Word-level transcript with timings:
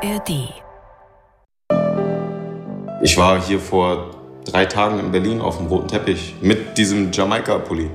ARD. 0.00 0.30
Ich 3.02 3.16
war 3.16 3.42
hier 3.42 3.58
vor 3.58 4.10
drei 4.44 4.64
Tagen 4.66 5.00
in 5.00 5.10
Berlin 5.10 5.40
auf 5.40 5.56
dem 5.58 5.66
roten 5.66 5.88
Teppich 5.88 6.36
mit 6.40 6.78
diesem 6.78 7.10
Jamaika-Pulli. 7.10 7.90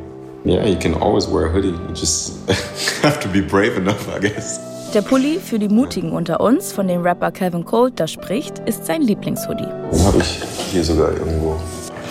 Yeah, 0.45 0.65
you 0.65 0.77
can 0.77 0.95
always 0.95 1.31
wear 1.31 1.45
a 1.45 1.53
hoodie. 1.53 1.69
You 1.69 1.93
just 1.93 2.33
have 3.03 3.21
to 3.21 3.29
be 3.29 3.41
brave 3.41 3.77
enough, 3.77 4.09
I 4.13 4.19
guess. 4.19 4.59
Der 4.93 5.01
Pulli 5.01 5.39
für 5.39 5.57
die 5.57 5.69
Mutigen 5.69 6.11
unter 6.11 6.41
uns, 6.41 6.73
von 6.73 6.87
dem 6.89 7.01
Rapper 7.01 7.31
Calvin 7.31 7.63
Coulter 7.63 8.07
spricht, 8.07 8.59
ist 8.59 8.85
sein 8.85 9.01
Lieblingshoodie. 9.01 9.63
Den 9.63 10.05
habe 10.05 10.17
ich 10.17 10.43
hier 10.71 10.83
sogar 10.83 11.13
irgendwo. 11.13 11.55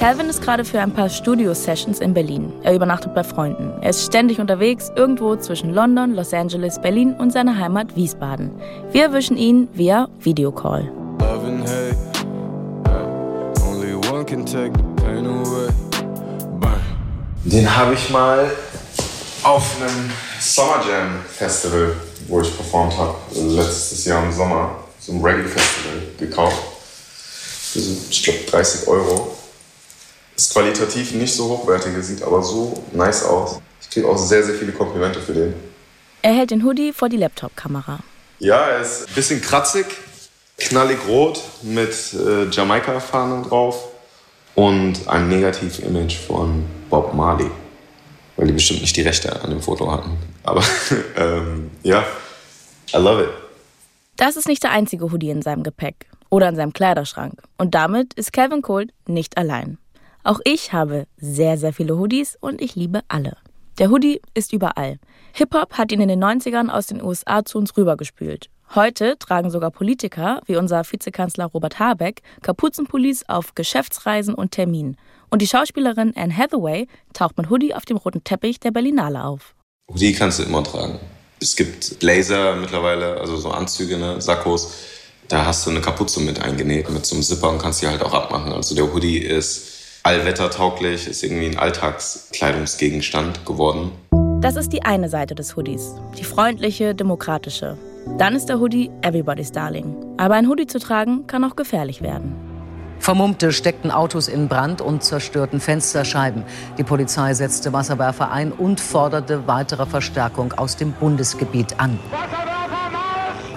Calvin 0.03 0.29
ist 0.29 0.43
gerade 0.43 0.65
für 0.65 0.81
ein 0.81 0.91
paar 0.91 1.09
Studio-Sessions 1.09 2.01
in 2.01 2.13
Berlin. 2.13 2.53
Er 2.65 2.75
übernachtet 2.75 3.15
bei 3.15 3.23
Freunden. 3.23 3.71
Er 3.83 3.91
ist 3.91 4.05
ständig 4.05 4.41
unterwegs, 4.41 4.91
irgendwo 4.97 5.37
zwischen 5.37 5.73
London, 5.73 6.17
Los 6.17 6.35
Angeles, 6.35 6.81
Berlin 6.81 7.15
und 7.15 7.33
seiner 7.33 7.57
Heimat 7.57 7.95
Wiesbaden. 7.95 8.51
Wir 8.91 9.05
erwischen 9.05 9.37
ihn 9.37 9.69
via 9.75 10.09
Videocall. 10.19 10.91
Den 17.45 17.77
habe 17.77 17.95
ich 17.95 18.11
mal 18.11 18.51
auf 19.45 19.77
einem 19.81 20.11
Summer 20.41 20.83
Jam 20.85 21.21
Festival, 21.29 21.95
wo 22.27 22.41
ich 22.41 22.57
performt 22.57 22.99
habe, 22.99 23.15
letztes 23.37 24.05
Jahr 24.05 24.25
im 24.25 24.33
Sommer, 24.33 24.75
so 24.99 25.13
ein 25.13 25.25
Reggae 25.25 25.45
Festival, 25.45 26.03
gekauft. 26.19 26.61
Für 27.73 27.79
so, 27.79 27.97
ich 28.11 28.25
glaube, 28.25 28.41
30 28.51 28.89
Euro. 28.89 29.32
Ist 30.37 30.53
qualitativ 30.53 31.13
nicht 31.13 31.35
so 31.35 31.49
hochwertig, 31.49 31.93
sieht 32.01 32.23
aber 32.23 32.43
so 32.43 32.83
nice 32.93 33.25
aus. 33.25 33.61
Ich 33.81 33.91
kriege 33.91 34.09
auch 34.09 34.17
sehr, 34.17 34.43
sehr 34.43 34.55
viele 34.55 34.73
Komplimente 34.73 35.21
für 35.21 35.35
den. 35.35 35.55
Er 36.23 36.35
hält 36.35 36.51
den 36.51 36.65
Hoodie 36.65 36.93
vor 36.93 37.09
die 37.09 37.17
Laptop-Kamera. 37.17 38.01
Ja, 38.39 38.59
er 38.59 38.81
ist 38.81 39.09
ein 39.09 39.15
bisschen 39.15 39.41
kratzig, 39.41 39.87
knallig 40.59 40.99
rot 41.07 41.41
mit 41.63 41.95
äh, 42.15 42.49
Jamaika-Fahnen 42.51 43.45
drauf 43.45 43.89
und 44.55 45.07
ein 45.09 45.29
Negativ-Image 45.29 46.17
von 46.27 46.65
Bob 46.91 47.15
Marley. 47.15 47.51
Weil 48.37 48.47
die 48.47 48.53
bestimmt 48.53 48.81
nicht 48.81 48.97
die 48.97 49.03
Rechte 49.03 49.43
an 49.43 49.51
dem 49.51 49.61
Foto 49.61 49.91
hatten. 49.91 50.17
Aber 50.43 50.63
ähm, 51.17 51.71
ja, 51.83 52.05
I 52.95 52.99
love 52.99 53.25
it. 53.25 53.31
Das 54.17 54.37
ist 54.37 54.49
nicht 54.49 54.63
der 54.63 54.71
einzige 54.71 55.11
Hoodie 55.11 55.31
in 55.31 55.43
seinem 55.43 55.63
Gepäck 55.63 56.07
oder 56.31 56.49
in 56.49 56.57
seinem 56.57 56.73
Kleiderschrank. 56.73 57.43
Und 57.59 57.75
damit 57.75 58.15
ist 58.15 58.33
Calvin 58.33 58.63
Colt 58.63 58.93
nicht 59.07 59.37
allein. 59.37 59.79
Auch 60.25 60.41
ich 60.45 60.73
habe 60.73 61.07
sehr, 61.17 61.59
sehr 61.59 61.73
viele 61.73 61.99
Hoodies 61.99 62.37
und 62.41 62.61
ich 62.61 62.77
liebe 62.77 63.01
alle. 63.09 63.37
Der 63.79 63.91
Hoodie 63.91 64.21
ist 64.35 64.53
überall. 64.53 64.99
Hip-Hop 65.33 65.73
hat 65.73 65.91
ihn 65.91 66.01
in 66.01 66.09
den 66.09 66.23
90ern 66.23 66.69
aus 66.69 66.87
den 66.87 67.03
USA 67.03 67.45
zu 67.45 67.59
uns 67.59 67.77
rübergespült. 67.77 68.49
Heute 68.75 69.19
tragen 69.19 69.51
sogar 69.51 69.71
Politiker, 69.71 70.41
wie 70.47 70.57
unser 70.57 70.85
Vizekanzler 70.85 71.47
Robert 71.47 71.79
Habeck, 71.79 72.23
Kapuzenpullis 72.43 73.29
auf 73.29 73.55
Geschäftsreisen 73.55 74.35
und 74.35 74.53
Terminen. 74.53 74.97
Und 75.29 75.43
die 75.43 75.49
Schauspielerin 75.49 76.13
Anne 76.15 76.37
Hathaway 76.37 76.87
taucht 77.13 77.37
mit 77.37 77.51
Hoodie 77.51 77.75
auf 77.75 77.85
dem 77.85 77.97
roten 77.97 78.23
Teppich 78.23 78.61
der 78.61 78.71
Berlinale 78.71 79.25
auf. 79.25 79.55
Hoodie 79.91 80.13
kannst 80.13 80.39
du 80.39 80.45
immer 80.45 80.63
tragen. 80.63 81.01
Es 81.41 81.57
gibt 81.57 81.99
Blazer 81.99 82.55
mittlerweile, 82.55 83.21
also 83.21 83.37
so 83.37 83.51
Anzüge, 83.51 83.99
ne, 83.99 84.21
Sakkos. 84.21 84.73
Da 85.29 85.47
hast 85.47 85.67
du 85.67 85.71
eine 85.71 85.81
Kapuze 85.81 86.21
mit 86.21 86.41
eingenäht, 86.41 86.89
mit 86.91 87.05
so 87.05 87.17
einem 87.17 87.25
Zipper 87.25 87.51
und 87.51 87.59
kannst 87.59 87.83
die 87.83 87.89
halt 87.89 88.03
auch 88.03 88.15
abmachen. 88.15 88.53
Also 88.53 88.75
der 88.75 88.93
Hoodie 88.93 89.19
ist 89.19 89.72
allwettertauglich, 90.03 91.09
ist 91.09 91.23
irgendwie 91.23 91.47
ein 91.47 91.59
Alltagskleidungsgegenstand 91.59 93.47
geworden. 93.47 93.93
Das 94.41 94.57
ist 94.57 94.73
die 94.73 94.83
eine 94.83 95.09
Seite 95.09 95.35
des 95.35 95.57
Hoodies, 95.57 95.95
die 96.19 96.25
freundliche, 96.25 96.95
demokratische. 96.95 97.79
Dann 98.19 98.35
ist 98.35 98.47
der 98.47 98.59
Hoodie 98.59 98.91
Everybody's 99.03 99.53
Darling. 99.53 99.95
Aber 100.17 100.35
ein 100.35 100.49
Hoodie 100.49 100.67
zu 100.67 100.81
tragen 100.81 101.27
kann 101.29 101.45
auch 101.45 101.55
gefährlich 101.55 102.03
werden. 102.03 102.35
Vermummte 102.99 103.53
steckten 103.53 103.91
Autos 103.91 104.29
in 104.29 104.49
Brand 104.49 104.81
und 104.81 105.03
zerstörten 105.03 105.61
Fensterscheiben. 105.61 106.45
Die 106.79 106.85
Polizei 106.85 107.35
setzte 107.35 107.73
Wasserwerfer 107.73 108.31
ein 108.31 108.53
und 108.53 108.81
forderte 108.81 109.47
weitere 109.49 109.87
Verstärkung 109.87 110.53
aus 110.53 110.77
dem 110.77 110.93
Bundesgebiet 110.93 111.81
an. 111.81 111.99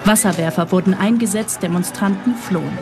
Wasserwerfer 0.04 0.70
wurden 0.72 0.94
eingesetzt, 0.94 1.62
Demonstranten 1.62 2.34
flohen. 2.34 2.78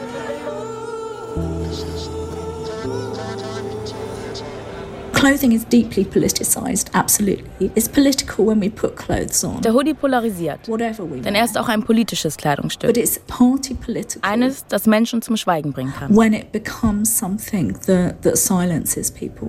Clothing 5.24 5.52
is 5.52 5.64
deeply 5.64 6.04
politicized, 6.04 6.90
absolutely. 6.92 7.70
It's 7.74 7.88
political 7.88 8.44
when 8.44 8.60
we 8.60 8.68
put 8.68 8.94
clothes 8.94 9.42
on. 9.42 9.62
Der 9.62 9.72
Hoodie 9.72 9.94
polarisiert, 9.94 10.68
Whatever 10.68 11.10
we 11.10 11.22
denn 11.22 11.34
er 11.34 11.46
ist 11.46 11.56
auch 11.56 11.68
ein 11.68 11.82
politisches 11.82 12.36
Kleidungsstück. 12.36 12.88
But 12.92 12.98
it's 12.98 13.18
party 13.26 13.72
political. 13.72 14.20
Eines, 14.30 14.66
das 14.66 14.84
Menschen 14.84 15.22
zum 15.22 15.38
Schweigen 15.38 15.72
bringen 15.72 15.94
kann. 15.98 16.14
when 16.14 16.34
it 16.34 16.52
becomes 16.52 17.08
something 17.08 17.72
that, 17.86 18.20
that 18.20 18.36
silences 18.36 19.10
people. 19.10 19.48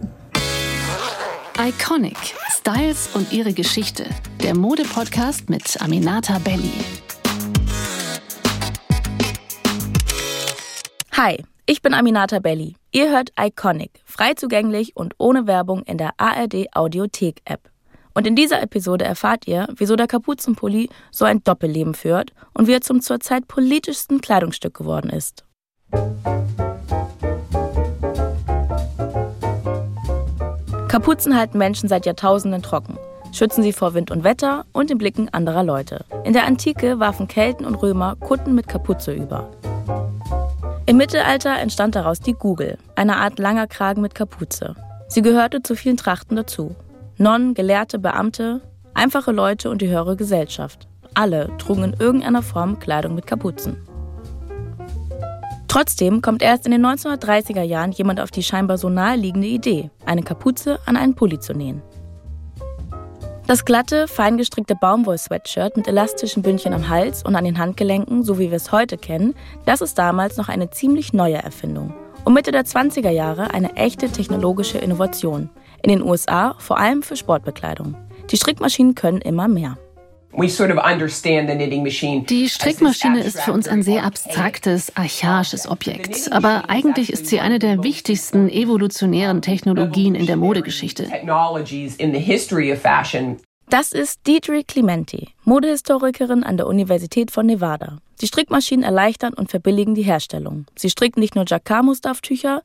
Iconic. 1.59 2.15
Styles 2.51 3.09
und 3.13 3.33
ihre 3.33 3.51
Geschichte. 3.51 4.05
Der 4.41 4.55
Mode-Podcast 4.55 5.49
mit 5.49 5.81
Aminata 5.81 6.39
Belli. 6.39 6.71
Hi, 11.11 11.43
ich 11.67 11.81
bin 11.81 11.93
Aminata 11.93 12.39
Belli. 12.39 12.75
Ihr 12.91 13.09
hört 13.09 13.31
Iconic, 13.39 14.01
frei 14.05 14.33
zugänglich 14.35 14.95
und 14.95 15.15
ohne 15.17 15.47
Werbung 15.47 15.81
in 15.83 15.97
der 15.97 16.11
ARD 16.17 16.67
Audiothek 16.73 17.41
App. 17.45 17.71
Und 18.13 18.27
in 18.27 18.35
dieser 18.35 18.61
Episode 18.61 19.03
erfahrt 19.03 19.47
ihr, 19.47 19.67
wieso 19.75 19.95
der 19.95 20.07
Kapuzenpulli 20.07 20.89
so 21.11 21.25
ein 21.25 21.43
Doppelleben 21.43 21.95
führt 21.95 22.31
und 22.53 22.67
wie 22.67 22.73
er 22.73 22.81
zum 22.81 23.01
zurzeit 23.01 23.47
politischsten 23.47 24.21
Kleidungsstück 24.21 24.75
geworden 24.75 25.09
ist. 25.09 25.43
Kapuzen 30.87 31.35
halten 31.35 31.57
Menschen 31.57 31.89
seit 31.89 32.05
Jahrtausenden 32.05 32.61
trocken, 32.61 32.97
schützen 33.33 33.63
sie 33.63 33.73
vor 33.73 33.95
Wind 33.95 34.11
und 34.11 34.23
Wetter 34.23 34.65
und 34.71 34.91
den 34.91 34.97
Blicken 34.97 35.29
anderer 35.33 35.63
Leute. 35.63 36.05
In 36.23 36.33
der 36.33 36.45
Antike 36.45 36.99
warfen 36.99 37.27
Kelten 37.27 37.65
und 37.65 37.75
Römer 37.75 38.15
Kutten 38.17 38.53
mit 38.53 38.67
Kapuze 38.67 39.11
über. 39.13 39.49
Im 40.87 40.97
Mittelalter 40.97 41.57
entstand 41.57 41.95
daraus 41.95 42.19
die 42.19 42.33
Gugel, 42.33 42.77
eine 42.95 43.17
Art 43.17 43.39
langer 43.39 43.65
Kragen 43.65 44.03
mit 44.03 44.13
Kapuze. 44.13 44.75
Sie 45.07 45.23
gehörte 45.23 45.63
zu 45.63 45.75
vielen 45.75 45.97
Trachten 45.97 46.35
dazu. 46.35 46.75
Nonnen, 47.17 47.55
Gelehrte, 47.55 47.97
Beamte, 47.97 48.61
einfache 48.93 49.31
Leute 49.31 49.71
und 49.71 49.81
die 49.81 49.87
höhere 49.87 50.15
Gesellschaft. 50.15 50.87
Alle 51.15 51.49
trugen 51.57 51.85
in 51.85 51.93
irgendeiner 51.93 52.43
Form 52.43 52.77
Kleidung 52.77 53.15
mit 53.15 53.25
Kapuzen. 53.25 53.77
Trotzdem 55.67 56.21
kommt 56.21 56.43
erst 56.43 56.67
in 56.67 56.71
den 56.71 56.85
1930er 56.85 57.63
Jahren 57.63 57.91
jemand 57.91 58.19
auf 58.19 58.29
die 58.29 58.43
scheinbar 58.43 58.77
so 58.77 58.87
naheliegende 58.87 59.47
Idee, 59.47 59.89
eine 60.05 60.21
Kapuze 60.21 60.79
an 60.85 60.97
einen 60.97 61.15
Pulli 61.15 61.39
zu 61.39 61.53
nähen. 61.53 61.81
Das 63.47 63.63
glatte, 63.63 64.07
feingestrickte 64.07 64.73
Baumwoll-Sweatshirt 64.73 65.77
mit 65.77 65.87
elastischen 65.87 66.41
Bündchen 66.41 66.73
am 66.73 66.89
Hals 66.89 67.21
und 67.23 67.35
an 67.35 67.45
den 67.45 67.59
Handgelenken, 67.59 68.23
so 68.23 68.39
wie 68.39 68.49
wir 68.49 68.57
es 68.57 68.71
heute 68.71 68.97
kennen, 68.97 69.35
das 69.67 69.81
ist 69.81 69.99
damals 69.99 70.37
noch 70.37 70.49
eine 70.49 70.71
ziemlich 70.71 71.13
neue 71.13 71.35
Erfindung. 71.35 71.93
Und 72.23 72.33
Mitte 72.33 72.51
der 72.51 72.65
20er 72.65 73.11
Jahre 73.11 73.53
eine 73.53 73.75
echte 73.75 74.09
technologische 74.09 74.79
Innovation. 74.79 75.51
In 75.83 75.89
den 75.89 76.01
USA 76.01 76.55
vor 76.57 76.79
allem 76.79 77.03
für 77.03 77.15
Sportbekleidung. 77.15 77.95
Die 78.31 78.37
Strickmaschinen 78.37 78.95
können 78.95 79.21
immer 79.21 79.47
mehr. 79.47 79.77
Die 80.37 80.49
Strickmaschine 82.49 83.23
ist 83.23 83.41
für 83.41 83.53
uns 83.53 83.67
ein 83.67 83.83
sehr 83.83 84.03
abstraktes, 84.03 84.95
archaisches 84.95 85.67
Objekt, 85.67 86.31
aber 86.31 86.69
eigentlich 86.69 87.13
ist 87.13 87.27
sie 87.27 87.39
eine 87.39 87.59
der 87.59 87.83
wichtigsten 87.83 88.49
evolutionären 88.49 89.41
Technologien 89.41 90.13
in 90.15 90.25
der 90.25 90.35
Modegeschichte. 90.35 91.09
Das 93.69 93.91
ist 93.93 94.27
Deidre 94.27 94.63
Clementi, 94.63 95.29
Modehistorikerin 95.43 96.43
an 96.43 96.57
der 96.57 96.67
Universität 96.67 97.31
von 97.31 97.45
Nevada. 97.45 97.97
Die 98.21 98.27
Strickmaschinen 98.27 98.83
erleichtern 98.83 99.33
und 99.33 99.49
verbilligen 99.49 99.95
die 99.95 100.03
Herstellung. 100.03 100.65
Sie 100.75 100.89
strickt 100.89 101.17
nicht 101.17 101.35
nur 101.35 101.45
Jacquard-Mustaftücher, 101.47 102.61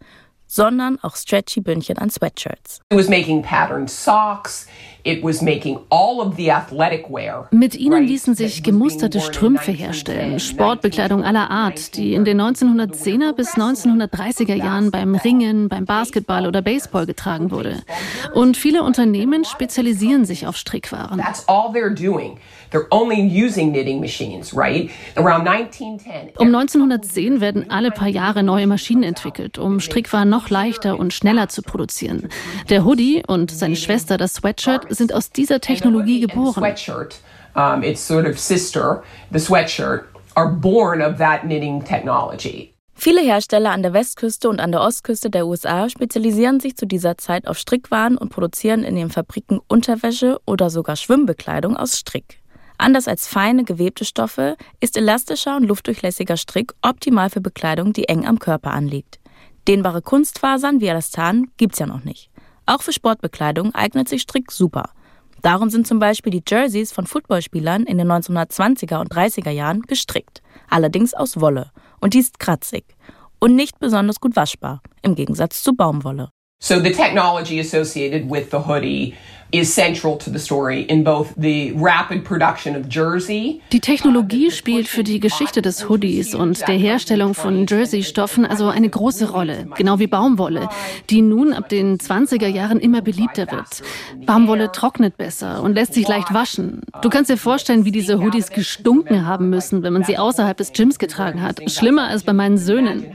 sondern 0.51 0.99
auch 1.03 1.15
stretchy 1.15 1.61
Bündchen 1.61 1.97
an 1.99 2.11
Sweatshirts. 2.11 2.81
It 2.91 2.99
was 2.99 3.09
making 3.09 3.43
patterned 3.43 3.89
socks. 3.89 4.67
It 5.03 5.23
was 5.23 5.41
making 5.41 5.79
all 5.89 6.21
of 6.21 6.37
the 6.37 6.53
athletic 6.53 7.09
wear. 7.09 7.49
Mit 7.51 7.75
ihnen 7.75 8.05
ließen 8.05 8.35
sich 8.35 8.63
gemusterte 8.63 9.21
Strümpfe 9.21 9.71
1910, 9.71 9.75
herstellen, 9.75 10.41
Sportbekleidung 10.41 11.25
aller 11.25 11.51
Art, 11.51 11.97
die 11.97 12.15
in 12.15 12.25
den 12.25 12.41
1910er 12.41 13.33
bis 13.33 13.55
1930er 13.55 14.55
Jahren 14.55 14.91
beim 14.91 15.15
Ringen, 15.15 15.69
beim 15.69 15.87
Basketball 15.87 16.47
oder 16.47 16.63
Baseball 16.63 17.07
getragen 17.07 17.51
wurde. 17.51 17.83
Und 18.35 18.57
viele 18.57 18.83
Unternehmen 18.83 19.45
spezialisieren 19.45 20.25
sich 20.25 20.47
auf 20.47 20.57
Strickwaren. 20.57 21.19
That's 21.19 21.49
all 21.49 21.71
they're 21.73 21.95
doing. 21.95 22.39
They're 22.71 22.87
only 22.91 23.21
using 23.21 23.73
knitting 23.73 24.01
machines, 24.01 24.57
right? 24.57 24.91
Around 25.17 25.49
1910. 25.49 26.37
Um 26.39 26.55
1910 26.55 27.41
werden 27.41 27.71
alle 27.71 27.91
paar 27.91 28.09
Jahre 28.09 28.43
neue 28.43 28.67
Maschinen 28.67 29.03
entwickelt, 29.03 29.59
um 29.59 29.81
Strickwaren 29.81 30.29
noch 30.29 30.51
leichter 30.51 30.99
und 30.99 31.13
schneller 31.13 31.49
zu 31.49 31.63
produzieren. 31.63 32.29
Der 32.69 32.85
Hoodie 32.85 33.23
und 33.27 33.51
seine 33.51 33.75
Schwester, 33.75 34.19
das 34.19 34.35
Sweatshirt, 34.35 34.87
sind 34.91 35.13
aus 35.13 35.31
dieser 35.31 35.61
Technologie 35.61 36.21
geboren. 36.21 36.53
sweatshirt, 36.53 37.17
um, 37.55 37.83
its 37.83 38.07
sort 38.07 38.27
of 38.27 38.39
sister, 38.39 39.03
the 39.33 39.39
sweatshirt, 39.39 40.05
are 40.35 40.51
born 40.51 41.03
of 41.03 41.19
that 41.19 41.43
knitting 41.43 41.85
technology. 41.85 42.75
Viele 42.95 43.23
Hersteller 43.23 43.71
an 43.71 43.83
der 43.83 43.95
Westküste 43.95 44.49
und 44.51 44.61
an 44.61 44.73
der 44.73 44.83
Ostküste 44.83 45.31
der 45.31 45.47
USA 45.47 45.89
spezialisieren 45.89 46.61
sich 46.61 46.77
zu 46.77 46.87
dieser 46.87 47.17
Zeit 47.17 47.47
auf 47.47 47.57
Strickwaren 47.57 48.19
und 48.19 48.29
produzieren 48.29 48.85
in 48.85 48.95
ihren 48.95 49.11
Fabriken 49.11 49.59
Unterwäsche 49.69 50.39
oder 50.47 50.69
sogar 50.69 50.97
Schwimmbekleidung 50.97 51.79
aus 51.79 51.99
Strick. 51.99 52.41
Anders 52.77 53.09
als 53.09 53.27
feine 53.27 53.65
gewebte 53.65 54.05
Stoffe 54.05 54.57
ist 54.81 54.97
elastischer 54.97 55.57
und 55.57 55.65
luftdurchlässiger 55.65 56.37
Strick 56.37 56.73
optimal 56.83 57.31
für 57.31 57.41
Bekleidung, 57.41 57.93
die 57.93 58.09
eng 58.09 58.27
am 58.27 58.39
Körper 58.39 58.73
anliegt. 58.73 59.19
Dehnbare 59.69 60.03
Kunstfasern 60.03 60.81
wie 60.81 60.87
Elastan 60.87 61.51
gibt's 61.59 61.79
ja 61.79 61.87
noch 61.87 62.05
nicht. 62.05 62.30
Auch 62.71 62.83
für 62.83 62.93
Sportbekleidung 62.93 63.75
eignet 63.75 64.09
sich 64.09 64.23
Strick 64.23 64.53
super. 64.53 64.91
Darum 65.43 65.71
sind 65.71 65.89
zum 65.89 65.99
Beispiel 65.99 66.31
die 66.31 66.45
Jerseys 66.47 66.93
von 66.93 67.05
Footballspielern 67.05 67.83
in 67.83 67.99
den 67.99 68.07
1920er 68.07 69.01
und 69.01 69.13
30er 69.13 69.51
Jahren 69.51 69.83
gestrickt, 69.83 70.41
allerdings 70.69 71.13
aus 71.13 71.41
Wolle 71.41 71.73
und 72.01 72.15
die 72.15 72.21
ist 72.21 72.39
kratzig 72.39 72.85
und 73.41 73.57
nicht 73.57 73.81
besonders 73.81 74.21
gut 74.21 74.37
waschbar, 74.37 74.83
im 75.03 75.17
Gegensatz 75.17 75.65
zu 75.65 75.75
Baumwolle. 75.75 76.31
So 76.63 76.77
the 76.77 76.93
technology 76.93 77.59
associated 77.59 78.31
with 78.31 78.53
the 78.53 78.59
hoodie 78.59 79.15
is 79.53 79.75
central 79.75 80.17
to 80.19 80.31
the 80.31 80.39
story 80.39 80.83
in 80.83 81.05
both 81.05 81.35
the 81.37 81.73
rapid 81.77 82.25
production 82.25 82.77
of 82.77 82.89
jersey. 82.89 83.61
Die 83.73 83.81
Technologie 83.81 84.51
spielt 84.51 84.89
für 84.89 85.03
die 85.03 85.21
Geschichte 85.21 85.63
des 85.63 85.89
Hoodies 85.89 86.35
und 86.35 86.67
der 86.69 86.77
Herstellung 86.77 87.35
von 87.35 87.67
Jersey-Stoffen 87.67 88.47
also 88.47 88.69
eine 88.69 88.89
große 88.89 89.31
Rolle, 89.31 89.67
genau 89.77 89.99
wie 89.99 90.07
Baumwolle, 90.07 90.69
die 91.11 91.23
nun 91.23 91.53
ab 91.53 91.69
den 91.69 91.99
20er 91.99 92.47
Jahren 92.47 92.81
immer 92.81 93.03
beliebter 93.03 93.51
wird. 93.51 93.83
Baumwolle 94.27 94.73
trocknet 94.73 95.17
besser 95.17 95.63
und 95.63 95.75
lässt 95.75 95.95
sich 95.95 96.07
leicht 96.07 96.33
waschen. 96.33 96.83
Du 97.03 97.09
kannst 97.09 97.31
dir 97.31 97.37
vorstellen, 97.37 97.85
wie 97.85 97.93
diese 97.93 98.21
Hoodies 98.21 98.51
gestunken 98.51 99.27
haben 99.27 99.51
müssen, 99.51 99.83
wenn 99.83 99.93
man 99.93 100.05
sie 100.05 100.19
außerhalb 100.19 100.57
des 100.57 100.73
Gyms 100.73 100.99
getragen 100.99 101.43
hat. 101.43 101.61
Schlimmer 101.71 102.09
als 102.09 102.23
bei 102.23 102.33
meinen 102.33 102.59
Söhnen. 102.59 103.07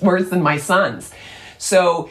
worse 0.00 0.28
than 0.28 0.42
my 0.42 0.58
sons. 0.58 1.12
So 1.58 2.10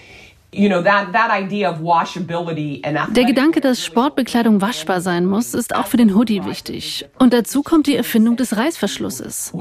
der 3.11 3.25
Gedanke, 3.25 3.61
dass 3.61 3.83
Sportbekleidung 3.83 4.61
waschbar 4.61 5.01
sein 5.01 5.25
muss, 5.25 5.53
ist 5.53 5.75
auch 5.75 5.87
für 5.87 5.97
den 5.97 6.15
Hoodie 6.15 6.45
wichtig. 6.45 7.05
Und 7.19 7.33
dazu 7.33 7.63
kommt 7.63 7.87
die 7.87 7.95
Erfindung 7.95 8.35
des 8.35 8.55
Reißverschlusses. 8.55 9.51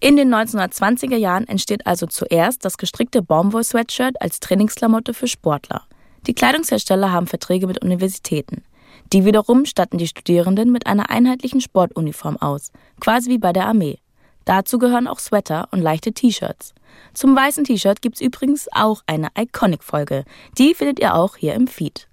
In 0.00 0.16
den 0.16 0.32
1920er 0.32 1.16
Jahren 1.16 1.48
entsteht 1.48 1.86
also 1.86 2.06
zuerst 2.06 2.64
das 2.64 2.78
gestrickte 2.78 3.20
Baumwoll-Sweatshirt 3.20 4.22
als 4.22 4.38
Trainingsklamotte 4.38 5.12
für 5.12 5.26
Sportler. 5.26 5.82
Die 6.26 6.34
Kleidungshersteller 6.34 7.10
haben 7.10 7.26
Verträge 7.26 7.66
mit 7.66 7.82
Universitäten. 7.82 8.62
Die 9.12 9.24
wiederum 9.24 9.64
statten 9.64 9.98
die 9.98 10.06
Studierenden 10.06 10.70
mit 10.70 10.86
einer 10.86 11.10
einheitlichen 11.10 11.60
Sportuniform 11.60 12.36
aus, 12.36 12.70
quasi 13.00 13.30
wie 13.30 13.38
bei 13.38 13.52
der 13.52 13.66
Armee. 13.66 13.98
Dazu 14.48 14.78
gehören 14.78 15.08
auch 15.08 15.18
Sweater 15.18 15.68
und 15.72 15.82
leichte 15.82 16.14
T-Shirts. 16.14 16.72
Zum 17.12 17.36
weißen 17.36 17.64
T-Shirt 17.64 18.00
gibt's 18.00 18.22
übrigens 18.22 18.66
auch 18.72 19.02
eine 19.06 19.28
Iconic-Folge. 19.36 20.24
Die 20.56 20.72
findet 20.72 20.98
ihr 21.00 21.14
auch 21.14 21.36
hier 21.36 21.52
im 21.52 21.66
Feed. 21.66 22.08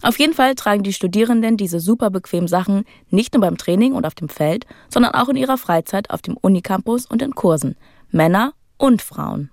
Auf 0.00 0.16
jeden 0.20 0.32
Fall 0.32 0.54
tragen 0.54 0.84
die 0.84 0.92
Studierenden 0.92 1.56
diese 1.56 1.80
super 1.80 2.10
bequemen 2.10 2.46
Sachen 2.46 2.84
nicht 3.10 3.34
nur 3.34 3.40
beim 3.40 3.56
Training 3.56 3.94
und 3.94 4.06
auf 4.06 4.14
dem 4.14 4.28
Feld, 4.28 4.64
sondern 4.88 5.14
auch 5.14 5.28
in 5.28 5.34
ihrer 5.34 5.58
Freizeit 5.58 6.10
auf 6.10 6.22
dem 6.22 6.36
Unicampus 6.36 7.04
und 7.04 7.20
in 7.20 7.34
Kursen. 7.34 7.74
Männer 8.12 8.52
und 8.78 9.02
Frauen. 9.02 9.50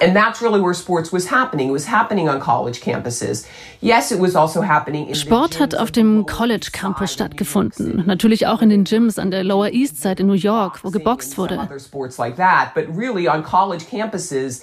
And 0.00 0.16
that's 0.16 0.40
really 0.40 0.60
where 0.60 0.74
sports 0.74 1.12
was 1.12 1.26
happening. 1.30 1.68
It 1.68 1.72
was 1.72 1.86
happening 1.86 2.28
on 2.28 2.40
college 2.40 2.80
campuses. 2.80 3.46
Yes, 3.80 4.10
it 4.10 4.18
was 4.18 4.34
also 4.34 4.62
happening 4.62 5.08
in 5.08 5.14
Sport 5.14 5.60
hat 5.60 5.74
auf 5.74 5.90
dem 5.90 6.24
College 6.26 6.70
Campus 6.72 7.12
stattgefunden. 7.12 8.04
Natürlich 8.06 8.46
auch 8.46 8.62
in 8.62 8.70
den 8.70 8.84
Gyms 8.84 9.18
an 9.18 9.30
der 9.30 9.44
Lower 9.44 9.70
East 9.72 10.00
Side 10.00 10.20
in 10.20 10.26
New 10.26 10.32
York, 10.34 10.82
wo 10.82 10.90
geboxt 10.90 11.36
wurde. 11.36 11.58
Other 11.58 11.78
sports 11.78 12.18
Like 12.18 12.36
that 12.36 12.74
but 12.74 12.86
really 12.96 13.28
on 13.28 13.42
college 13.42 13.84
campuses 13.90 14.62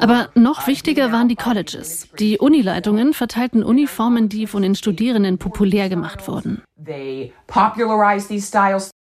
aber 0.00 0.28
noch 0.34 0.66
wichtiger 0.66 1.12
waren 1.12 1.28
die 1.28 1.36
Colleges. 1.36 2.08
Die 2.18 2.38
Unileitungen 2.38 3.14
verteilten 3.14 3.62
Uniformen, 3.62 4.28
die 4.28 4.46
von 4.46 4.62
den 4.62 4.74
Studierenden 4.74 5.38
populär 5.38 5.88
gemacht 5.88 6.26
wurden. 6.26 6.62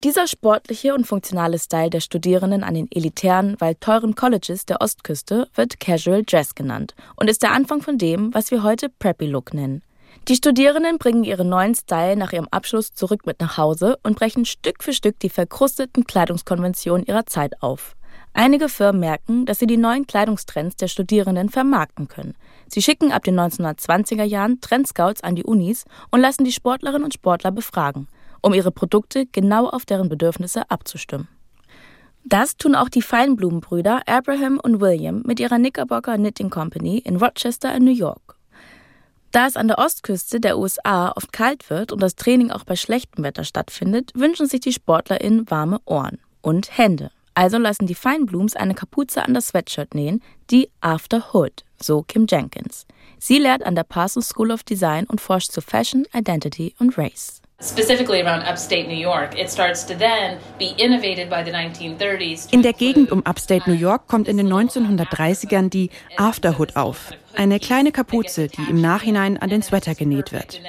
Dieser 0.03 0.27
sportliche 0.27 0.93
und 0.93 1.07
funktionale 1.07 1.57
Style 1.57 1.89
der 1.89 1.99
Studierenden 1.99 2.63
an 2.63 2.75
den 2.75 2.87
elitären, 2.91 3.55
weil 3.59 3.75
teuren 3.75 4.15
Colleges 4.15 4.65
der 4.65 4.81
Ostküste 4.81 5.47
wird 5.55 5.79
Casual 5.79 6.23
Dress 6.23 6.53
genannt 6.53 6.95
und 7.15 7.29
ist 7.29 7.41
der 7.41 7.53
Anfang 7.53 7.81
von 7.81 7.97
dem, 7.97 8.33
was 8.33 8.51
wir 8.51 8.63
heute 8.63 8.89
Preppy 8.89 9.25
Look 9.25 9.53
nennen. 9.53 9.81
Die 10.27 10.35
Studierenden 10.35 10.99
bringen 10.99 11.23
ihren 11.23 11.49
neuen 11.49 11.73
Style 11.73 12.15
nach 12.15 12.31
ihrem 12.31 12.47
Abschluss 12.51 12.93
zurück 12.93 13.25
mit 13.25 13.39
nach 13.39 13.57
Hause 13.57 13.97
und 14.03 14.17
brechen 14.17 14.45
Stück 14.45 14.83
für 14.83 14.93
Stück 14.93 15.19
die 15.19 15.29
verkrusteten 15.29 16.05
Kleidungskonventionen 16.05 17.05
ihrer 17.05 17.25
Zeit 17.25 17.61
auf. 17.61 17.95
Einige 18.33 18.69
Firmen 18.69 19.01
merken, 19.01 19.45
dass 19.45 19.59
sie 19.59 19.67
die 19.67 19.77
neuen 19.77 20.07
Kleidungstrends 20.07 20.77
der 20.77 20.87
Studierenden 20.87 21.49
vermarkten 21.49 22.07
können. 22.07 22.35
Sie 22.67 22.81
schicken 22.81 23.11
ab 23.11 23.23
den 23.23 23.37
1920er 23.37 24.23
Jahren 24.23 24.61
Trendscouts 24.61 25.21
an 25.21 25.35
die 25.35 25.43
Unis 25.43 25.83
und 26.11 26.21
lassen 26.21 26.45
die 26.45 26.53
Sportlerinnen 26.53 27.03
und 27.03 27.13
Sportler 27.13 27.51
befragen, 27.51 28.07
um 28.41 28.53
ihre 28.53 28.71
Produkte 28.71 29.25
genau 29.25 29.67
auf 29.67 29.85
deren 29.85 30.07
Bedürfnisse 30.07 30.69
abzustimmen. 30.71 31.27
Das 32.23 32.55
tun 32.55 32.75
auch 32.75 32.87
die 32.87 33.01
Feinblumenbrüder 33.01 34.03
Abraham 34.05 34.59
und 34.59 34.79
William 34.79 35.23
mit 35.25 35.39
ihrer 35.39 35.57
Knickerbocker 35.57 36.15
Knitting 36.15 36.49
Company 36.49 36.99
in 36.99 37.17
Rochester 37.17 37.75
in 37.75 37.83
New 37.83 37.91
York. 37.91 38.37
Da 39.31 39.47
es 39.47 39.57
an 39.57 39.67
der 39.67 39.79
Ostküste 39.79 40.39
der 40.39 40.57
USA 40.57 41.11
oft 41.15 41.33
kalt 41.33 41.69
wird 41.69 41.91
und 41.91 42.01
das 42.01 42.15
Training 42.15 42.51
auch 42.51 42.63
bei 42.63 42.75
schlechtem 42.75 43.23
Wetter 43.23 43.43
stattfindet, 43.43 44.11
wünschen 44.13 44.45
sich 44.45 44.59
die 44.59 44.73
SportlerInnen 44.73 45.49
warme 45.49 45.79
Ohren 45.85 46.19
und 46.41 46.77
Hände. 46.77 47.11
Also 47.33 47.57
lassen 47.57 47.87
die 47.87 47.95
Feinblooms 47.95 48.55
eine 48.55 48.73
Kapuze 48.73 49.23
an 49.23 49.33
das 49.33 49.47
Sweatshirt 49.47 49.95
nähen, 49.95 50.21
die 50.49 50.69
After 50.81 51.33
Hood, 51.33 51.63
so 51.79 52.03
Kim 52.03 52.25
Jenkins. 52.29 52.85
Sie 53.19 53.39
lehrt 53.39 53.63
an 53.63 53.75
der 53.75 53.83
Parsons 53.83 54.29
School 54.29 54.51
of 54.51 54.63
Design 54.63 55.05
und 55.05 55.21
forscht 55.21 55.51
zu 55.51 55.61
Fashion, 55.61 56.05
Identity 56.13 56.75
und 56.79 56.97
Race. 56.97 57.41
In 62.51 62.63
der 62.63 62.73
Gegend 62.73 63.11
um 63.11 63.23
Upstate 63.23 63.69
New 63.69 63.75
York 63.75 64.07
kommt 64.07 64.27
in 64.27 64.37
den 64.37 64.51
1930ern 64.51 65.69
die 65.69 65.91
Afterhood 66.17 66.75
auf, 66.75 67.11
eine 67.35 67.59
kleine 67.59 67.91
Kapuze, 67.91 68.47
die 68.47 68.67
im 68.67 68.81
Nachhinein 68.81 69.37
an 69.37 69.51
den 69.51 69.61
Sweater 69.61 69.93
genäht 69.93 70.31
wird. 70.31 70.59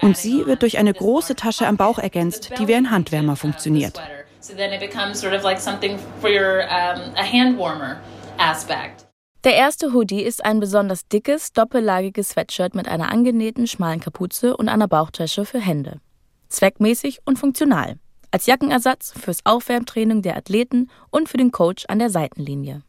Und 0.00 0.16
sie 0.16 0.46
wird 0.46 0.62
durch 0.62 0.78
eine 0.78 0.94
große 0.94 1.36
Tasche 1.36 1.66
am 1.66 1.76
Bauch 1.76 1.98
ergänzt, 1.98 2.52
die 2.58 2.66
wie 2.66 2.74
ein 2.74 2.90
Handwärmer 2.90 3.36
funktioniert. 3.36 4.00
So 4.40 4.54
then 4.54 4.72
it 4.72 4.80
becomes 4.80 5.20
sort 5.20 5.34
of 5.34 5.44
like 5.44 5.60
something 5.60 5.98
for 6.20 6.30
your 6.30 6.62
um, 6.62 7.14
a 7.16 7.24
hand 7.24 7.58
warmer 7.58 8.00
aspect. 8.38 9.06
Der 9.44 9.54
erste 9.54 9.92
Hoodie 9.92 10.22
ist 10.22 10.44
ein 10.44 10.60
besonders 10.60 11.08
dickes, 11.08 11.52
doppellagiges 11.52 12.30
Sweatshirt 12.30 12.74
mit 12.74 12.88
einer 12.88 13.10
angenähten, 13.10 13.66
schmalen 13.66 14.00
Kapuze 14.00 14.56
und 14.56 14.68
einer 14.68 14.88
Bauchtasche 14.88 15.46
für 15.46 15.60
Hände. 15.60 16.00
Zweckmäßig 16.48 17.20
und 17.24 17.38
funktional. 17.38 17.96
Als 18.30 18.46
Jackenersatz 18.46 19.12
fürs 19.12 19.44
Aufwärmtraining 19.44 20.22
der 20.22 20.36
Athleten 20.36 20.90
und 21.10 21.28
für 21.28 21.38
den 21.38 21.52
Coach 21.52 21.84
an 21.88 21.98
der 21.98 22.10
Seitenlinie. 22.10 22.82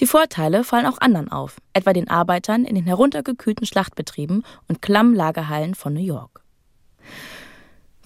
Die 0.00 0.06
Vorteile 0.06 0.64
fallen 0.64 0.86
auch 0.86 1.00
anderen 1.00 1.30
auf, 1.30 1.56
etwa 1.72 1.92
den 1.92 2.08
Arbeitern 2.08 2.64
in 2.64 2.74
den 2.74 2.86
heruntergekühlten 2.86 3.66
Schlachtbetrieben 3.66 4.44
und 4.68 4.80
Klammlagerhallen 4.80 5.74
von 5.74 5.92
New 5.92 6.00
York. 6.00 6.37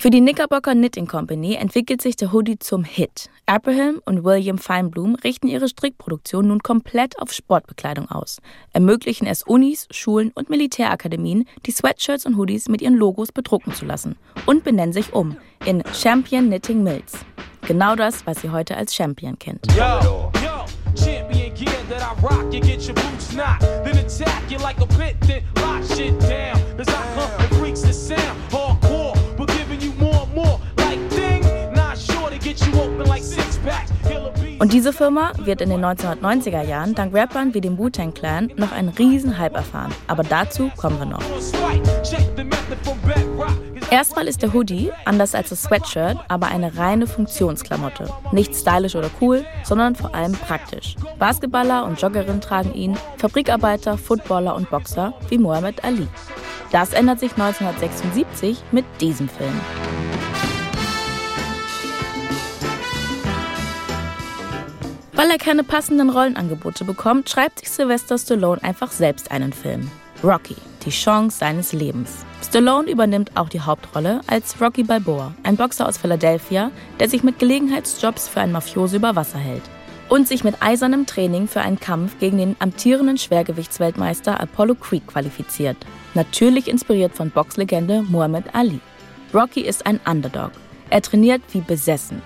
Für 0.02 0.10
die 0.10 0.18
Knickerbocker 0.18 0.72
Knitting 0.72 1.06
Company 1.06 1.54
entwickelt 1.54 2.02
sich 2.02 2.16
der 2.16 2.32
Hoodie 2.32 2.58
zum 2.58 2.82
Hit. 2.82 3.30
Abraham 3.46 4.02
und 4.04 4.24
William 4.24 4.58
Feinblum 4.58 5.14
richten 5.14 5.46
ihre 5.46 5.68
Strickproduktion 5.68 6.48
nun 6.48 6.60
komplett 6.60 7.16
auf 7.20 7.32
Sportbekleidung 7.32 8.10
aus, 8.10 8.40
ermöglichen 8.72 9.28
es 9.28 9.44
Unis, 9.44 9.86
Schulen 9.92 10.32
und 10.34 10.50
Militärakademien, 10.50 11.44
die 11.66 11.70
Sweatshirts 11.70 12.26
und 12.26 12.36
Hoodies 12.36 12.68
mit 12.68 12.82
ihren 12.82 12.96
Logos 12.96 13.30
bedrucken 13.30 13.74
zu 13.74 13.84
lassen 13.84 14.16
und 14.44 14.64
benennen 14.64 14.92
sich 14.92 15.12
um 15.12 15.36
in 15.66 15.84
Champion 15.94 16.46
Knitting 16.46 16.82
Mills. 16.82 17.12
Genau 17.68 17.94
das, 17.94 18.26
was 18.26 18.40
sie 18.40 18.50
heute 18.50 18.76
als 18.76 18.92
Champion 18.92 19.38
kennt. 19.38 19.64
Yo, 19.76 20.32
yo, 20.42 20.64
champion 20.96 21.54
gear 21.54 21.78
that 21.88 22.02
I 22.02 22.20
rock, 22.20 22.52
you 22.52 22.60
get 22.60 22.84
your 22.88 22.96
boots 22.96 23.32
knocked, 23.32 23.60
then 23.84 23.96
attack 23.98 24.50
you 24.50 24.58
like 24.58 24.80
a 24.80 24.86
pit, 24.98 25.14
then 25.28 25.44
lock 25.62 25.84
shit 25.96 26.18
down. 26.22 26.60
Cause 26.76 26.88
I 26.88 27.21
Und 34.58 34.72
diese 34.72 34.92
Firma 34.92 35.32
wird 35.38 35.60
in 35.60 35.70
den 35.70 35.84
1990er 35.84 36.62
Jahren 36.62 36.94
dank 36.94 37.14
Rappern 37.14 37.52
wie 37.54 37.60
dem 37.60 37.78
Wu-Tang 37.78 38.14
Clan 38.14 38.52
noch 38.56 38.72
einen 38.72 38.90
riesen 38.90 39.38
Hype 39.38 39.54
erfahren. 39.54 39.92
Aber 40.06 40.22
dazu 40.22 40.70
kommen 40.76 40.98
wir 40.98 41.06
noch. 41.06 41.22
Erstmal 43.90 44.26
ist 44.26 44.40
der 44.40 44.54
Hoodie, 44.54 44.90
anders 45.04 45.34
als 45.34 45.50
das 45.50 45.64
Sweatshirt, 45.64 46.16
aber 46.28 46.46
eine 46.46 46.78
reine 46.78 47.06
Funktionsklamotte. 47.06 48.08
Nicht 48.32 48.54
stylisch 48.54 48.94
oder 48.94 49.10
cool, 49.20 49.44
sondern 49.64 49.96
vor 49.96 50.14
allem 50.14 50.32
praktisch. 50.32 50.96
Basketballer 51.18 51.84
und 51.84 52.00
Joggerinnen 52.00 52.40
tragen 52.40 52.72
ihn, 52.72 52.96
Fabrikarbeiter, 53.18 53.98
Footballer 53.98 54.54
und 54.54 54.70
Boxer 54.70 55.12
wie 55.28 55.38
Muhammad 55.38 55.84
Ali. 55.84 56.08
Das 56.70 56.94
ändert 56.94 57.20
sich 57.20 57.32
1976 57.32 58.62
mit 58.70 58.86
diesem 59.00 59.28
Film. 59.28 59.60
Weil 65.22 65.30
er 65.30 65.38
keine 65.38 65.62
passenden 65.62 66.10
Rollenangebote 66.10 66.84
bekommt, 66.84 67.30
schreibt 67.30 67.60
sich 67.60 67.70
Sylvester 67.70 68.18
Stallone 68.18 68.60
einfach 68.64 68.90
selbst 68.90 69.30
einen 69.30 69.52
Film. 69.52 69.88
Rocky, 70.24 70.56
die 70.84 70.90
Chance 70.90 71.38
seines 71.38 71.72
Lebens. 71.72 72.26
Stallone 72.44 72.90
übernimmt 72.90 73.30
auch 73.36 73.48
die 73.48 73.60
Hauptrolle 73.60 74.20
als 74.26 74.60
Rocky 74.60 74.82
Balboa, 74.82 75.32
ein 75.44 75.56
Boxer 75.56 75.88
aus 75.88 75.96
Philadelphia, 75.96 76.72
der 76.98 77.08
sich 77.08 77.22
mit 77.22 77.38
Gelegenheitsjobs 77.38 78.26
für 78.26 78.40
einen 78.40 78.50
Mafioso 78.50 78.96
über 78.96 79.14
Wasser 79.14 79.38
hält 79.38 79.62
und 80.08 80.26
sich 80.26 80.42
mit 80.42 80.56
eisernem 80.60 81.06
Training 81.06 81.46
für 81.46 81.60
einen 81.60 81.78
Kampf 81.78 82.18
gegen 82.18 82.38
den 82.38 82.56
amtierenden 82.58 83.16
Schwergewichtsweltmeister 83.16 84.40
Apollo 84.40 84.74
Creed 84.74 85.06
qualifiziert. 85.06 85.76
Natürlich 86.14 86.66
inspiriert 86.66 87.14
von 87.14 87.30
Boxlegende 87.30 88.02
Muhammad 88.02 88.56
Ali. 88.56 88.80
Rocky 89.32 89.60
ist 89.60 89.86
ein 89.86 90.00
Underdog. 90.04 90.50
Er 90.90 91.00
trainiert 91.00 91.42
wie 91.52 91.60
besessen. 91.60 92.20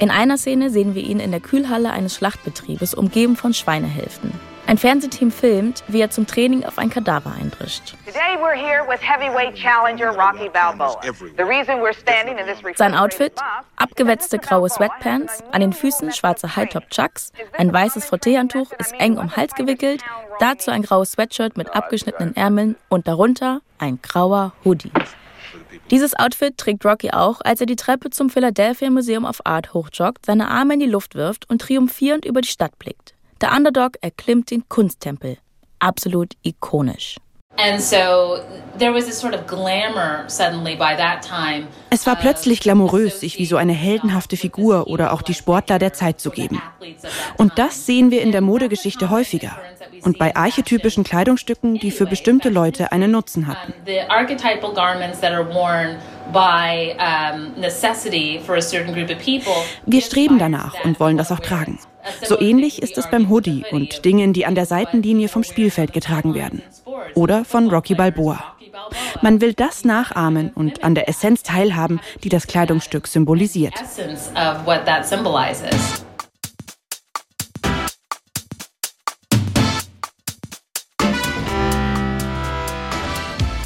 In 0.00 0.10
einer 0.10 0.38
Szene 0.38 0.70
sehen 0.70 0.94
wir 0.94 1.02
ihn 1.02 1.20
in 1.20 1.30
der 1.30 1.40
Kühlhalle 1.40 1.90
eines 1.90 2.14
Schlachtbetriebes 2.14 2.94
umgeben 2.94 3.36
von 3.36 3.52
Schweinehälften. 3.52 4.32
Ein 4.66 4.78
Fernsehteam 4.78 5.30
filmt, 5.30 5.84
wie 5.88 6.00
er 6.00 6.10
zum 6.10 6.26
Training 6.26 6.64
auf 6.64 6.78
ein 6.78 6.88
Kadaver 6.88 7.34
eindrischt. 7.38 7.96
Sein 12.76 12.94
Outfit? 12.94 13.32
Abgewetzte 13.76 14.38
graue 14.38 14.70
Sweatpants, 14.70 15.44
an 15.52 15.60
den 15.60 15.74
Füßen 15.74 16.12
schwarze 16.12 16.56
High-Top-Chucks, 16.56 17.32
ein 17.58 17.70
weißes 17.70 18.06
Frotteehandtuch 18.06 18.72
ist 18.78 18.94
eng 18.98 19.18
um 19.18 19.36
Hals 19.36 19.54
gewickelt, 19.54 20.02
dazu 20.38 20.70
ein 20.70 20.82
graues 20.82 21.12
Sweatshirt 21.12 21.58
mit 21.58 21.74
abgeschnittenen 21.74 22.34
Ärmeln 22.36 22.76
und 22.88 23.06
darunter 23.06 23.60
ein 23.78 23.98
grauer 24.00 24.52
Hoodie. 24.64 24.92
Dieses 25.90 26.16
Outfit 26.16 26.56
trägt 26.56 26.84
Rocky 26.84 27.10
auch, 27.10 27.40
als 27.44 27.60
er 27.60 27.66
die 27.66 27.74
Treppe 27.74 28.10
zum 28.10 28.30
Philadelphia 28.30 28.90
Museum 28.90 29.24
of 29.24 29.40
Art 29.44 29.74
hochjoggt, 29.74 30.24
seine 30.24 30.48
Arme 30.48 30.74
in 30.74 30.80
die 30.80 30.86
Luft 30.86 31.16
wirft 31.16 31.50
und 31.50 31.60
triumphierend 31.62 32.24
über 32.24 32.40
die 32.40 32.48
Stadt 32.48 32.78
blickt. 32.78 33.14
Der 33.40 33.52
Underdog 33.52 33.96
erklimmt 34.00 34.52
den 34.52 34.68
Kunsttempel. 34.68 35.38
Absolut 35.80 36.34
ikonisch. 36.42 37.16
Es 41.90 42.06
war 42.06 42.16
plötzlich 42.16 42.60
glamourös, 42.60 43.20
sich 43.20 43.38
wie 43.38 43.46
so 43.46 43.56
eine 43.56 43.72
heldenhafte 43.72 44.36
Figur 44.36 44.86
oder 44.86 45.12
auch 45.12 45.22
die 45.22 45.34
Sportler 45.34 45.80
der 45.80 45.92
Zeit 45.92 46.20
zu 46.20 46.30
geben. 46.30 46.62
Und 47.36 47.58
das 47.58 47.86
sehen 47.86 48.12
wir 48.12 48.22
in 48.22 48.30
der 48.30 48.40
Modegeschichte 48.40 49.10
häufiger. 49.10 49.58
Und 50.02 50.18
bei 50.18 50.34
archetypischen 50.34 51.04
Kleidungsstücken, 51.04 51.78
die 51.78 51.90
für 51.90 52.06
bestimmte 52.06 52.48
Leute 52.48 52.92
einen 52.92 53.10
Nutzen 53.10 53.46
hatten. 53.46 53.72
Wir 59.86 60.00
streben 60.00 60.38
danach 60.38 60.74
und 60.84 61.00
wollen 61.00 61.16
das 61.16 61.32
auch 61.32 61.40
tragen. 61.40 61.78
So 62.22 62.40
ähnlich 62.40 62.82
ist 62.82 62.96
es 62.98 63.10
beim 63.10 63.28
Hoodie 63.28 63.64
und 63.70 64.04
Dingen, 64.04 64.32
die 64.32 64.46
an 64.46 64.54
der 64.54 64.66
Seitenlinie 64.66 65.28
vom 65.28 65.44
Spielfeld 65.44 65.92
getragen 65.92 66.34
werden. 66.34 66.62
Oder 67.14 67.44
von 67.44 67.68
Rocky 67.68 67.94
Balboa. 67.94 68.42
Man 69.22 69.40
will 69.40 69.52
das 69.52 69.84
nachahmen 69.84 70.50
und 70.54 70.82
an 70.84 70.94
der 70.94 71.08
Essenz 71.08 71.42
teilhaben, 71.42 72.00
die 72.22 72.28
das 72.28 72.46
Kleidungsstück 72.46 73.06
symbolisiert. 73.06 73.74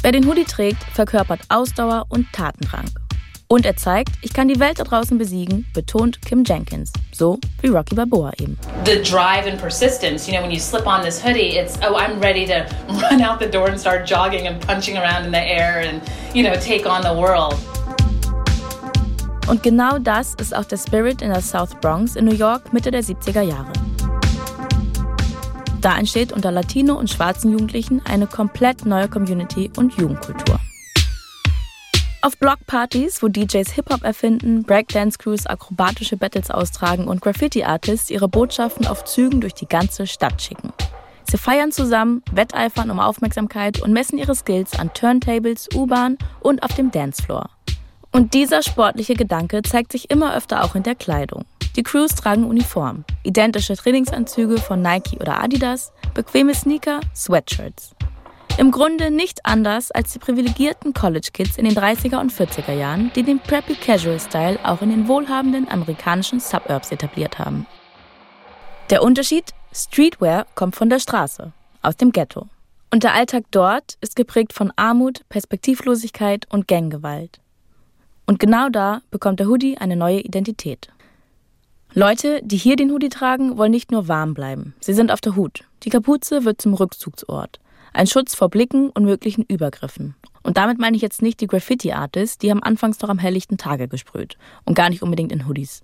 Wer 0.05 0.11
den 0.11 0.27
Hoodie 0.27 0.43
trägt, 0.43 0.83
verkörpert 0.93 1.39
Ausdauer 1.49 2.05
und 2.09 2.31
Tatendrang. 2.31 2.85
Und 3.47 3.65
er 3.65 3.75
zeigt, 3.75 4.11
ich 4.21 4.33
kann 4.33 4.47
die 4.47 4.59
Welt 4.59 4.77
da 4.77 4.83
draußen 4.83 5.17
besiegen, 5.17 5.65
betont 5.73 6.21
Kim 6.21 6.43
Jenkins. 6.43 6.93
So 7.11 7.39
wie 7.63 7.69
Rocky 7.69 7.95
Balboa 7.95 8.31
eben. 8.37 8.55
The 8.85 9.01
drive 9.01 9.47
and 9.51 9.59
persistence, 9.59 10.27
you 10.27 10.33
know, 10.33 10.43
when 10.43 10.51
you 10.51 10.59
slip 10.59 10.85
on 10.85 11.01
this 11.01 11.19
hoodie, 11.19 11.57
it's, 11.57 11.79
oh, 11.81 11.95
I'm 11.95 12.21
ready 12.21 12.45
to 12.45 12.67
run 13.01 13.19
out 13.19 13.39
the 13.39 13.47
door 13.47 13.67
and 13.67 13.79
start 13.79 14.07
jogging 14.07 14.45
and 14.45 14.61
punching 14.61 14.95
around 14.95 15.25
in 15.25 15.31
the 15.31 15.41
air 15.41 15.79
and, 15.79 16.03
you 16.35 16.43
know, 16.43 16.53
take 16.53 16.85
on 16.85 17.01
the 17.01 17.19
world. 17.19 17.55
Und 19.47 19.63
genau 19.63 19.97
das 19.97 20.35
ist 20.35 20.55
auch 20.55 20.65
der 20.65 20.77
Spirit 20.77 21.23
in 21.23 21.31
der 21.31 21.41
South 21.41 21.73
Bronx 21.81 22.15
in 22.15 22.25
New 22.25 22.35
York 22.35 22.71
Mitte 22.71 22.91
der 22.91 23.01
70er 23.01 23.41
Jahre. 23.41 23.73
Da 25.85 25.99
entsteht 25.99 26.31
unter 26.31 26.51
Latino 26.51 26.95
und 26.95 27.11
schwarzen 27.11 27.51
Jugendlichen 27.51 28.01
eine 28.07 28.25
komplett 28.25 28.87
neue 28.87 29.07
Community 29.07 29.69
und 29.77 29.93
Jugendkultur. 29.93 30.59
Auf 32.23 32.39
Blockpartys, 32.39 33.21
wo 33.21 33.27
DJs 33.27 33.69
Hip-Hop 33.69 34.03
erfinden, 34.03 34.63
Breakdance-Crews 34.63 35.45
akrobatische 35.45 36.17
Battles 36.17 36.49
austragen 36.49 37.07
und 37.07 37.21
Graffiti-Artists 37.21 38.09
ihre 38.09 38.27
Botschaften 38.27 38.87
auf 38.87 39.05
Zügen 39.05 39.41
durch 39.41 39.53
die 39.53 39.67
ganze 39.67 40.07
Stadt 40.07 40.41
schicken. 40.41 40.73
Sie 41.29 41.37
feiern 41.37 41.71
zusammen, 41.71 42.23
wetteifern 42.31 42.89
um 42.89 42.99
Aufmerksamkeit 42.99 43.79
und 43.79 43.93
messen 43.93 44.17
ihre 44.17 44.33
Skills 44.33 44.79
an 44.79 44.91
Turntables, 44.91 45.69
U-Bahn 45.75 46.17
und 46.39 46.63
auf 46.63 46.73
dem 46.73 46.89
Dancefloor. 46.89 47.54
Und 48.15 48.33
dieser 48.33 48.63
sportliche 48.63 49.13
Gedanke 49.13 49.61
zeigt 49.61 49.91
sich 49.91 50.09
immer 50.09 50.37
öfter 50.37 50.63
auch 50.63 50.73
in 50.73 50.83
der 50.83 50.95
Kleidung. 50.95 51.43
Die 51.75 51.83
Crews 51.83 52.15
tragen 52.15 52.45
Uniform, 52.45 53.03
identische 53.23 53.75
Trainingsanzüge 53.75 54.57
von 54.57 54.81
Nike 54.81 55.17
oder 55.17 55.43
Adidas, 55.43 55.91
bequeme 56.13 56.55
Sneaker, 56.55 57.01
Sweatshirts. 57.13 57.93
Im 58.57 58.71
Grunde 58.71 59.11
nicht 59.11 59.45
anders 59.45 59.91
als 59.91 60.13
die 60.13 60.19
privilegierten 60.19 60.93
College-Kids 60.93 61.57
in 61.57 61.65
den 61.65 61.75
30er 61.75 62.21
und 62.21 62.31
40er 62.31 62.71
Jahren, 62.71 63.11
die 63.17 63.23
den 63.23 63.41
Preppy 63.41 63.75
Casual 63.75 64.17
Style 64.21 64.59
auch 64.63 64.81
in 64.81 64.91
den 64.91 65.09
wohlhabenden 65.09 65.67
amerikanischen 65.67 66.39
Suburbs 66.39 66.93
etabliert 66.93 67.37
haben. 67.37 67.65
Der 68.91 69.03
Unterschied? 69.03 69.51
Streetwear 69.73 70.45
kommt 70.55 70.77
von 70.77 70.89
der 70.89 70.99
Straße, 70.99 71.51
aus 71.81 71.97
dem 71.97 72.13
Ghetto. 72.13 72.47
Und 72.93 73.03
der 73.03 73.13
Alltag 73.13 73.43
dort 73.51 73.97
ist 73.99 74.15
geprägt 74.15 74.53
von 74.53 74.71
Armut, 74.77 75.27
Perspektivlosigkeit 75.27 76.47
und 76.49 76.69
Ganggewalt. 76.69 77.41
Und 78.25 78.39
genau 78.39 78.69
da 78.69 79.01
bekommt 79.11 79.39
der 79.39 79.47
Hoodie 79.47 79.77
eine 79.77 79.95
neue 79.95 80.19
Identität. 80.21 80.89
Leute, 81.93 82.41
die 82.43 82.57
hier 82.57 82.75
den 82.75 82.91
Hoodie 82.91 83.09
tragen, 83.09 83.57
wollen 83.57 83.71
nicht 83.71 83.91
nur 83.91 84.07
warm 84.07 84.33
bleiben. 84.33 84.73
Sie 84.81 84.93
sind 84.93 85.11
auf 85.11 85.21
der 85.21 85.35
Hut. 85.35 85.63
Die 85.83 85.89
Kapuze 85.89 86.43
wird 86.43 86.61
zum 86.61 86.73
Rückzugsort. 86.73 87.59
Ein 87.93 88.07
Schutz 88.07 88.35
vor 88.35 88.49
Blicken 88.49 88.89
und 88.89 89.05
möglichen 89.05 89.45
Übergriffen. 89.47 90.15
Und 90.43 90.57
damit 90.57 90.77
meine 90.77 90.97
ich 90.97 91.01
jetzt 91.01 91.21
nicht 91.21 91.39
die 91.39 91.47
Graffiti-Artists, 91.47 92.37
die 92.37 92.51
haben 92.51 92.61
anfangs 92.61 92.99
noch 92.99 93.09
am 93.09 93.17
helllichten 93.17 93.57
Tage 93.57 93.87
gesprüht 93.87 94.37
und 94.65 94.75
gar 94.75 94.89
nicht 94.89 95.01
unbedingt 95.01 95.31
in 95.31 95.47
Hoodies. 95.47 95.83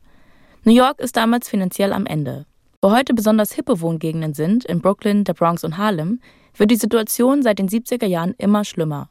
New 0.64 0.74
York 0.74 1.00
ist 1.00 1.16
damals 1.16 1.48
finanziell 1.48 1.94
am 1.94 2.06
Ende. 2.06 2.46
Wo 2.82 2.92
heute 2.92 3.14
besonders 3.14 3.54
hippe 3.54 3.80
Wohngegenden 3.80 4.34
sind, 4.34 4.66
in 4.66 4.82
Brooklyn, 4.82 5.24
der 5.24 5.34
Bronx 5.34 5.64
und 5.64 5.78
Harlem, 5.78 6.20
wird 6.56 6.72
die 6.72 6.76
Situation 6.76 7.42
seit 7.42 7.60
den 7.60 7.70
70er 7.70 8.06
Jahren 8.06 8.36
immer 8.38 8.66
schlimmer. 8.66 9.10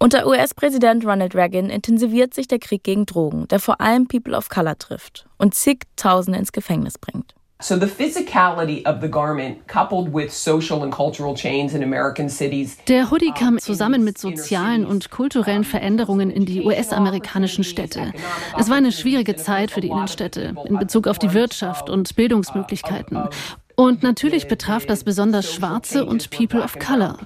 Unter 0.00 0.28
US-Präsident 0.28 1.04
Ronald 1.04 1.34
Reagan 1.34 1.70
intensiviert 1.70 2.32
sich 2.32 2.46
der 2.46 2.60
Krieg 2.60 2.84
gegen 2.84 3.04
Drogen, 3.04 3.48
der 3.48 3.58
vor 3.58 3.80
allem 3.80 4.06
People 4.06 4.36
of 4.36 4.48
Color 4.48 4.78
trifft 4.78 5.26
und 5.38 5.54
zigtausende 5.54 6.38
ins 6.38 6.52
Gefängnis 6.52 6.98
bringt. 6.98 7.34
So 7.60 7.74
the 7.76 7.88
physicality 7.88 8.84
of 8.86 9.00
the 9.00 9.08
garment 9.08 9.66
coupled 9.66 10.14
with 10.14 10.32
social 10.32 10.84
and 10.84 10.92
cultural 10.92 11.34
change 11.34 11.74
in 11.74 11.82
American 11.82 12.28
cities. 12.28 12.78
Der 12.86 13.10
Hoodie 13.10 13.32
kam 13.32 13.58
zusammen 13.58 14.04
mit 14.04 14.18
sozialen 14.18 14.86
und 14.86 15.10
kulturellen 15.10 15.64
Veränderungen 15.64 16.30
in 16.30 16.46
die 16.46 16.64
US-amerikanischen 16.64 17.64
Städte. 17.64 18.12
Es 18.56 18.70
war 18.70 18.76
eine 18.76 18.92
schwierige 18.92 19.34
Zeit 19.34 19.72
für 19.72 19.80
die 19.80 19.88
Innenstädte 19.88 20.54
in 20.66 20.78
Bezug 20.78 21.08
auf 21.08 21.18
die 21.18 21.34
Wirtschaft 21.34 21.90
und 21.90 22.14
Bildungsmöglichkeiten. 22.14 23.24
Und 23.78 24.02
natürlich 24.02 24.48
betraf 24.48 24.86
das 24.86 25.04
besonders 25.04 25.54
Schwarze 25.54 26.04
und 26.04 26.30
People 26.30 26.60
of 26.60 26.76
Color. 26.80 27.16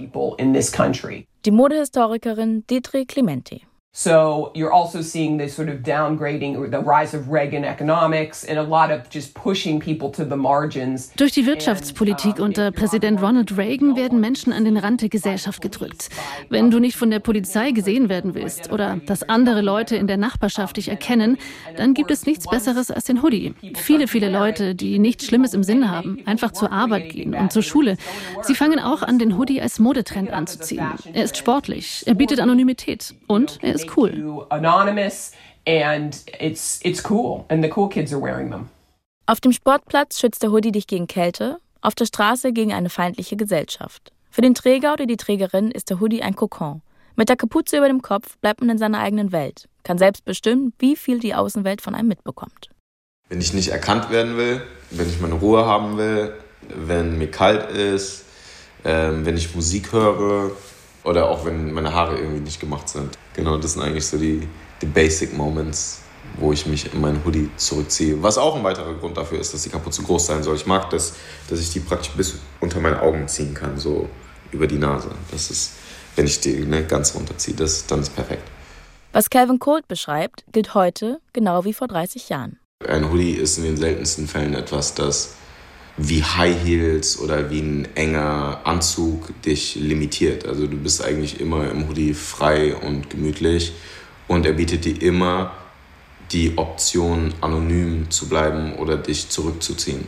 Die 1.47 1.51
Modehistorikerin 1.51 2.65
Deidre 2.67 3.07
Clementi. 3.07 3.63
So 3.95 4.51
you're 4.55 4.73
also 4.73 5.03
seeing 5.03 5.37
this 5.37 5.55
sort 5.55 5.69
of 5.69 5.83
downgrading 5.83 6.57
or 6.57 6.67
the 6.67 6.79
rise 6.79 7.13
of 7.13 7.31
Reagan 7.31 7.63
economics 7.63 8.43
and 8.43 8.59
a 8.59 8.63
lot 8.63 8.91
of 8.91 9.11
just 9.11 9.35
pushing 9.35 9.79
people 9.81 10.11
to 10.13 10.25
the 10.25 10.35
margins. 10.35 11.13
Durch 11.19 11.33
die 11.33 11.45
Wirtschaftspolitik 11.45 12.39
unter 12.39 12.71
Präsident 12.71 13.21
Ronald 13.21 13.55
Reagan 13.59 13.95
werden 13.95 14.19
Menschen 14.19 14.51
an 14.55 14.65
den 14.65 14.79
Rand 14.79 15.03
der 15.03 15.11
Gesellschaft 15.11 15.61
gedrückt. 15.61 16.09
Wenn 16.49 16.71
du 16.71 16.79
nicht 16.79 16.97
von 16.97 17.11
der 17.11 17.19
Polizei 17.19 17.73
gesehen 17.73 18.09
werden 18.09 18.35
willst 18.35 18.73
oder 18.73 18.99
dass 19.05 19.25
andere 19.25 19.61
Leute 19.61 19.97
in 19.97 20.07
der 20.07 20.17
Nachbarschaft 20.17 20.79
dich 20.79 20.89
erkennen, 20.89 21.37
dann 21.77 21.93
gibt 21.93 22.11
es 22.11 22.25
nichts 22.25 22.47
Besseres 22.49 22.91
als 22.91 23.05
den 23.05 23.23
Hoodie. 23.23 23.53
Viele, 23.75 24.09
viele 24.09 24.31
Leute, 24.31 24.75
die 24.75 24.99
nichts 24.99 25.27
Schlimmes 25.27 25.53
im 25.53 25.63
Sinn 25.63 25.91
haben, 25.91 26.21
einfach 26.25 26.53
zur 26.53 26.73
Arbeit 26.73 27.11
gehen 27.11 27.35
und 27.35 27.53
zur 27.53 27.63
Schule. 27.63 27.99
Sie 28.41 28.55
fangen 28.55 28.79
auch 28.79 29.03
an, 29.03 29.19
den 29.19 29.37
Hoodie 29.37 29.61
als 29.61 29.79
Modetrend 29.79 30.31
anzuziehen. 30.31 30.87
Er 31.13 31.25
ist 31.25 31.37
sportlich, 31.37 32.05
er 32.07 32.15
bietet 32.15 32.41
Anonymität 32.41 33.15
und 33.27 33.59
er 33.61 33.75
ist 33.75 33.82
ist 33.85 33.97
cool. 33.97 34.11
Auf 39.27 39.41
dem 39.41 39.53
Sportplatz 39.53 40.19
schützt 40.19 40.43
der 40.43 40.51
Hoodie 40.51 40.73
dich 40.73 40.87
gegen 40.87 41.07
Kälte, 41.07 41.59
auf 41.81 41.95
der 41.95 42.07
Straße 42.07 42.53
gegen 42.53 42.73
eine 42.73 42.91
feindliche 42.91 43.37
Gesellschaft. 43.37 44.13
Für 44.31 44.43
den 44.43 44.55
Träger 44.55 44.95
oder 44.95 45.07
die 45.07 45.17
Trägerin 45.17 45.71
ist 45.71 45.91
der 45.91 46.01
Hoodie 46.01 46.23
ein 46.23 46.35
Kokon. 46.35 46.83
Mit 47.17 47.29
der 47.29 47.37
Kapuze 47.37 47.77
über 47.77 47.89
dem 47.89 48.03
Kopf 48.03 48.39
bleibt 48.39 48.61
man 48.61 48.71
in 48.71 48.79
seiner 48.79 49.01
eigenen 49.01 49.33
Welt, 49.33 49.69
kann 49.83 49.99
selbst 49.99 50.25
bestimmen, 50.25 50.73
wie 50.79 50.97
viel 50.97 51.21
die 51.21 51.35
Außenwelt 51.35 51.83
von 51.83 51.95
einem 51.95 52.09
mitbekommt. 52.09 52.71
Wenn 53.29 53.41
ich 53.41 53.53
nicht 53.53 53.69
erkannt 53.69 54.11
werden 54.11 54.37
will, 54.37 54.63
wenn 54.91 55.09
ich 55.09 55.21
meine 55.21 55.35
Ruhe 55.35 55.67
haben 55.67 55.99
will, 55.99 56.35
wenn 56.69 57.19
mir 57.19 57.31
kalt 57.31 57.71
ist, 57.71 58.25
ähm, 58.85 59.27
wenn 59.27 59.37
ich 59.37 59.55
Musik 59.55 59.93
höre 59.93 60.53
oder 61.05 61.29
auch 61.29 61.45
wenn 61.45 61.73
meine 61.73 61.93
Haare 61.93 62.19
irgendwie 62.19 62.41
nicht 62.41 62.61
gemacht 62.61 62.89
sind. 62.89 63.19
Genau, 63.35 63.57
das 63.59 63.75
sind 63.75 63.83
eigentlich 63.83 64.07
so 64.07 64.19
die, 64.19 64.49
die 64.81 64.87
Basic 64.87 65.37
Moments, 65.37 66.03
wo 66.39 66.53
ich 66.53 66.67
mich 66.67 66.93
in 66.93 67.01
meinen 67.01 67.25
Hoodie 67.25 67.51
zurückziehe. 67.57 68.23
Was 68.23 68.39
auch 68.39 68.57
ein 68.57 68.65
weiterer 68.65 68.95
Grund 68.95 69.17
dafür 69.17 69.41
ist, 69.41 69.53
dass 69.53 69.63
die 69.63 69.71
Kapuze 69.71 70.03
groß 70.03 70.27
sein 70.27 70.43
soll. 70.43 70.57
Ich 70.57 70.67
mag 70.67 70.91
das, 70.91 71.15
dass 71.49 71.61
ich 71.61 71.71
die 71.71 71.81
praktisch 71.81 72.13
bis 72.13 72.39
unter 72.61 72.81
meine 72.81 73.01
Augen 73.01 73.27
ziehen 73.29 73.55
kann, 73.55 73.79
so 73.79 74.09
über 74.53 74.67
die 74.67 74.79
Nase. 74.79 75.11
Das 75.31 75.51
ist, 75.51 75.73
wenn 76.17 76.27
ich 76.27 76.41
die 76.41 76.65
ne, 76.65 76.85
ganz 76.85 77.15
runterziehe, 77.15 77.57
das, 77.57 77.87
dann 77.87 78.01
ist 78.01 78.15
perfekt. 78.15 78.49
Was 79.13 79.29
Calvin 79.29 79.59
Colt 79.59 79.89
beschreibt, 79.89 80.45
gilt 80.53 80.75
heute 80.75 81.21
genau 81.33 81.65
wie 81.65 81.75
vor 81.75 81.89
30 81.89 82.29
Jahren. 82.29 82.59
Ein 82.89 83.11
Hoodie 83.11 83.33
ist 83.33 83.59
in 83.59 83.65
den 83.65 83.77
seltensten 83.77 84.27
Fällen 84.27 84.55
etwas, 84.55 84.95
das 84.95 85.35
wie 85.97 86.23
High 86.23 86.65
Heels 86.65 87.19
oder 87.19 87.51
wie 87.51 87.61
ein 87.61 87.89
enger 87.95 88.61
Anzug 88.65 89.41
dich 89.43 89.75
limitiert. 89.77 90.47
Also 90.47 90.67
du 90.67 90.77
bist 90.77 91.05
eigentlich 91.05 91.41
immer 91.41 91.71
im 91.71 91.89
Hoodie 91.89 92.15
frei 92.15 92.75
und 92.75 93.11
gemütlich 93.11 93.73
und 94.29 94.47
er 94.47 94.53
bietet 94.53 94.85
dir 94.85 95.01
immer 95.03 95.53
die 96.33 96.57
Option, 96.57 97.35
anonym 97.41 98.11
zu 98.11 98.29
bleiben 98.29 98.75
oder 98.77 98.97
dich 98.97 99.29
zurückzuziehen. 99.29 100.07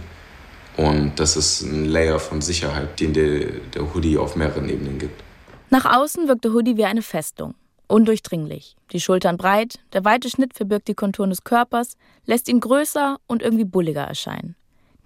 Und 0.77 1.13
das 1.17 1.37
ist 1.37 1.61
ein 1.63 1.85
Layer 1.85 2.19
von 2.19 2.41
Sicherheit, 2.41 2.99
den 2.99 3.13
der, 3.13 3.53
der 3.75 3.95
Hoodie 3.95 4.17
auf 4.19 4.35
mehreren 4.35 4.69
Ebenen 4.69 4.99
gibt. 4.99 5.23
Nach 5.71 5.85
außen 5.85 6.27
wirkt 6.27 6.45
der 6.45 6.53
Hoodie 6.53 6.77
wie 6.77 6.85
eine 6.85 7.03
Festung. 7.03 7.55
Undurchdringlich. 7.87 8.77
Die 8.93 9.01
Schultern 9.01 9.37
breit, 9.37 9.79
der 9.93 10.05
weite 10.05 10.31
Schnitt 10.31 10.55
verbirgt 10.55 10.89
die 10.89 10.95
Konturen 10.95 11.31
des 11.31 11.45
Körpers, 11.45 11.97
lässt 12.25 12.49
ihn 12.49 12.61
größer 12.61 13.19
und 13.27 13.43
irgendwie 13.43 13.65
bulliger 13.65 14.03
erscheinen. 14.03 14.57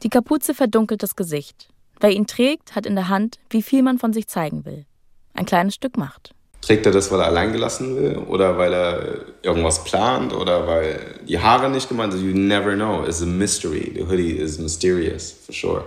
Die 0.05 0.11
Kapuze 0.11 0.55
verdunkelt 0.55 1.03
das 1.03 1.17
Gesicht. 1.17 1.69
Wer 1.99 2.11
ihn 2.11 2.29
trägt, 2.29 2.77
hat 2.77 2.87
in 2.87 2.95
der 2.95 3.09
Hand, 3.09 3.39
wie 3.51 3.63
viel 3.63 3.83
man 3.83 3.99
von 3.99 4.13
sich 4.13 4.29
zeigen 4.29 4.65
will. 4.65 4.87
Ein 5.35 5.45
kleines 5.45 5.75
Stück 5.75 5.97
Macht. 5.97 6.35
Trägt 6.61 6.87
er 6.87 6.93
das, 6.93 7.11
weil 7.11 7.21
er 7.21 7.27
allein 7.27 7.53
gelassen 7.53 7.97
will 7.97 8.19
oder 8.19 8.59
weil 8.59 8.73
er 8.73 9.25
irgendwas 9.43 9.83
plant 9.83 10.33
oder 10.33 10.67
weil 10.67 11.21
die 11.27 11.39
Haare 11.39 11.69
nicht 11.71 11.89
gemeint 11.89 12.13
sind? 12.13 12.25
You 12.25 12.37
never 12.37 12.75
know. 12.75 13.05
It's 13.05 13.23
a 13.23 13.27
mystery. 13.27 13.93
The 13.95 14.05
hoodie 14.05 14.37
is 14.39 14.59
mysterious, 14.59 15.33
for 15.33 15.53
sure. 15.53 15.85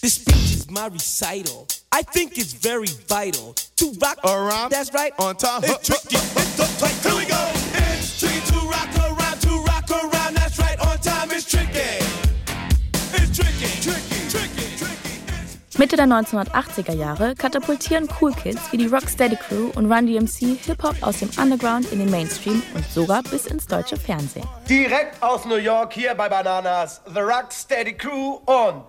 This 0.00 0.14
speech 0.14 0.56
is 0.56 0.70
my 0.70 0.86
recital. 0.86 1.66
I 1.92 2.02
think 2.02 2.38
it's 2.38 2.52
very 2.52 2.88
vital 3.08 3.54
to 3.76 3.92
rock 4.00 4.18
around. 4.24 4.70
That's 4.70 4.92
right. 4.94 5.12
On 5.18 5.36
time. 5.36 5.64
It's 5.64 5.86
tricky. 5.86 6.16
It's 6.16 6.78
tight. 6.78 6.94
Here 7.02 7.16
we 7.16 7.26
go. 7.26 7.57
Mitte 15.78 15.94
der 15.94 16.06
1980er 16.06 16.92
Jahre 16.92 17.36
katapultieren 17.36 18.08
Cool 18.20 18.32
Kids 18.32 18.72
wie 18.72 18.78
die 18.78 18.88
Rocksteady 18.88 19.36
Crew 19.36 19.70
und 19.76 19.92
Run 19.92 20.08
DMC 20.08 20.58
Hip-Hop 20.66 20.96
aus 21.02 21.20
dem 21.20 21.30
Underground 21.40 21.92
in 21.92 22.00
den 22.00 22.10
Mainstream 22.10 22.60
und 22.74 22.84
sogar 22.90 23.22
bis 23.22 23.46
ins 23.46 23.64
deutsche 23.64 23.96
Fernsehen. 23.96 24.44
Direkt 24.68 25.22
aus 25.22 25.44
New 25.44 25.54
York 25.54 25.92
hier 25.92 26.16
bei 26.16 26.28
Bananas. 26.28 27.00
The 27.06 27.20
Rocksteady 27.20 27.92
Crew 27.92 28.40
und 28.46 28.82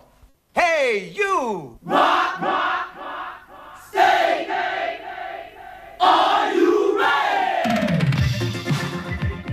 Hey, 0.54 1.14
you! 1.16 1.78
Rock, 1.86 2.42
rock, 2.42 2.88
rock, 2.98 3.38
stay, 3.90 4.48
hey, 4.48 4.98
hey, 4.98 5.52
Are 6.00 6.52
you 6.56 6.98
ready? 6.98 7.70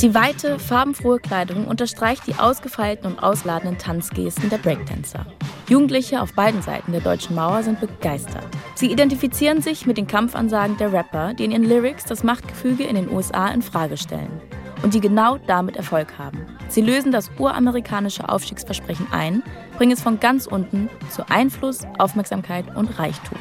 Die 0.00 0.14
weite, 0.14 0.58
farbenfrohe 0.58 1.20
Kleidung 1.20 1.66
unterstreicht 1.66 2.26
die 2.26 2.36
ausgefeilten 2.36 3.12
und 3.12 3.18
ausladenden 3.22 3.76
Tanzgesten 3.76 4.48
der 4.48 4.56
Breakdancer. 4.56 5.26
Jugendliche 5.68 6.22
auf 6.22 6.32
beiden 6.32 6.62
Seiten 6.62 6.92
der 6.92 7.00
deutschen 7.00 7.34
Mauer 7.34 7.64
sind 7.64 7.80
begeistert. 7.80 8.46
Sie 8.76 8.90
identifizieren 8.92 9.62
sich 9.62 9.84
mit 9.84 9.96
den 9.96 10.06
Kampfansagen 10.06 10.76
der 10.76 10.92
Rapper, 10.92 11.34
die 11.34 11.44
in 11.44 11.50
ihren 11.50 11.64
Lyrics 11.64 12.04
das 12.04 12.22
Machtgefüge 12.22 12.84
in 12.84 12.94
den 12.94 13.10
USA 13.10 13.48
in 13.48 13.62
Frage 13.62 13.96
stellen 13.96 14.40
und 14.82 14.94
die 14.94 15.00
genau 15.00 15.38
damit 15.48 15.76
Erfolg 15.76 16.18
haben. 16.18 16.46
Sie 16.68 16.82
lösen 16.82 17.10
das 17.10 17.32
uramerikanische 17.38 18.28
Aufstiegsversprechen 18.28 19.08
ein, 19.10 19.42
bringen 19.76 19.92
es 19.92 20.02
von 20.02 20.20
ganz 20.20 20.46
unten 20.46 20.88
zu 21.10 21.28
Einfluss, 21.28 21.80
Aufmerksamkeit 21.98 22.76
und 22.76 22.98
Reichtum. 23.00 23.38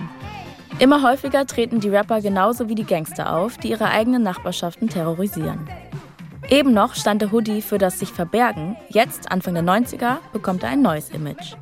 Immer 0.80 1.04
häufiger 1.04 1.46
treten 1.46 1.80
die 1.80 1.90
Rapper 1.90 2.22
genauso 2.22 2.70
wie 2.70 2.76
die 2.76 2.86
Gangster 2.86 3.36
auf, 3.36 3.58
die 3.58 3.70
ihre 3.70 3.90
eigenen 3.90 4.24
Nachbarschaften 4.24 4.90
terrorisieren. 4.90 5.70
Eben 6.50 6.74
noch 6.74 6.96
stand 6.96 7.22
der 7.22 7.32
Hoodie 7.32 7.62
für 7.62 7.78
das 7.78 8.00
sich 8.00 8.10
verbergen, 8.10 8.76
jetzt, 8.90 9.32
Anfang 9.32 9.54
der 9.54 9.64
90er, 9.64 10.18
bekommt 10.34 10.64
er 10.64 10.70
ein 10.70 10.82
neues 10.82 11.10
Image. 11.10 11.56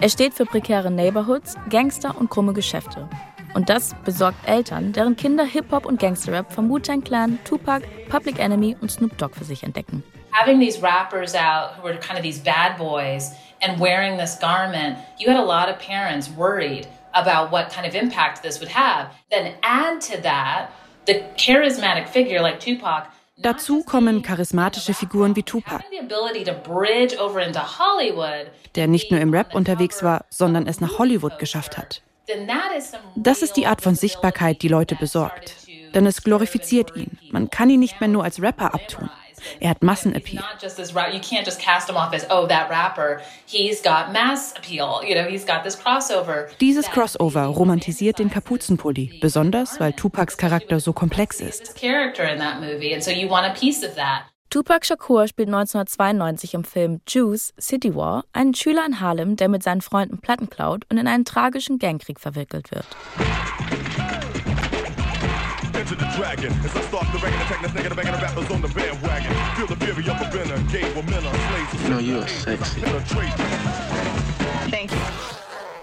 Er 0.00 0.08
steht 0.08 0.34
für 0.34 0.46
prekäre 0.46 0.92
Neighborhoods, 0.92 1.56
Gangster 1.70 2.16
und 2.16 2.30
krumme 2.30 2.52
Geschäfte. 2.52 3.08
Und 3.54 3.68
das 3.68 3.96
besorgt 4.04 4.46
Eltern, 4.46 4.92
deren 4.92 5.16
Kinder 5.16 5.44
Hip-Hop 5.44 5.86
und 5.86 5.98
Gangsterrap 5.98 6.52
vom 6.52 6.70
Wu-Tang 6.70 7.02
Clan, 7.02 7.40
Tupac, 7.44 7.84
Public 8.08 8.38
Enemy 8.38 8.76
und 8.80 8.92
Snoop 8.92 9.18
Dogg 9.18 9.34
für 9.34 9.42
sich 9.42 9.64
entdecken. 9.64 10.04
Having 10.30 10.60
these 10.60 10.80
rappers 10.80 11.34
out 11.34 11.72
who 11.76 11.82
were 11.82 11.98
kind 11.98 12.16
of 12.16 12.22
these 12.22 12.38
bad 12.40 12.78
boys 12.78 13.32
and 13.60 13.80
wearing 13.80 14.16
this 14.16 14.38
garment, 14.38 14.98
you 15.18 15.28
had 15.28 15.36
a 15.36 15.44
lot 15.44 15.68
of 15.68 15.80
parents 15.80 16.30
worried 16.30 16.86
about 17.12 17.50
what 17.50 17.68
kind 17.68 17.84
of 17.84 17.96
impact 17.96 18.44
this 18.44 18.60
would 18.60 18.70
have. 18.70 19.10
Then 19.32 19.54
add 19.64 20.00
to 20.02 20.22
that 20.22 20.70
the 21.06 21.24
charismatic 21.36 22.08
figure 22.08 22.40
like 22.40 22.60
Tupac 22.60 23.08
Dazu 23.40 23.84
kommen 23.84 24.22
charismatische 24.22 24.94
Figuren 24.94 25.36
wie 25.36 25.44
Tupac, 25.44 25.84
der 28.74 28.88
nicht 28.88 29.10
nur 29.10 29.20
im 29.20 29.32
Rap 29.32 29.54
unterwegs 29.54 30.02
war, 30.02 30.24
sondern 30.28 30.66
es 30.66 30.80
nach 30.80 30.98
Hollywood 30.98 31.38
geschafft 31.38 31.78
hat. 31.78 32.02
Das 33.16 33.42
ist 33.42 33.54
die 33.54 33.66
Art 33.66 33.80
von 33.80 33.94
Sichtbarkeit, 33.94 34.62
die 34.62 34.68
Leute 34.68 34.96
besorgt. 34.96 35.54
Denn 35.94 36.04
es 36.04 36.22
glorifiziert 36.22 36.94
ihn. 36.96 37.18
Man 37.30 37.48
kann 37.48 37.70
ihn 37.70 37.80
nicht 37.80 38.00
mehr 38.00 38.08
nur 38.08 38.24
als 38.24 38.42
Rapper 38.42 38.74
abtun. 38.74 39.08
Er 39.60 39.70
hat 39.70 39.82
Massenappeal. 39.82 40.42
Dieses 46.60 46.90
Crossover 46.90 47.44
romantisiert 47.44 48.18
den 48.18 48.30
Kapuzenpulli, 48.30 49.18
besonders 49.20 49.80
weil 49.80 49.92
Tupacs 49.92 50.36
Charakter 50.36 50.80
so 50.80 50.92
komplex 50.92 51.40
ist. 51.40 51.74
Tupac 54.50 54.86
Shakur 54.86 55.28
spielt 55.28 55.48
1992 55.48 56.54
im 56.54 56.64
Film 56.64 57.02
Juice 57.06 57.52
City 57.60 57.94
War 57.94 58.24
einen 58.32 58.54
Schüler 58.54 58.86
in 58.86 58.98
Harlem, 59.00 59.36
der 59.36 59.50
mit 59.50 59.62
seinen 59.62 59.82
Freunden 59.82 60.20
Platten 60.22 60.48
klaut 60.48 60.86
und 60.90 60.96
in 60.96 61.06
einen 61.06 61.26
tragischen 61.26 61.78
Gangkrieg 61.78 62.18
verwickelt 62.18 62.70
wird. 62.70 62.86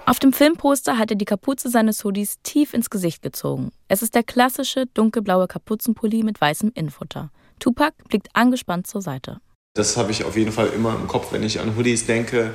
Auf 0.05 0.19
dem 0.19 0.33
Filmposter 0.33 0.99
hat 0.99 1.09
er 1.09 1.15
die 1.17 1.25
Kapuze 1.25 1.69
seines 1.69 2.03
Hoodies 2.03 2.35
tief 2.43 2.75
ins 2.75 2.91
Gesicht 2.91 3.23
gezogen. 3.23 3.71
Es 3.87 4.03
ist 4.03 4.13
der 4.13 4.21
klassische 4.21 4.85
dunkelblaue 4.93 5.47
Kapuzenpulli 5.47 6.21
mit 6.21 6.39
weißem 6.39 6.71
Infutter. 6.75 7.31
Tupac 7.59 7.95
blickt 8.07 8.27
angespannt 8.33 8.85
zur 8.85 9.01
Seite. 9.01 9.39
Das 9.73 9.97
habe 9.97 10.11
ich 10.11 10.23
auf 10.23 10.37
jeden 10.37 10.51
Fall 10.51 10.67
immer 10.67 10.95
im 10.95 11.07
Kopf, 11.07 11.33
wenn 11.33 11.41
ich 11.41 11.59
an 11.59 11.75
Hoodies 11.75 12.05
denke. 12.05 12.53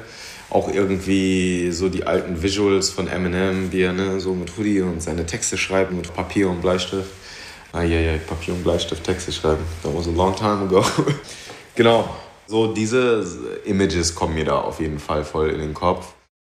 Auch 0.51 0.73
irgendwie 0.73 1.73
so 1.73 1.89
die 1.89 2.05
alten 2.05 2.43
Visuals 2.43 2.91
von 2.91 3.09
Eminem, 3.09 3.73
wie 3.73 3.83
er 3.83 3.93
ne, 3.93 4.21
so 4.21 4.35
mit 4.35 4.57
Hoodie 4.57 4.83
und 4.83 5.03
seine 5.03 5.27
Texte 5.27 5.59
schreibt 5.59 5.91
mit 5.91 6.15
Papier 6.15 6.49
und 6.49 6.61
Bleistift. 6.61 7.11
Ja, 7.73 8.19
Papier 8.27 8.55
und 8.55 8.65
Bleistift 8.65 9.05
Texte 9.05 9.33
schreiben. 9.33 9.65
That 9.83 9.95
was 9.95 10.09
a 10.09 10.11
long 10.11 10.35
time 10.35 10.63
ago. 10.63 10.85
genau, 11.77 12.09
so 12.47 12.73
diese 12.73 13.61
Images 13.65 14.15
kommen 14.15 14.35
mir 14.35 14.45
da 14.45 14.61
auf 14.61 14.81
jeden 14.81 14.99
Fall 14.99 15.25
voll 15.25 15.51
in 15.51 15.61
den 15.61 15.75
Kopf. 15.75 16.15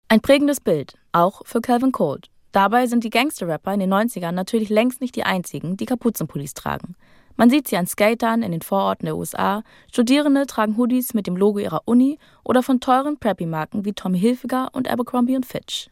Ein 0.09 0.21
prägendes 0.21 0.59
Bild, 0.59 0.95
auch 1.11 1.41
für 1.45 1.61
Calvin 1.61 1.91
Colt. 1.91 2.29
Dabei 2.51 2.85
sind 2.87 3.03
die 3.03 3.09
Gangster-Rapper 3.09 3.73
in 3.73 3.79
den 3.79 3.93
90ern 3.93 4.31
natürlich 4.31 4.69
längst 4.69 5.01
nicht 5.01 5.15
die 5.15 5.23
einzigen, 5.23 5.75
die 5.77 5.85
Kapuzenpullis 5.85 6.53
tragen. 6.53 6.95
Man 7.35 7.49
sieht 7.49 7.67
sie 7.67 7.77
an 7.77 7.87
Skatern 7.87 8.43
in 8.43 8.51
den 8.51 8.61
Vororten 8.61 9.07
der 9.07 9.17
USA, 9.17 9.63
Studierende 9.91 10.45
tragen 10.45 10.77
Hoodies 10.77 11.15
mit 11.15 11.25
dem 11.25 11.35
Logo 11.35 11.57
ihrer 11.57 11.81
Uni 11.85 12.19
oder 12.43 12.61
von 12.61 12.79
teuren 12.79 13.17
Preppy-Marken 13.17 13.85
wie 13.85 13.93
Tommy 13.93 14.19
Hilfiger 14.19 14.69
und 14.73 14.87
Abercrombie 14.87 15.39
Fitch. 15.43 15.89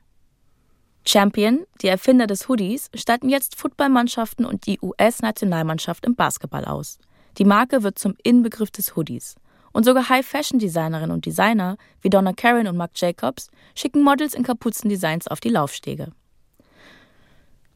Champion, 1.06 1.66
die 1.82 1.88
Erfinder 1.88 2.28
des 2.28 2.48
Hoodies, 2.48 2.90
statten 2.94 3.30
jetzt 3.30 3.56
Footballmannschaften 3.56 4.46
und 4.46 4.68
die 4.68 4.80
US-Nationalmannschaft 4.82 6.06
im 6.06 6.16
Basketball 6.16 6.66
aus. 6.66 7.00
Die 7.38 7.46
Marke 7.46 7.84
wird 7.84 7.98
zum 7.98 8.16
Inbegriff 8.24 8.72
des 8.72 8.96
Hoodies. 8.96 9.36
Und 9.74 9.86
sogar 9.86 10.10
High-Fashion-Designerinnen 10.10 11.12
und 11.12 11.26
Designer 11.26 11.78
wie 12.02 12.10
Donna 12.10 12.34
Karan 12.34 12.68
und 12.68 12.78
Marc 12.78 12.92
Jacobs 12.96 13.50
schicken 13.74 14.04
Models 14.04 14.34
in 14.34 14.44
Kapuzendesigns 14.44 15.28
auf 15.28 15.40
die 15.40 15.50
Laufstege. 15.50 16.12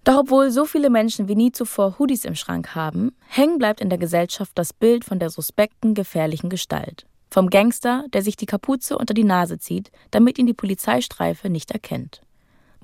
Doch 0.04 0.20
obwohl 0.20 0.52
so 0.52 0.66
viele 0.66 0.92
Menschen 0.92 1.28
wie 1.28 1.36
nie 1.36 1.52
zuvor 1.52 1.98
Hoodies 1.98 2.26
im 2.26 2.36
Schrank 2.36 2.76
haben, 2.76 3.16
hängen 3.28 3.58
bleibt 3.58 3.82
in 3.82 3.90
der 3.90 3.98
Gesellschaft 3.98 4.52
das 4.56 4.72
Bild 4.72 5.04
von 5.04 5.18
der 5.18 5.32
suspekten, 5.32 5.96
gefährlichen 5.96 6.50
Gestalt. 6.50 7.08
Vom 7.32 7.50
Gangster, 7.50 8.06
der 8.14 8.22
sich 8.22 8.36
die 8.36 8.46
Kapuze 8.46 8.98
unter 8.98 9.16
die 9.16 9.24
Nase 9.24 9.58
zieht, 9.58 9.92
damit 10.12 10.38
ihn 10.38 10.46
die 10.46 10.54
Polizeistreife 10.54 11.50
nicht 11.50 11.72
erkennt. 11.72 12.22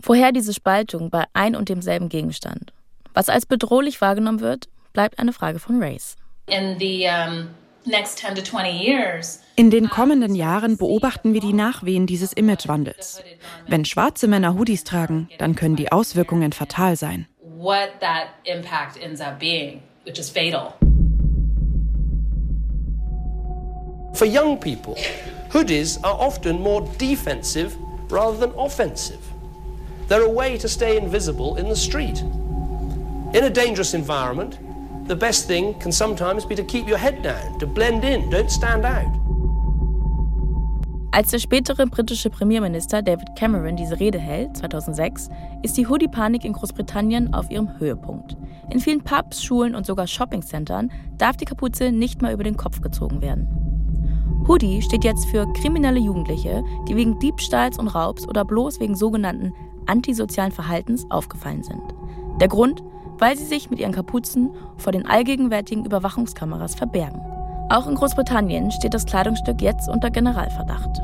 Woher 0.04 0.32
diese 0.32 0.54
Spaltung 0.54 1.10
bei 1.10 1.26
ein 1.34 1.56
und 1.56 1.70
demselben 1.70 2.10
Gegenstand? 2.10 2.74
Was 3.14 3.30
als 3.30 3.46
bedrohlich 3.46 4.02
wahrgenommen 4.02 4.40
wird, 4.40 4.68
bleibt 4.94 5.20
eine 5.20 5.34
Frage 5.34 5.60
von 5.60 5.82
Race. 5.82 6.16
In 6.48 6.78
the 6.80 7.08
um, 7.08 7.48
next 7.86 8.18
10 8.20 8.36
to 8.36 8.42
20 8.42 8.82
years, 8.82 9.42
In 9.56 9.70
den 9.70 9.90
kommenden 9.90 10.34
Jahren 10.34 10.78
beobachten 10.78 11.34
wir 11.34 11.42
die 11.42 11.54
Nachwehen 11.54 12.08
dieses 12.08 12.34
Imagewandels. 12.34 13.22
Wenn 13.68 13.86
schwarze 13.86 14.28
Männer 14.28 14.56
Hoodies 14.56 14.84
tragen, 14.84 15.30
dann 15.38 15.56
können 15.56 15.76
die 15.76 15.92
Auswirkungen 15.92 16.52
fatal 16.52 16.96
sein. 16.96 17.28
what 17.62 18.00
that 18.00 18.30
impact 18.46 18.98
ends 18.98 19.22
up 19.22 19.40
being, 19.40 19.84
which 20.04 20.18
is 20.18 20.32
fatal. 20.32 20.74
For 24.16 24.26
young 24.26 24.58
people, 24.58 24.96
hoodies 25.50 26.00
are 26.04 26.16
often 26.20 26.60
more 26.60 26.82
defensive 26.98 27.78
rather 28.10 28.38
than 28.40 28.52
offensive. 28.58 29.20
They're 30.08 30.26
a 30.26 30.30
way 30.30 30.58
to 30.58 30.68
stay 30.68 30.98
invisible 30.98 31.58
in 31.58 31.68
the 31.68 31.76
street. 31.76 32.24
In 33.34 33.46
a 33.46 33.50
dangerous 33.50 33.94
environment, 33.94 34.60
the 35.08 35.16
best 35.16 35.48
thing 35.48 35.74
can 35.80 35.92
sometimes 35.92 36.46
be 36.46 36.56
to 36.56 36.64
keep 36.64 36.88
your 36.88 36.98
head 36.98 37.22
down, 37.24 37.58
to 37.60 37.68
blend 37.68 38.04
in, 38.04 38.30
don't 38.30 38.50
stand 38.50 38.86
out. 38.86 39.22
Als 41.14 41.32
der 41.32 41.40
spätere 41.40 41.88
britische 41.88 42.30
Premierminister 42.30 43.02
David 43.02 43.36
Cameron 43.36 43.76
diese 43.76 44.00
Rede 44.00 44.18
hält, 44.18 44.56
2006, 44.56 45.30
ist 45.62 45.76
die 45.76 45.86
Hoodie-Panik 45.86 46.46
in 46.46 46.54
Großbritannien 46.54 47.34
auf 47.34 47.52
ihrem 47.52 47.80
Höhepunkt. 47.80 48.38
In 48.70 48.80
vielen 48.80 49.02
Pubs, 49.02 49.44
Schulen 49.44 49.76
und 49.76 49.86
sogar 49.86 50.08
Shoppingcentern 50.08 50.90
darf 51.18 51.36
die 51.36 51.44
Kapuze 51.44 51.92
nicht 51.92 52.22
mehr 52.22 52.32
über 52.32 52.46
den 52.46 52.56
Kopf 52.56 52.80
gezogen 52.80 53.22
werden. 53.22 53.46
Hoodie 54.48 54.82
steht 54.82 55.04
jetzt 55.04 55.26
für 55.26 55.52
kriminelle 55.52 56.00
Jugendliche, 56.00 56.64
die 56.88 56.96
wegen 56.96 57.20
Diebstahls 57.20 57.78
und 57.78 57.90
Raubs 57.90 58.26
oder 58.26 58.46
bloß 58.46 58.80
wegen 58.80 58.96
sogenannten 58.96 59.54
antisozialen 59.88 60.52
Verhaltens 60.52 61.06
aufgefallen 61.10 61.64
sind. 61.64 61.82
Der 62.40 62.48
Grund, 62.48 62.84
weil 63.18 63.38
sie 63.38 63.46
sich 63.46 63.70
mit 63.70 63.80
ihren 63.80 63.92
Kapuzen 63.92 64.52
vor 64.78 64.92
den 64.92 65.06
allgegenwärtigen 65.06 65.86
Überwachungskameras 65.86 66.76
verbergen. 66.76 67.22
Auch 67.70 67.88
in 67.88 67.96
Großbritannien 67.96 68.72
steht 68.72 68.94
das 68.94 69.06
Kleidungsstück 69.06 69.62
jetzt 69.62 69.88
unter 69.88 70.10
Generalverdacht. 70.10 71.02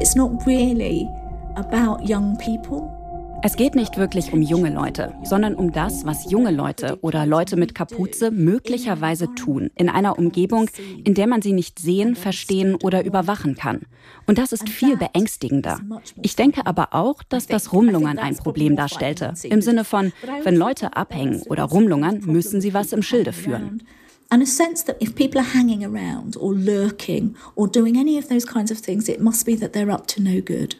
It's 0.00 0.14
not 0.14 0.46
really 0.46 1.08
about 1.54 2.02
young 2.02 2.36
people. 2.38 2.99
Es 3.42 3.56
geht 3.56 3.74
nicht 3.74 3.96
wirklich 3.96 4.34
um 4.34 4.42
junge 4.42 4.68
Leute, 4.68 5.14
sondern 5.24 5.54
um 5.54 5.72
das, 5.72 6.04
was 6.04 6.30
junge 6.30 6.50
Leute 6.50 6.98
oder 7.00 7.24
Leute 7.24 7.56
mit 7.56 7.74
Kapuze 7.74 8.30
möglicherweise 8.30 9.34
tun, 9.34 9.70
in 9.76 9.88
einer 9.88 10.18
Umgebung, 10.18 10.68
in 11.04 11.14
der 11.14 11.26
man 11.26 11.40
sie 11.40 11.54
nicht 11.54 11.78
sehen, 11.78 12.16
verstehen 12.16 12.74
oder 12.74 13.02
überwachen 13.02 13.54
kann. 13.54 13.80
Und 14.26 14.36
das 14.36 14.52
ist 14.52 14.68
viel 14.68 14.98
beängstigender. 14.98 15.80
Ich 16.20 16.36
denke 16.36 16.66
aber 16.66 16.94
auch, 16.94 17.22
dass 17.22 17.46
das 17.46 17.72
Rumlungern 17.72 18.18
ein 18.18 18.36
Problem 18.36 18.76
darstellte. 18.76 19.32
Im 19.44 19.62
Sinne 19.62 19.84
von, 19.84 20.12
wenn 20.42 20.56
Leute 20.56 20.94
abhängen 20.94 21.40
oder 21.48 21.64
rumlungern, 21.64 22.20
müssen 22.26 22.60
sie 22.60 22.74
was 22.74 22.92
im 22.92 23.02
Schilde 23.02 23.32
führen. 23.32 23.82
And 24.28 24.42
a 24.42 24.46
sense 24.46 24.84
that 24.84 25.02
if 25.02 25.14
people 25.16 25.40
are 25.40 25.54
hanging 25.54 25.84
around 25.84 26.36
or 26.36 26.54
lurking 26.54 27.34
or 27.56 27.66
doing 27.66 27.96
any 27.96 28.16
of 28.16 28.28
those 28.28 28.46
kinds 28.46 28.70
of 28.70 28.78
things, 28.78 29.08
it 29.08 29.20
must 29.20 29.44
be 29.44 29.56
that 29.58 29.72
they're 29.72 29.90
up 29.90 30.06
to 30.08 30.22
no 30.22 30.40
good. 30.40 30.76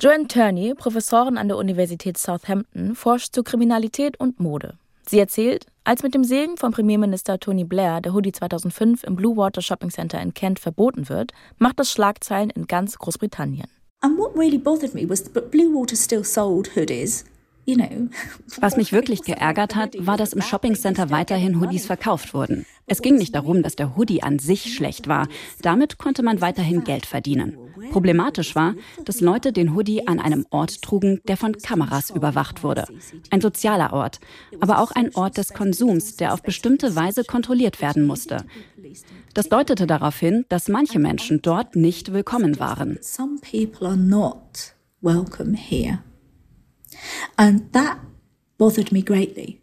Joanne 0.00 0.28
Turney, 0.28 0.74
Professorin 0.74 1.36
an 1.36 1.48
der 1.48 1.56
Universität 1.56 2.16
Southampton, 2.18 2.94
forscht 2.94 3.34
zu 3.34 3.42
Kriminalität 3.42 4.20
und 4.20 4.38
Mode. 4.38 4.74
Sie 5.08 5.18
erzählt, 5.18 5.66
als 5.82 6.04
mit 6.04 6.14
dem 6.14 6.22
Segen 6.22 6.56
von 6.56 6.70
Premierminister 6.70 7.40
Tony 7.40 7.64
Blair 7.64 8.00
der 8.00 8.14
Hoodie 8.14 8.30
2005 8.30 9.02
im 9.02 9.16
Blue 9.16 9.36
Water 9.36 9.60
Shopping 9.60 9.90
Center 9.90 10.20
in 10.22 10.34
Kent 10.34 10.60
verboten 10.60 11.08
wird, 11.08 11.32
macht 11.58 11.80
das 11.80 11.90
Schlagzeilen 11.90 12.50
in 12.50 12.68
ganz 12.68 12.96
Großbritannien. 12.96 13.66
And 14.00 14.16
what 14.16 14.36
really 14.36 14.58
bothered 14.58 14.94
me 14.94 15.08
was 15.08 15.24
that 15.32 15.50
Blue 15.50 15.74
Water 15.74 15.96
still 15.96 16.22
sold 16.22 16.76
hoodies. 16.76 17.24
You 17.68 17.76
know, 17.76 18.08
Was 18.62 18.78
mich 18.78 18.92
wirklich 18.92 19.20
geärgert 19.24 19.76
hat, 19.76 19.94
war, 19.98 20.16
dass 20.16 20.32
im 20.32 20.40
Shoppingcenter 20.40 21.10
weiterhin 21.10 21.60
Hoodies 21.60 21.84
verkauft 21.84 22.32
wurden. 22.32 22.64
Es 22.86 23.02
ging 23.02 23.16
nicht 23.16 23.34
darum, 23.34 23.62
dass 23.62 23.76
der 23.76 23.94
Hoodie 23.94 24.22
an 24.22 24.38
sich 24.38 24.74
schlecht 24.74 25.06
war. 25.06 25.28
Damit 25.60 25.98
konnte 25.98 26.22
man 26.22 26.40
weiterhin 26.40 26.82
Geld 26.82 27.04
verdienen. 27.04 27.58
Problematisch 27.92 28.56
war, 28.56 28.74
dass 29.04 29.20
Leute 29.20 29.52
den 29.52 29.74
Hoodie 29.74 30.06
an 30.06 30.18
einem 30.18 30.46
Ort 30.48 30.80
trugen, 30.80 31.20
der 31.28 31.36
von 31.36 31.58
Kameras 31.58 32.08
überwacht 32.08 32.62
wurde. 32.62 32.86
Ein 33.28 33.42
sozialer 33.42 33.92
Ort, 33.92 34.18
aber 34.60 34.78
auch 34.78 34.92
ein 34.92 35.14
Ort 35.14 35.36
des 35.36 35.52
Konsums, 35.52 36.16
der 36.16 36.32
auf 36.32 36.42
bestimmte 36.42 36.96
Weise 36.96 37.22
kontrolliert 37.22 37.82
werden 37.82 38.06
musste. 38.06 38.46
Das 39.34 39.50
deutete 39.50 39.86
darauf 39.86 40.18
hin, 40.18 40.46
dass 40.48 40.68
manche 40.68 40.98
Menschen 40.98 41.42
dort 41.42 41.76
nicht 41.76 42.14
willkommen 42.14 42.58
waren. 42.58 42.98
some 43.02 43.38
people 43.42 43.86
are 43.86 43.98
not 43.98 44.72
welcome 45.02 45.54
here. 45.54 45.98
And 47.36 47.72
that 47.72 47.98
bothered 48.58 48.92
me 48.92 49.02
greatly. 49.02 49.60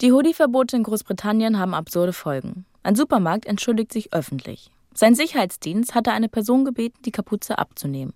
Die 0.00 0.12
Hoodie-Verbote 0.12 0.76
in 0.76 0.82
Großbritannien 0.82 1.58
haben 1.58 1.74
absurde 1.74 2.12
Folgen. 2.12 2.64
Ein 2.82 2.96
Supermarkt 2.96 3.46
entschuldigt 3.46 3.92
sich 3.92 4.12
öffentlich. 4.12 4.70
Sein 4.94 5.14
Sicherheitsdienst 5.14 5.94
hatte 5.94 6.12
eine 6.12 6.28
Person 6.28 6.64
gebeten, 6.64 6.98
die 7.04 7.12
Kapuze 7.12 7.58
abzunehmen. 7.58 8.12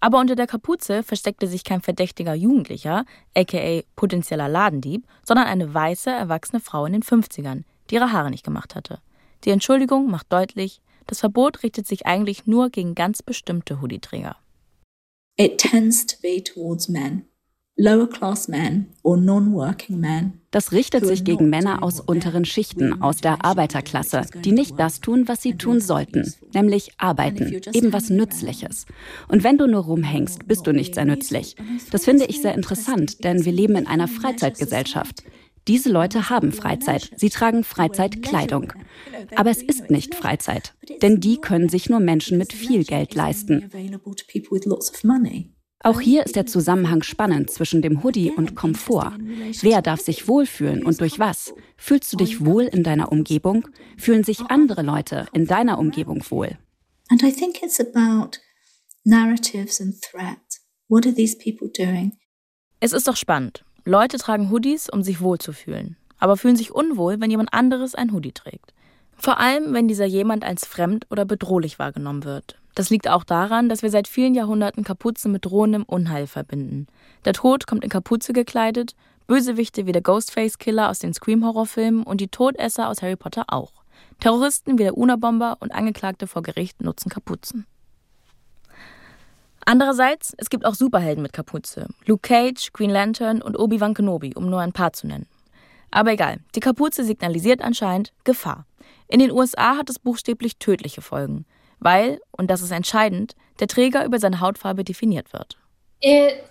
Aber 0.00 0.20
unter 0.20 0.36
der 0.36 0.46
Kapuze 0.46 1.02
versteckte 1.02 1.46
sich 1.46 1.64
kein 1.64 1.80
verdächtiger 1.80 2.34
Jugendlicher, 2.34 3.04
aka 3.34 3.82
potenzieller 3.96 4.48
Ladendieb, 4.48 5.06
sondern 5.24 5.46
eine 5.46 5.72
weiße, 5.72 6.10
erwachsene 6.10 6.60
Frau 6.60 6.86
in 6.86 6.92
den 6.92 7.02
50ern, 7.02 7.64
die 7.90 7.96
ihre 7.96 8.12
Haare 8.12 8.30
nicht 8.30 8.44
gemacht 8.44 8.74
hatte. 8.74 9.00
Die 9.44 9.50
Entschuldigung 9.50 10.10
macht 10.10 10.32
deutlich, 10.32 10.80
das 11.06 11.20
Verbot 11.20 11.62
richtet 11.62 11.86
sich 11.86 12.06
eigentlich 12.06 12.46
nur 12.46 12.70
gegen 12.70 12.94
ganz 12.94 13.22
bestimmte 13.22 13.80
Hoodie-Träger. 13.80 14.36
It 15.36 15.58
tends 15.58 16.06
to 16.06 16.16
be 16.22 16.42
towards 16.42 16.88
men, 16.88 17.26
lower 17.76 18.08
class 18.08 18.48
men 18.48 18.86
or 19.02 19.16
non-working 19.16 19.98
men. 19.98 20.40
Das 20.50 20.70
richtet 20.70 21.04
sich 21.04 21.24
gegen 21.24 21.50
Männer 21.50 21.82
aus 21.82 21.98
unteren 22.00 22.44
Schichten, 22.44 23.02
aus 23.02 23.16
der 23.16 23.44
Arbeiterklasse, 23.44 24.22
die 24.44 24.52
nicht 24.52 24.78
das 24.78 25.00
tun, 25.00 25.26
was 25.26 25.42
sie 25.42 25.56
tun 25.56 25.80
sollten, 25.80 26.32
nämlich 26.54 26.92
arbeiten, 26.98 27.60
eben 27.72 27.92
was 27.92 28.10
Nützliches. 28.10 28.86
Und 29.26 29.42
wenn 29.42 29.58
du 29.58 29.66
nur 29.66 29.82
rumhängst, 29.82 30.46
bist 30.46 30.66
du 30.66 30.72
nicht 30.72 30.94
sehr 30.94 31.04
nützlich. 31.04 31.56
Das 31.90 32.04
finde 32.04 32.26
ich 32.26 32.40
sehr 32.40 32.54
interessant, 32.54 33.24
denn 33.24 33.44
wir 33.44 33.52
leben 33.52 33.74
in 33.74 33.88
einer 33.88 34.06
Freizeitgesellschaft. 34.06 35.24
Diese 35.66 35.90
Leute 35.90 36.28
haben 36.28 36.52
Freizeit, 36.52 37.10
sie 37.16 37.30
tragen 37.30 37.64
Freizeitkleidung. 37.64 38.74
Aber 39.34 39.50
es 39.50 39.62
ist 39.62 39.90
nicht 39.90 40.14
Freizeit, 40.14 40.74
denn 41.02 41.20
die 41.20 41.38
können 41.38 41.70
sich 41.70 41.88
nur 41.88 42.00
Menschen 42.00 42.38
mit 42.38 42.52
viel 42.52 42.84
Geld 42.84 43.14
leisten. 43.14 43.70
Auch 45.84 46.00
hier 46.00 46.24
ist 46.24 46.34
der 46.34 46.46
Zusammenhang 46.46 47.02
spannend 47.02 47.50
zwischen 47.50 47.82
dem 47.82 48.02
Hoodie 48.02 48.30
und 48.30 48.54
Komfort. 48.54 49.12
Wer 49.60 49.82
darf 49.82 50.00
sich 50.00 50.26
wohlfühlen 50.26 50.82
und 50.82 50.98
durch 50.98 51.18
was? 51.18 51.52
Fühlst 51.76 52.10
du 52.10 52.16
dich 52.16 52.42
wohl 52.42 52.62
in 52.62 52.82
deiner 52.82 53.12
Umgebung? 53.12 53.68
Fühlen 53.98 54.24
sich 54.24 54.40
andere 54.48 54.80
Leute 54.80 55.26
in 55.34 55.46
deiner 55.46 55.78
Umgebung 55.78 56.24
wohl? 56.30 56.56
And 57.10 57.22
I 57.22 57.30
think 57.30 57.62
it's 57.62 57.78
about 57.78 58.38
narratives 59.04 59.78
and 59.78 59.94
threat. 60.00 60.38
What 60.88 61.04
are 61.04 61.14
these 61.14 61.36
people 61.36 61.68
doing? 61.68 62.12
Es 62.80 62.94
ist 62.94 63.06
doch 63.06 63.16
spannend. 63.16 63.62
Leute 63.84 64.16
tragen 64.16 64.50
Hoodies, 64.50 64.88
um 64.88 65.02
sich 65.02 65.20
wohlzufühlen, 65.20 65.98
aber 66.18 66.38
fühlen 66.38 66.56
sich 66.56 66.72
unwohl, 66.72 67.20
wenn 67.20 67.30
jemand 67.30 67.52
anderes 67.52 67.94
ein 67.94 68.14
Hoodie 68.14 68.32
trägt. 68.32 68.72
Vor 69.18 69.38
allem, 69.38 69.74
wenn 69.74 69.86
dieser 69.86 70.06
jemand 70.06 70.44
als 70.44 70.64
fremd 70.64 71.06
oder 71.10 71.26
bedrohlich 71.26 71.78
wahrgenommen 71.78 72.24
wird. 72.24 72.58
Das 72.74 72.90
liegt 72.90 73.08
auch 73.08 73.24
daran, 73.24 73.68
dass 73.68 73.82
wir 73.82 73.90
seit 73.90 74.08
vielen 74.08 74.34
Jahrhunderten 74.34 74.82
Kapuzen 74.82 75.30
mit 75.30 75.44
drohendem 75.44 75.84
Unheil 75.84 76.26
verbinden. 76.26 76.86
Der 77.24 77.32
Tod 77.32 77.66
kommt 77.66 77.84
in 77.84 77.90
Kapuze 77.90 78.32
gekleidet, 78.32 78.94
Bösewichte 79.26 79.86
wie 79.86 79.92
der 79.92 80.02
Ghostface-Killer 80.02 80.90
aus 80.90 80.98
den 80.98 81.14
Scream-Horrorfilmen 81.14 82.02
und 82.02 82.20
die 82.20 82.28
Todesser 82.28 82.88
aus 82.88 83.00
Harry 83.00 83.16
Potter 83.16 83.44
auch. 83.48 83.72
Terroristen 84.20 84.78
wie 84.78 84.82
der 84.82 84.98
Una-Bomber 84.98 85.56
und 85.60 85.72
Angeklagte 85.72 86.26
vor 86.26 86.42
Gericht 86.42 86.82
nutzen 86.82 87.08
Kapuzen. 87.08 87.66
Andererseits, 89.64 90.34
es 90.36 90.50
gibt 90.50 90.66
auch 90.66 90.74
Superhelden 90.74 91.22
mit 91.22 91.32
Kapuze. 91.32 91.86
Luke 92.04 92.28
Cage, 92.28 92.72
Green 92.72 92.90
Lantern 92.90 93.40
und 93.40 93.58
Obi-Wan 93.58 93.94
Kenobi, 93.94 94.34
um 94.34 94.50
nur 94.50 94.60
ein 94.60 94.72
paar 94.72 94.92
zu 94.92 95.06
nennen. 95.06 95.26
Aber 95.90 96.12
egal, 96.12 96.40
die 96.54 96.60
Kapuze 96.60 97.04
signalisiert 97.04 97.62
anscheinend 97.62 98.12
Gefahr. 98.24 98.66
In 99.08 99.20
den 99.20 99.30
USA 99.30 99.76
hat 99.76 99.88
es 99.88 99.98
buchstäblich 99.98 100.58
tödliche 100.58 101.00
Folgen, 101.00 101.46
weil, 101.84 102.20
und 102.32 102.50
das 102.50 102.62
ist 102.62 102.72
entscheidend, 102.72 103.36
der 103.60 103.68
Träger 103.68 104.04
über 104.04 104.18
seine 104.18 104.40
Hautfarbe 104.40 104.82
definiert 104.82 105.32
wird. 105.32 105.56
It 106.00 106.44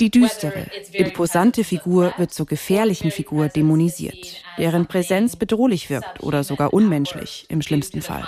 Die 0.00 0.10
düstere, 0.10 0.66
imposante 0.92 1.64
Figur 1.64 2.14
wird 2.16 2.32
zur 2.32 2.46
gefährlichen 2.46 3.10
Figur 3.10 3.48
dämonisiert, 3.48 4.42
deren 4.56 4.86
Präsenz 4.86 5.36
bedrohlich 5.36 5.90
wirkt 5.90 6.22
oder 6.22 6.44
sogar 6.44 6.72
unmenschlich 6.72 7.44
im 7.50 7.60
schlimmsten 7.60 8.00
Fall. 8.00 8.26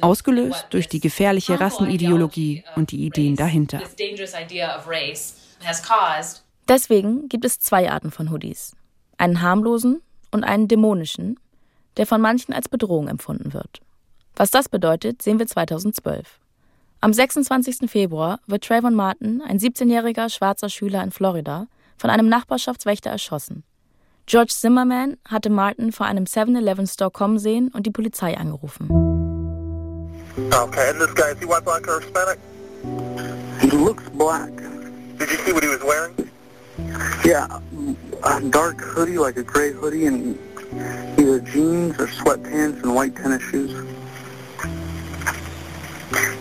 Ausgelöst 0.00 0.66
durch 0.70 0.88
die 0.88 1.00
gefährliche 1.00 1.60
Rassenideologie 1.60 2.64
und 2.74 2.90
die 2.92 3.04
Ideen 3.04 3.36
dahinter. 3.36 3.82
Deswegen 6.68 7.28
gibt 7.28 7.44
es 7.44 7.58
zwei 7.58 7.90
Arten 7.90 8.10
von 8.10 8.30
Hoodies. 8.30 8.76
Einen 9.18 9.42
harmlosen 9.42 10.00
und 10.30 10.44
einen 10.44 10.68
dämonischen, 10.68 11.38
der 11.96 12.06
von 12.06 12.20
manchen 12.20 12.52
als 12.52 12.68
Bedrohung 12.68 13.08
empfunden 13.08 13.52
wird. 13.52 13.80
Was 14.36 14.50
das 14.50 14.68
bedeutet, 14.68 15.22
sehen 15.22 15.38
wir 15.38 15.46
2012. 15.46 16.38
Am 17.02 17.12
26. 17.12 17.90
Februar 17.90 18.40
wird 18.46 18.64
Trayvon 18.64 18.94
Martin, 18.94 19.42
ein 19.42 19.58
17-jähriger 19.58 20.28
schwarzer 20.28 20.68
Schüler 20.68 21.02
in 21.02 21.10
Florida, 21.10 21.66
von 21.96 22.10
einem 22.10 22.28
Nachbarschaftswächter 22.28 23.10
erschossen. 23.10 23.64
George 24.26 24.52
Zimmerman 24.52 25.16
hatte 25.26 25.50
Martin 25.50 25.92
vor 25.92 26.06
einem 26.06 26.24
7-Eleven-Store 26.24 27.10
kommen 27.10 27.38
sehen 27.38 27.68
und 27.68 27.86
die 27.86 27.90
Polizei 27.90 28.36
angerufen. 28.36 28.88
Okay, 30.52 30.90
and 30.90 31.00
this 31.00 31.14
guy, 31.14 31.32
is 31.32 31.38
he 31.40 31.46
white, 31.46 31.64
black, 31.64 31.86
or 31.88 32.00
Hispanic? 32.00 32.38
He 33.60 33.70
looks 33.76 34.04
black. 34.10 34.50
Did 35.18 35.30
you 35.30 35.36
see 35.44 35.52
what 35.52 35.62
he 35.62 35.68
was 35.68 35.82
wearing? 35.82 36.14
Yeah, 37.24 37.60
a 38.22 38.40
dark 38.50 38.80
hoodie, 38.80 39.18
like 39.18 39.36
a 39.36 39.42
gray 39.42 39.72
hoodie, 39.72 40.06
and 40.06 40.38
either 41.18 41.40
jeans 41.40 41.98
or 41.98 42.06
sweatpants 42.06 42.82
and 42.82 42.94
white 42.94 43.16
tennis 43.16 43.42
shoes. 43.42 43.72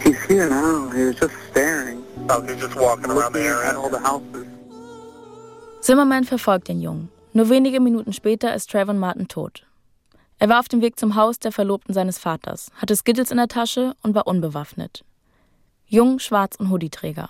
He's 0.04 0.22
here 0.26 0.50
now. 0.50 0.90
He 0.90 1.04
was 1.04 1.16
just 1.16 1.36
staring. 1.52 2.04
Oh, 2.30 2.42
he's 2.42 2.58
just 2.58 2.76
walking 2.76 3.12
around 3.12 3.34
the 3.34 3.42
area. 3.42 3.70
At 3.70 3.76
all 3.76 3.90
the 3.90 4.00
houses. 4.00 4.46
Zimmerman 5.82 6.26
verfolgt 6.26 6.68
den 6.68 6.82
Jungen. 6.82 7.10
Nur 7.34 7.50
wenige 7.50 7.80
Minuten 7.80 8.12
später 8.12 8.54
ist 8.54 8.70
Trayvon 8.70 8.98
Martin 8.98 9.28
tot. 9.28 9.66
Er 10.40 10.50
war 10.50 10.60
auf 10.60 10.68
dem 10.68 10.82
Weg 10.82 11.00
zum 11.00 11.16
Haus 11.16 11.40
der 11.40 11.52
Verlobten 11.52 11.94
seines 11.94 12.18
Vaters, 12.18 12.72
hatte 12.76 12.96
Skittles 12.96 13.30
in 13.30 13.38
der 13.38 13.48
Tasche 13.48 13.94
und 14.02 14.16
war 14.16 14.26
unbewaffnet. 14.26 15.04
Jung, 15.86 16.20
schwarz 16.20 16.56
und 16.56 16.70
Hoodieträger. 16.70 17.30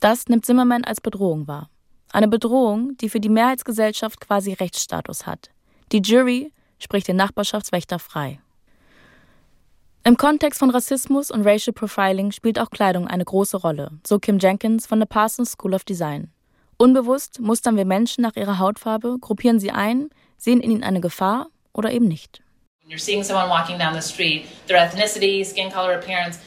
Das 0.00 0.28
nimmt 0.28 0.46
Zimmerman 0.46 0.84
als 0.84 1.00
Bedrohung 1.00 1.46
wahr. 1.48 1.68
Eine 2.16 2.28
Bedrohung, 2.28 2.96
die 2.96 3.10
für 3.10 3.20
die 3.20 3.28
Mehrheitsgesellschaft 3.28 4.22
quasi 4.22 4.54
Rechtsstatus 4.54 5.26
hat. 5.26 5.50
Die 5.92 6.00
Jury 6.00 6.50
spricht 6.78 7.08
den 7.08 7.16
Nachbarschaftswächter 7.16 7.98
frei. 7.98 8.40
Im 10.02 10.16
Kontext 10.16 10.60
von 10.60 10.70
Rassismus 10.70 11.30
und 11.30 11.46
Racial 11.46 11.74
Profiling 11.74 12.32
spielt 12.32 12.58
auch 12.58 12.70
Kleidung 12.70 13.06
eine 13.06 13.26
große 13.26 13.58
Rolle, 13.58 13.90
so 14.06 14.18
Kim 14.18 14.38
Jenkins 14.38 14.86
von 14.86 14.98
der 14.98 15.04
Parsons 15.04 15.50
School 15.50 15.74
of 15.74 15.84
Design. 15.84 16.30
Unbewusst 16.78 17.38
mustern 17.38 17.76
wir 17.76 17.84
Menschen 17.84 18.22
nach 18.22 18.36
ihrer 18.36 18.58
Hautfarbe, 18.58 19.18
gruppieren 19.20 19.60
sie 19.60 19.72
ein, 19.72 20.08
sehen 20.38 20.62
in 20.62 20.70
ihnen 20.70 20.84
eine 20.84 21.02
Gefahr 21.02 21.48
oder 21.74 21.92
eben 21.92 22.08
nicht. 22.08 22.40
You're 22.88 22.98
seeing 22.98 23.24
someone 23.24 23.50
walking 23.50 23.78
down 23.78 23.92
the 23.92 24.00
street, 24.00 24.46
their 24.68 24.82
ethnicity, 24.82 25.44
skin 25.44 25.70
color, 25.70 25.96
appearance, 25.98 26.38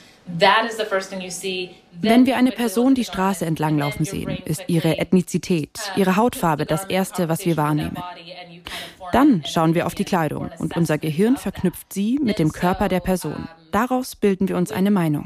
wenn 2.01 2.25
wir 2.25 2.37
eine 2.37 2.51
Person 2.51 2.95
die 2.95 3.03
Straße 3.03 3.45
entlanglaufen 3.45 4.05
sehen, 4.05 4.37
ist 4.45 4.63
ihre 4.67 4.97
Ethnizität, 4.97 5.77
ihre 5.95 6.15
Hautfarbe 6.15 6.65
das 6.65 6.85
Erste, 6.85 7.29
was 7.29 7.45
wir 7.45 7.57
wahrnehmen. 7.57 7.97
Dann 9.11 9.43
schauen 9.45 9.75
wir 9.75 9.85
auf 9.85 9.95
die 9.95 10.05
Kleidung 10.05 10.49
und 10.59 10.77
unser 10.77 10.97
Gehirn 10.97 11.37
verknüpft 11.37 11.91
sie 11.93 12.19
mit 12.21 12.39
dem 12.39 12.51
Körper 12.51 12.89
der 12.89 12.99
Person. 12.99 13.47
Daraus 13.71 14.15
bilden 14.15 14.47
wir 14.47 14.57
uns 14.57 14.71
eine 14.71 14.91
Meinung. 14.91 15.25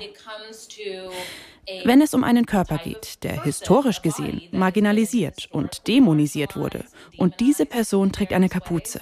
Wenn 1.85 2.01
es 2.01 2.13
um 2.13 2.23
einen 2.23 2.45
Körper 2.45 2.77
geht, 2.77 3.23
der 3.23 3.43
historisch 3.43 4.01
gesehen 4.01 4.41
marginalisiert 4.51 5.47
und 5.51 5.87
dämonisiert 5.87 6.55
wurde 6.55 6.85
und 7.17 7.39
diese 7.39 7.65
Person 7.65 8.11
trägt 8.11 8.33
eine 8.33 8.49
Kapuze, 8.49 9.01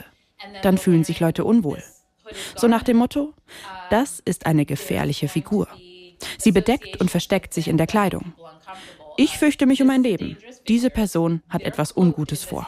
dann 0.61 0.77
fühlen 0.77 1.03
sich 1.03 1.19
Leute 1.19 1.43
unwohl. 1.43 1.81
So 2.55 2.67
nach 2.67 2.83
dem 2.83 2.97
Motto, 2.97 3.33
das 3.89 4.19
ist 4.19 4.45
eine 4.45 4.65
gefährliche 4.65 5.27
Figur. 5.27 5.67
Sie 6.37 6.51
bedeckt 6.51 6.99
und 6.99 7.11
versteckt 7.11 7.53
sich 7.53 7.67
in 7.67 7.77
der 7.77 7.87
Kleidung. 7.87 8.33
Ich 9.17 9.37
fürchte 9.37 9.65
mich 9.65 9.81
um 9.81 9.87
mein 9.87 10.03
Leben. 10.03 10.37
Diese 10.67 10.89
Person 10.89 11.41
hat 11.49 11.61
etwas 11.61 11.95
Ungutes 11.95 12.43
vor. 12.43 12.67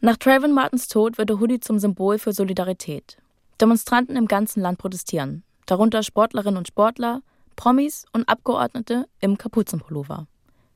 Nach 0.00 0.16
Trayvon 0.16 0.52
Martins 0.52 0.88
Tod 0.88 1.18
wird 1.18 1.28
der 1.28 1.40
Hoodie 1.40 1.60
zum 1.60 1.78
Symbol 1.78 2.18
für 2.18 2.32
Solidarität. 2.32 3.18
Demonstranten 3.60 4.16
im 4.16 4.26
ganzen 4.26 4.60
Land 4.60 4.78
protestieren, 4.78 5.44
darunter 5.66 6.02
Sportlerinnen 6.02 6.58
und 6.58 6.68
Sportler, 6.68 7.22
Promis 7.56 8.04
und 8.12 8.28
Abgeordnete 8.28 9.06
im 9.20 9.38
Kapuzenpullover. 9.38 10.26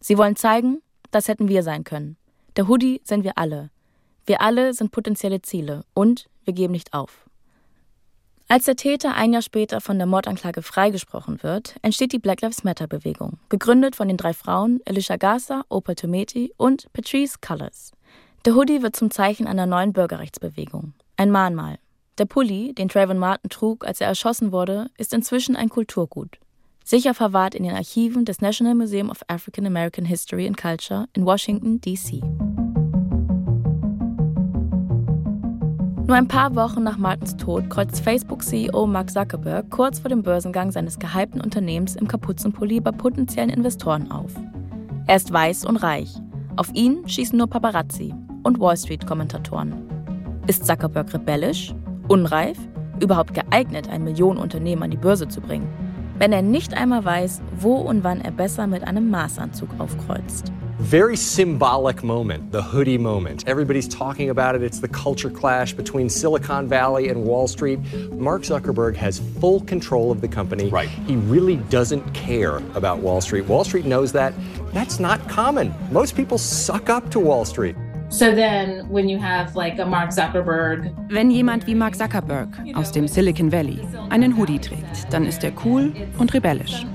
Sie 0.01 0.17
wollen 0.17 0.37
zeigen, 0.37 0.81
das 1.11 1.29
hätten 1.29 1.49
wir 1.49 1.63
sein 1.63 1.85
können. 1.85 2.17
Der 2.57 2.69
Hoodie 2.69 3.01
sind 3.05 3.25
wir 3.25 3.37
alle. 3.37 3.71
Wir 4.29 4.43
alle 4.43 4.75
sind 4.75 4.91
potenzielle 4.91 5.41
Ziele 5.41 5.85
und 5.95 6.29
wir 6.45 6.53
geben 6.53 6.73
nicht 6.73 6.93
auf. 6.93 7.25
Als 8.47 8.67
der 8.67 8.77
Täter 8.77 9.15
ein 9.15 9.33
Jahr 9.33 9.41
später 9.41 9.81
von 9.81 9.97
der 9.97 10.07
Mordanklage 10.07 10.61
freigesprochen 10.61 11.43
wird, 11.43 11.77
entsteht 11.81 12.13
die 12.13 12.19
Black 12.19 12.43
Lives 12.43 12.63
Matter 12.63 12.87
Bewegung, 12.87 13.39
gegründet 13.49 13.97
von 13.97 14.07
den 14.07 14.19
drei 14.19 14.35
Frauen 14.35 14.81
Alicia 14.87 15.17
Garza, 15.17 15.63
Opal 15.71 15.95
Tometi 15.95 16.53
und 16.59 16.93
Patrice 16.93 17.39
Cullors. 17.41 17.93
Der 18.45 18.55
Hoodie 18.55 18.83
wird 18.83 18.97
zum 18.97 19.11
Zeichen 19.11 19.47
einer 19.47 19.65
neuen 19.65 19.95
Bürgerrechtsbewegung, 19.95 20.93
ein 21.17 21.31
Mahnmal. 21.31 21.79
Der 22.19 22.27
Pulli, 22.27 22.75
den 22.75 22.91
Trayvon 22.91 23.19
Martin 23.19 23.49
trug, 23.49 23.87
als 23.87 24.03
er 24.03 24.09
erschossen 24.09 24.53
wurde, 24.53 24.91
ist 24.99 25.15
inzwischen 25.15 25.57
ein 25.57 25.71
Kulturgut. 25.71 26.39
Sicher 26.85 27.15
verwahrt 27.15 27.55
in 27.55 27.63
den 27.63 27.75
Archiven 27.75 28.27
des 28.27 28.43
National 28.43 28.75
Museum 28.75 29.09
of 29.09 29.23
African 29.29 29.65
American 29.65 30.05
History 30.05 30.47
and 30.47 30.59
Culture 30.59 31.07
in 31.15 31.25
Washington, 31.25 31.81
D.C. 31.81 32.23
Nur 36.09 36.17
ein 36.17 36.27
paar 36.27 36.57
Wochen 36.57 36.83
nach 36.83 36.97
Martins 36.97 37.37
Tod 37.37 37.69
kreuzt 37.69 38.01
Facebook-CEO 38.01 38.87
Mark 38.87 39.11
Zuckerberg 39.11 39.69
kurz 39.69 39.99
vor 39.99 40.09
dem 40.09 40.23
Börsengang 40.23 40.73
seines 40.73 40.99
gehypten 40.99 41.39
Unternehmens 41.39 41.97
im 41.97 42.09
Kapuzenpulli 42.09 42.81
bei 42.81 42.93
potenziellen 42.93 43.51
Investoren 43.51 44.11
auf. 44.11 44.33
Er 45.07 45.17
ist 45.17 45.31
weiß 45.31 45.67
und 45.67 45.77
reich. 45.77 46.15
Auf 46.57 46.71
ihn 46.73 47.07
schießen 47.07 47.37
nur 47.37 47.47
Paparazzi 47.47 48.15
und 48.43 48.59
Wall 48.59 48.79
Street-Kommentatoren. 48.79 49.75
Ist 50.47 50.65
Zuckerberg 50.65 51.13
rebellisch, 51.13 51.75
unreif, 52.09 52.57
überhaupt 53.03 53.35
geeignet, 53.35 53.91
ein 53.91 54.03
Millionenunternehmen 54.03 54.85
an 54.85 54.91
die 54.91 54.97
Börse 54.97 55.29
zu 55.29 55.43
bringen, 55.43 55.69
wenn 56.19 56.33
er 56.33 56.41
nicht 56.41 56.73
einmal 56.73 57.05
weiß, 57.05 57.43
wo 57.61 57.75
und 57.75 58.03
wann 58.03 58.23
er 58.23 58.31
besser 58.31 58.67
mit 58.67 58.83
einem 58.83 59.11
Maßanzug 59.11 59.69
aufkreuzt? 59.79 60.53
Very 60.79 61.17
symbolic 61.17 62.05
moment, 62.05 62.53
the 62.53 62.63
hoodie 62.63 62.99
moment. 62.99 63.45
Everybody's 63.49 63.89
talking 63.89 64.31
about 64.31 64.55
it. 64.55 64.63
It's 64.63 64.79
the 64.79 64.89
culture 64.89 65.29
clash 65.29 65.73
between 65.73 66.09
Silicon 66.09 66.69
Valley 66.69 67.09
and 67.09 67.25
Wall 67.25 67.49
Street. 67.49 67.81
Mark 68.13 68.43
Zuckerberg 68.43 68.95
has 68.97 69.19
full 69.41 69.61
control 69.63 70.13
of 70.13 70.21
the 70.21 70.29
company. 70.29 70.69
Right. 70.69 70.89
He 70.89 71.17
really 71.17 71.57
doesn't 71.69 72.09
care 72.15 72.59
about 72.75 73.01
Wall 73.01 73.21
Street. 73.21 73.47
Wall 73.47 73.65
Street 73.65 73.87
knows 73.87 74.13
that. 74.13 74.33
That's 74.73 75.01
not 75.01 75.29
common. 75.29 75.75
Most 75.91 76.15
people 76.15 76.39
suck 76.39 76.89
up 76.89 77.11
to 77.11 77.19
Wall 77.19 77.45
Street. 77.45 77.75
So 78.11 78.35
then 78.35 78.89
when 78.89 79.09
you 79.09 79.19
have 79.19 79.55
like 79.55 79.79
a 79.79 79.85
Mark 79.85 80.13
Zuckerberg 80.13 80.95
Wenn 81.11 81.31
jemand 81.31 81.67
wie 81.67 81.75
Mark 81.75 81.95
Zuckerberg 81.95 82.49
aus 82.75 82.91
dem 82.93 83.07
Silicon 83.07 83.53
Valley 83.53 83.81
einen 84.09 84.37
Hoodie 84.39 84.59
trägt, 84.59 85.13
dann 85.13 85.27
ist 85.27 85.45
er 85.45 85.53
cool 85.65 85.93
und 86.19 86.33
rebellisch. 86.33 86.87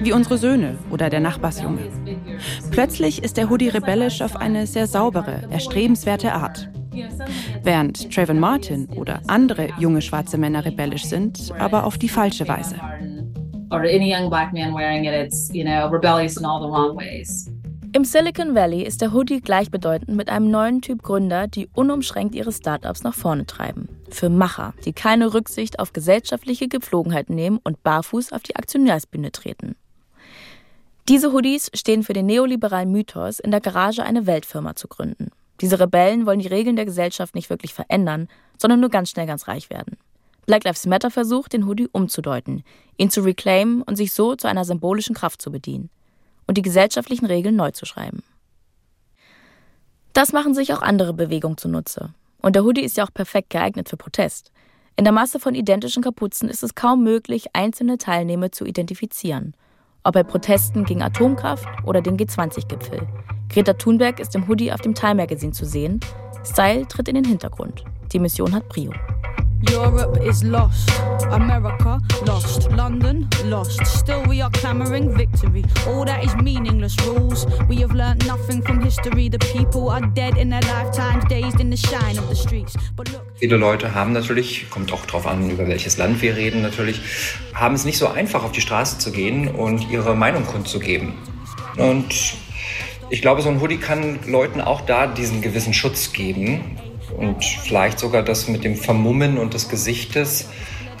Wie 0.00 0.12
unsere 0.12 0.38
Söhne 0.38 0.78
oder 0.90 1.10
der 1.10 1.20
Nachbarsjunge. 1.20 1.82
Plötzlich 2.74 3.22
ist 3.22 3.36
der 3.36 3.50
Hoodie 3.50 3.68
rebellisch 3.68 4.20
auf 4.20 4.34
eine 4.34 4.66
sehr 4.66 4.88
saubere, 4.88 5.42
erstrebenswerte 5.48 6.32
Art. 6.32 6.68
Während 7.62 8.12
Trayvon 8.12 8.40
Martin 8.40 8.88
oder 8.96 9.20
andere 9.28 9.68
junge 9.78 10.02
schwarze 10.02 10.38
Männer 10.38 10.64
rebellisch 10.64 11.04
sind, 11.04 11.52
aber 11.56 11.84
auf 11.84 11.98
die 11.98 12.08
falsche 12.08 12.48
Weise. 12.48 12.74
Im 17.92 18.04
Silicon 18.04 18.54
Valley 18.56 18.82
ist 18.82 19.02
der 19.02 19.12
Hoodie 19.12 19.40
gleichbedeutend 19.40 20.16
mit 20.16 20.28
einem 20.28 20.50
neuen 20.50 20.82
Typ 20.82 21.04
Gründer, 21.04 21.46
die 21.46 21.68
unumschränkt 21.74 22.34
ihre 22.34 22.50
Startups 22.50 23.04
nach 23.04 23.14
vorne 23.14 23.46
treiben. 23.46 23.88
Für 24.10 24.28
Macher, 24.28 24.74
die 24.84 24.92
keine 24.92 25.32
Rücksicht 25.32 25.78
auf 25.78 25.92
gesellschaftliche 25.92 26.66
Gepflogenheiten 26.66 27.36
nehmen 27.36 27.60
und 27.62 27.84
barfuß 27.84 28.32
auf 28.32 28.42
die 28.42 28.56
Aktionärsbühne 28.56 29.30
treten. 29.30 29.76
Diese 31.08 31.32
Hoodies 31.32 31.70
stehen 31.74 32.02
für 32.02 32.14
den 32.14 32.24
neoliberalen 32.24 32.90
Mythos, 32.90 33.38
in 33.38 33.50
der 33.50 33.60
Garage 33.60 34.02
eine 34.02 34.26
Weltfirma 34.26 34.74
zu 34.74 34.88
gründen. 34.88 35.30
Diese 35.60 35.78
Rebellen 35.78 36.24
wollen 36.24 36.40
die 36.40 36.48
Regeln 36.48 36.76
der 36.76 36.86
Gesellschaft 36.86 37.34
nicht 37.34 37.50
wirklich 37.50 37.74
verändern, 37.74 38.28
sondern 38.58 38.80
nur 38.80 38.88
ganz 38.88 39.10
schnell 39.10 39.26
ganz 39.26 39.46
reich 39.46 39.68
werden. 39.68 39.98
Black 40.46 40.64
Lives 40.64 40.86
Matter 40.86 41.10
versucht, 41.10 41.52
den 41.52 41.66
Hoodie 41.66 41.88
umzudeuten, 41.92 42.64
ihn 42.96 43.10
zu 43.10 43.20
reclaimen 43.20 43.82
und 43.82 43.96
sich 43.96 44.12
so 44.12 44.34
zu 44.34 44.48
einer 44.48 44.64
symbolischen 44.64 45.14
Kraft 45.14 45.42
zu 45.42 45.52
bedienen 45.52 45.90
und 46.46 46.56
die 46.56 46.62
gesellschaftlichen 46.62 47.26
Regeln 47.26 47.56
neu 47.56 47.70
zu 47.70 47.84
schreiben. 47.84 48.22
Das 50.14 50.32
machen 50.32 50.54
sich 50.54 50.72
auch 50.72 50.82
andere 50.82 51.12
Bewegungen 51.12 51.58
zunutze. 51.58 52.14
Und 52.40 52.56
der 52.56 52.64
Hoodie 52.64 52.84
ist 52.84 52.96
ja 52.96 53.04
auch 53.04 53.12
perfekt 53.12 53.50
geeignet 53.50 53.88
für 53.88 53.96
Protest. 53.96 54.52
In 54.96 55.04
der 55.04 55.12
Masse 55.12 55.40
von 55.40 55.54
identischen 55.54 56.02
Kapuzen 56.02 56.48
ist 56.48 56.62
es 56.62 56.74
kaum 56.74 57.02
möglich, 57.02 57.48
einzelne 57.52 57.98
Teilnehmer 57.98 58.52
zu 58.52 58.64
identifizieren. 58.64 59.54
Ob 60.06 60.12
bei 60.12 60.22
Protesten 60.22 60.84
gegen 60.84 61.00
Atomkraft 61.00 61.66
oder 61.82 62.02
den 62.02 62.18
G20-Gipfel. 62.18 63.06
Greta 63.48 63.72
Thunberg 63.72 64.20
ist 64.20 64.34
im 64.34 64.46
Hoodie 64.46 64.70
auf 64.70 64.82
dem 64.82 64.94
Time 64.94 65.14
Magazine 65.14 65.52
zu 65.52 65.64
sehen. 65.64 65.98
Style 66.44 66.86
tritt 66.86 67.08
in 67.08 67.14
den 67.14 67.24
Hintergrund. 67.24 67.84
Die 68.12 68.18
Mission 68.18 68.52
hat 68.52 68.68
Brio. 68.68 68.92
Europe 69.70 70.18
is 70.22 70.42
lost, 70.44 70.90
America 71.30 72.00
lost, 72.26 72.70
London 72.72 73.28
lost. 73.44 73.84
Still, 73.86 74.22
we 74.26 74.40
are 74.40 74.50
clamoring 74.50 75.16
victory. 75.16 75.64
All 75.86 76.04
that 76.04 76.24
is 76.24 76.34
meaningless 76.36 76.96
rules. 77.06 77.46
We 77.68 77.76
have 77.80 77.92
learned 77.94 78.26
nothing 78.26 78.62
from 78.62 78.80
history. 78.80 79.28
The 79.28 79.38
people 79.38 79.90
are 79.90 80.00
dead 80.14 80.36
in 80.36 80.50
their 80.50 80.62
lifetimes, 80.62 81.24
dazed 81.28 81.60
in 81.60 81.70
the 81.70 81.76
shine 81.76 82.18
of 82.18 82.28
the 82.28 82.34
streets. 82.34 82.76
But 82.96 83.12
look. 83.12 83.22
Viele 83.36 83.56
Leute 83.56 83.94
haben 83.94 84.12
natürlich, 84.12 84.70
kommt 84.70 84.92
auch 84.92 85.06
darauf 85.06 85.26
an, 85.26 85.50
über 85.50 85.66
welches 85.66 85.96
Land 85.96 86.22
wir 86.22 86.36
reden 86.36 86.62
natürlich, 86.62 87.00
haben 87.54 87.74
es 87.74 87.84
nicht 87.84 87.98
so 87.98 88.08
einfach, 88.08 88.44
auf 88.44 88.52
die 88.52 88.60
Straße 88.60 88.98
zu 88.98 89.12
gehen 89.12 89.48
und 89.48 89.90
ihre 89.90 90.14
Meinung 90.14 90.44
kundzugeben. 90.46 91.14
Und 91.76 92.34
ich 93.10 93.22
glaube, 93.22 93.42
so 93.42 93.48
ein 93.48 93.60
Hoodie 93.60 93.78
kann 93.78 94.20
Leuten 94.26 94.60
auch 94.60 94.80
da 94.82 95.06
diesen 95.06 95.42
gewissen 95.42 95.74
Schutz 95.74 96.12
geben 96.12 96.78
und 97.16 97.44
vielleicht 97.44 97.98
sogar 97.98 98.22
das 98.22 98.48
mit 98.48 98.64
dem 98.64 98.76
Vermummen 98.76 99.38
und 99.38 99.54
des 99.54 99.68
Gesichtes 99.68 100.48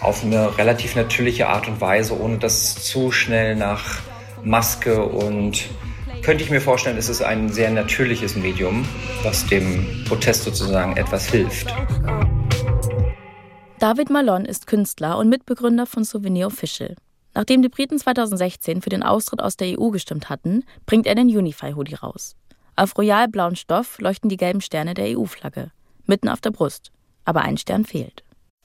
auf 0.00 0.22
eine 0.22 0.58
relativ 0.58 0.96
natürliche 0.96 1.48
Art 1.48 1.68
und 1.68 1.80
Weise, 1.80 2.18
ohne 2.18 2.38
dass 2.38 2.82
zu 2.84 3.10
schnell 3.10 3.56
nach 3.56 4.00
Maske 4.42 5.02
und 5.02 5.68
könnte 6.22 6.44
ich 6.44 6.50
mir 6.50 6.60
vorstellen, 6.60 6.96
es 6.96 7.08
ist 7.08 7.22
ein 7.22 7.50
sehr 7.50 7.70
natürliches 7.70 8.34
Medium, 8.36 8.86
was 9.22 9.46
dem 9.46 10.04
Protest 10.06 10.44
sozusagen 10.44 10.96
etwas 10.96 11.26
hilft. 11.26 11.74
David 13.78 14.08
Malone 14.08 14.46
ist 14.46 14.66
Künstler 14.66 15.18
und 15.18 15.28
Mitbegründer 15.28 15.86
von 15.86 16.04
Souvenir 16.04 16.46
Official. 16.46 16.96
Nachdem 17.34 17.62
die 17.62 17.68
Briten 17.68 17.98
2016 17.98 18.80
für 18.80 18.90
den 18.90 19.02
Austritt 19.02 19.42
aus 19.42 19.56
der 19.56 19.78
EU 19.78 19.90
gestimmt 19.90 20.30
hatten, 20.30 20.64
bringt 20.86 21.06
er 21.06 21.14
den 21.14 21.26
Unify 21.26 21.72
Hoodie 21.72 21.94
raus. 21.94 22.36
Auf 22.76 22.96
royalblauen 22.96 23.56
Stoff 23.56 23.98
leuchten 23.98 24.30
die 24.30 24.36
gelben 24.36 24.60
Sterne 24.60 24.94
der 24.94 25.18
EU-Flagge 25.18 25.70
mitten 26.06 26.28
auf 26.28 26.40
der 26.40 26.50
Brust. 26.50 26.90
Aber 27.24 27.42
ein 27.42 27.56
Stern 27.56 27.84
fehlt. 27.84 28.24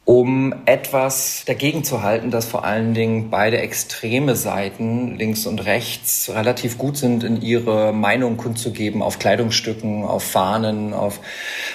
Um 0.10 0.56
etwas 0.66 1.44
dagegen 1.46 1.84
zu 1.84 2.02
halten, 2.02 2.32
dass 2.32 2.48
vor 2.48 2.64
allen 2.64 2.96
Dingen 2.96 3.30
beide 3.30 3.60
extreme 3.60 4.36
Seiten, 4.36 5.18
links 5.18 5.46
und 5.46 5.64
rechts, 5.66 6.32
relativ 6.34 6.80
gut 6.80 6.98
sind, 6.98 7.24
in 7.24 7.44
ihre 7.44 7.94
Meinung 7.94 8.36
kundzugeben, 8.36 9.04
auf 9.04 9.20
Kleidungsstücken, 9.20 10.04
auf 10.04 10.24
Fahnen, 10.24 10.94
auf 10.94 11.20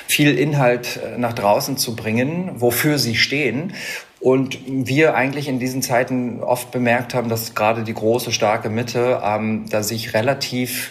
viel 0.09 0.37
Inhalt 0.37 0.96
äh, 0.96 1.16
nach 1.16 1.33
draußen 1.33 1.77
zu 1.77 1.94
bringen, 1.94 2.61
wofür 2.61 2.98
sie 2.98 3.14
stehen. 3.14 3.72
Und 4.18 4.59
wir 4.66 5.14
eigentlich 5.14 5.46
in 5.46 5.61
diesen 5.61 5.83
Zeiten 5.83 6.42
oft 6.42 6.72
bemerkt 6.72 7.14
haben, 7.14 7.29
dass 7.29 7.55
gerade 7.55 7.85
die 7.85 7.94
große, 7.94 8.33
starke 8.33 8.68
Mitte 8.68 9.20
ähm, 9.22 9.66
da 9.70 9.85
sich 9.85 10.12
relativ 10.12 10.90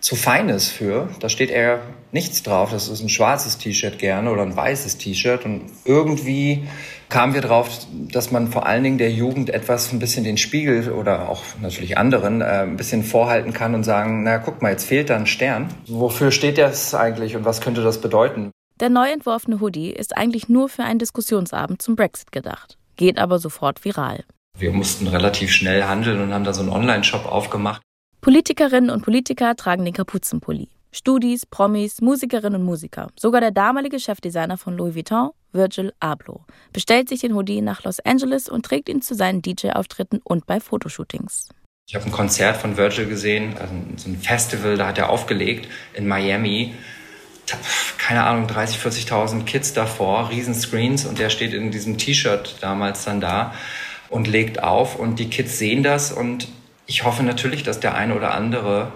zu 0.00 0.16
fein 0.16 0.48
ist 0.48 0.68
für. 0.68 1.08
Da 1.20 1.28
steht 1.28 1.50
eher 1.50 1.80
nichts 2.12 2.42
drauf. 2.42 2.70
Das 2.70 2.88
ist 2.88 3.02
ein 3.02 3.08
schwarzes 3.08 3.58
T-Shirt 3.58 3.98
gerne 3.98 4.30
oder 4.30 4.42
ein 4.42 4.56
weißes 4.56 4.98
T-Shirt. 4.98 5.44
Und 5.44 5.66
irgendwie 5.84 6.66
kamen 7.08 7.34
wir 7.34 7.40
drauf, 7.40 7.68
dass 7.92 8.30
man 8.30 8.48
vor 8.48 8.66
allen 8.66 8.82
Dingen 8.82 8.98
der 8.98 9.10
Jugend 9.10 9.50
etwas 9.50 9.92
ein 9.92 9.98
bisschen 9.98 10.24
den 10.24 10.38
Spiegel 10.38 10.92
oder 10.92 11.28
auch 11.28 11.42
natürlich 11.60 11.98
anderen 11.98 12.40
äh, 12.40 12.62
ein 12.62 12.76
bisschen 12.76 13.04
vorhalten 13.04 13.52
kann 13.52 13.74
und 13.74 13.84
sagen, 13.84 14.22
na 14.22 14.38
guck 14.38 14.62
mal, 14.62 14.70
jetzt 14.70 14.86
fehlt 14.86 15.10
da 15.10 15.16
ein 15.16 15.26
Stern. 15.26 15.68
Wofür 15.86 16.30
steht 16.30 16.58
das 16.58 16.94
eigentlich 16.94 17.36
und 17.36 17.44
was 17.44 17.60
könnte 17.60 17.82
das 17.82 18.00
bedeuten? 18.00 18.50
Der 18.80 18.88
neu 18.88 19.10
entworfene 19.10 19.60
Hoodie 19.60 19.90
ist 19.90 20.16
eigentlich 20.16 20.48
nur 20.48 20.70
für 20.70 20.84
einen 20.84 20.98
Diskussionsabend 20.98 21.82
zum 21.82 21.96
Brexit 21.96 22.32
gedacht, 22.32 22.78
geht 22.96 23.18
aber 23.18 23.38
sofort 23.38 23.84
viral. 23.84 24.24
Wir 24.58 24.72
mussten 24.72 25.06
relativ 25.06 25.52
schnell 25.52 25.84
handeln 25.84 26.20
und 26.22 26.32
haben 26.32 26.44
da 26.44 26.52
so 26.52 26.62
einen 26.62 26.70
Online-Shop 26.70 27.26
aufgemacht. 27.26 27.82
Politikerinnen 28.20 28.90
und 28.90 29.00
Politiker 29.00 29.56
tragen 29.56 29.86
den 29.86 29.94
Kapuzenpulli. 29.94 30.68
Studis, 30.92 31.46
Promis, 31.46 32.02
Musikerinnen 32.02 32.60
und 32.60 32.66
Musiker. 32.66 33.08
Sogar 33.18 33.40
der 33.40 33.50
damalige 33.50 33.98
Chefdesigner 33.98 34.58
von 34.58 34.76
Louis 34.76 34.94
Vuitton, 34.94 35.30
Virgil 35.52 35.94
Abloh, 36.00 36.44
bestellt 36.74 37.08
sich 37.08 37.20
den 37.20 37.34
Hoodie 37.34 37.62
nach 37.62 37.82
Los 37.82 37.98
Angeles 38.00 38.50
und 38.50 38.66
trägt 38.66 38.90
ihn 38.90 39.00
zu 39.00 39.14
seinen 39.14 39.40
DJ-Auftritten 39.40 40.20
und 40.22 40.46
bei 40.46 40.60
Fotoshootings. 40.60 41.48
Ich 41.88 41.94
habe 41.94 42.04
ein 42.04 42.12
Konzert 42.12 42.58
von 42.58 42.76
Virgil 42.76 43.06
gesehen, 43.06 43.56
also 43.58 43.72
so 43.96 44.10
ein 44.10 44.18
Festival, 44.18 44.76
da 44.76 44.88
hat 44.88 44.98
er 44.98 45.08
aufgelegt 45.08 45.66
in 45.94 46.06
Miami. 46.06 46.74
Keine 47.96 48.24
Ahnung, 48.24 48.46
30, 48.48 48.76
40.000 48.80 49.44
Kids 49.44 49.72
davor, 49.72 50.28
Riesenscreens 50.28 51.06
und 51.06 51.18
der 51.18 51.30
steht 51.30 51.54
in 51.54 51.70
diesem 51.70 51.96
T-Shirt 51.96 52.56
damals 52.60 53.06
dann 53.06 53.22
da 53.22 53.54
und 54.10 54.28
legt 54.28 54.62
auf 54.62 54.96
und 54.96 55.18
die 55.18 55.30
Kids 55.30 55.58
sehen 55.58 55.82
das 55.82 56.12
und 56.12 56.48
ich 56.90 57.04
hoffe 57.04 57.22
natürlich, 57.22 57.62
dass 57.62 57.78
der 57.78 57.94
eine 57.94 58.16
oder 58.16 58.34
andere 58.34 58.90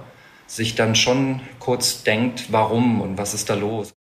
sich 0.48 0.74
dann 0.74 0.96
schon 0.96 1.40
kurz 1.60 2.02
denkt, 2.02 2.50
warum 2.50 3.00
und 3.00 3.18
was 3.18 3.34
ist 3.34 3.48
da 3.48 3.54
los. 3.54 3.94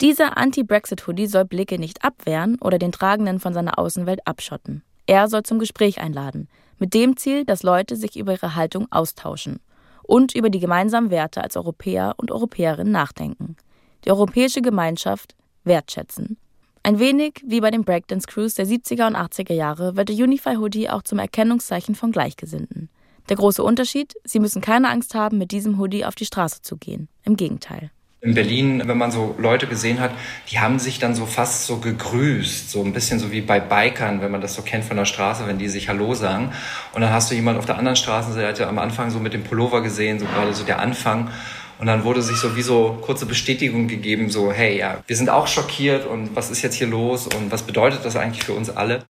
Dieser 0.00 0.36
Anti-Brexit-Hoodie 0.36 1.28
soll 1.28 1.44
Blicke 1.44 1.78
nicht 1.78 2.04
abwehren 2.04 2.58
oder 2.60 2.80
den 2.80 2.90
Tragenden 2.90 3.38
von 3.38 3.54
seiner 3.54 3.78
Außenwelt 3.78 4.26
abschotten. 4.26 4.82
Er 5.06 5.28
soll 5.28 5.44
zum 5.44 5.60
Gespräch 5.60 6.00
einladen, 6.00 6.48
mit 6.80 6.92
dem 6.92 7.16
Ziel, 7.16 7.44
dass 7.44 7.62
Leute 7.62 7.94
sich 7.94 8.16
über 8.16 8.32
ihre 8.32 8.56
Haltung 8.56 8.88
austauschen 8.90 9.60
und 10.02 10.34
über 10.34 10.50
die 10.50 10.58
gemeinsamen 10.58 11.10
Werte 11.10 11.40
als 11.40 11.56
Europäer 11.56 12.14
und 12.16 12.32
Europäerinnen 12.32 12.92
nachdenken. 12.92 13.56
Die 14.04 14.10
europäische 14.10 14.60
Gemeinschaft 14.60 15.36
wertschätzen. 15.62 16.36
Ein 16.82 16.98
wenig 16.98 17.44
wie 17.46 17.60
bei 17.60 17.70
den 17.70 17.84
Breakdance 17.84 18.26
Crews 18.26 18.54
der 18.54 18.66
70er 18.66 19.06
und 19.06 19.16
80er 19.16 19.54
Jahre 19.54 19.96
wird 19.96 20.08
der 20.08 20.16
Unify 20.16 20.56
Hoodie 20.56 20.90
auch 20.90 21.02
zum 21.02 21.20
Erkennungszeichen 21.20 21.94
von 21.94 22.10
Gleichgesinnten. 22.10 22.90
Der 23.28 23.36
große 23.36 23.62
Unterschied, 23.62 24.14
Sie 24.24 24.38
müssen 24.38 24.60
keine 24.60 24.88
Angst 24.88 25.14
haben, 25.14 25.38
mit 25.38 25.50
diesem 25.50 25.78
Hoodie 25.78 26.04
auf 26.04 26.14
die 26.14 26.26
Straße 26.26 26.62
zu 26.62 26.76
gehen. 26.76 27.08
Im 27.24 27.36
Gegenteil. 27.36 27.90
In 28.20 28.34
Berlin, 28.34 28.82
wenn 28.86 28.98
man 28.98 29.10
so 29.10 29.34
Leute 29.38 29.66
gesehen 29.66 30.00
hat, 30.00 30.10
die 30.50 30.58
haben 30.58 30.78
sich 30.78 30.98
dann 30.98 31.14
so 31.14 31.26
fast 31.26 31.66
so 31.66 31.78
gegrüßt, 31.78 32.70
so 32.70 32.82
ein 32.82 32.92
bisschen 32.92 33.18
so 33.18 33.30
wie 33.30 33.40
bei 33.40 33.60
Bikern, 33.60 34.20
wenn 34.20 34.30
man 34.30 34.40
das 34.40 34.54
so 34.54 34.62
kennt 34.62 34.84
von 34.84 34.96
der 34.96 35.04
Straße, 35.04 35.46
wenn 35.46 35.58
die 35.58 35.68
sich 35.68 35.88
Hallo 35.88 36.14
sagen. 36.14 36.52
Und 36.92 37.02
dann 37.02 37.12
hast 37.12 37.30
du 37.30 37.34
jemand 37.34 37.58
auf 37.58 37.66
der 37.66 37.78
anderen 37.78 37.96
Straßenseite 37.96 38.66
am 38.66 38.78
Anfang 38.78 39.10
so 39.10 39.18
mit 39.18 39.32
dem 39.32 39.44
Pullover 39.44 39.82
gesehen, 39.82 40.18
so 40.18 40.26
gerade 40.26 40.54
so 40.54 40.64
der 40.64 40.78
Anfang. 40.78 41.30
Und 41.78 41.86
dann 41.86 42.04
wurde 42.04 42.22
sich 42.22 42.38
so 42.38 42.98
kurze 43.02 43.26
Bestätigung 43.26 43.86
gegeben, 43.86 44.30
so, 44.30 44.50
hey, 44.50 44.78
ja, 44.78 45.02
wir 45.06 45.16
sind 45.16 45.28
auch 45.28 45.46
schockiert 45.46 46.06
und 46.06 46.34
was 46.34 46.50
ist 46.50 46.62
jetzt 46.62 46.74
hier 46.74 46.86
los 46.86 47.26
und 47.26 47.52
was 47.52 47.62
bedeutet 47.62 48.04
das 48.04 48.16
eigentlich 48.16 48.44
für 48.44 48.54
uns 48.54 48.70
alle? 48.70 49.04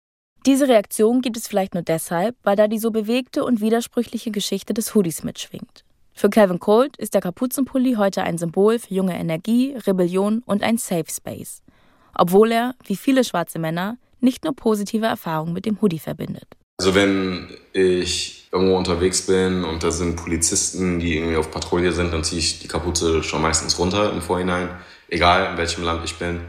Diese 0.45 0.67
Reaktion 0.67 1.21
gibt 1.21 1.38
es 1.38 1.47
vielleicht 1.47 1.73
nur 1.73 1.81
deshalb, 1.81 2.36
weil 2.43 2.55
da 2.55 2.67
die 2.67 2.77
so 2.77 2.91
bewegte 2.91 3.43
und 3.43 3.62
widersprüchliche 3.62 4.29
Geschichte 4.29 4.75
des 4.75 4.93
Hoodies 4.93 5.23
mitschwingt. 5.23 5.84
Für 6.13 6.29
Kevin 6.29 6.60
Colt 6.60 6.95
ist 6.97 7.15
der 7.15 7.21
Kapuzenpulli 7.21 7.95
heute 7.95 8.21
ein 8.21 8.38
Symbol 8.38 8.77
für 8.77 8.93
junge 8.93 9.17
Energie, 9.17 9.75
Rebellion 9.88 10.43
und 10.45 10.62
ein 10.62 10.77
Safe 10.77 11.10
Space. 11.10 11.63
Obwohl 12.13 12.51
er, 12.51 12.75
wie 12.86 12.95
viele 12.95 13.23
schwarze 13.23 13.58
Männer, 13.58 13.97
nicht 14.19 14.43
nur 14.43 14.55
positive 14.55 15.08
Erfahrungen 15.08 15.51
mit 15.51 15.65
dem 15.65 15.81
Hoodie 15.81 15.97
verbindet. 15.97 16.45
Also 16.77 16.93
wenn 16.93 17.49
ich 17.73 18.47
irgendwo 18.51 18.77
unterwegs 18.77 19.25
bin 19.25 19.63
und 19.63 19.84
da 19.84 19.89
sind 19.89 20.15
Polizisten, 20.15 20.99
die 20.99 21.17
irgendwie 21.17 21.38
auf 21.38 21.49
Patrouille 21.49 21.91
sind, 21.91 22.13
dann 22.13 22.23
ziehe 22.23 22.39
ich 22.39 22.60
die 22.60 22.67
Kapuze 22.67 23.23
schon 23.23 23.41
meistens 23.41 23.79
runter 23.79 24.13
im 24.13 24.21
Vorhinein, 24.21 24.69
egal 25.10 25.51
in 25.51 25.58
welchem 25.58 25.84
Land 25.84 26.05
ich 26.05 26.15
bin 26.15 26.41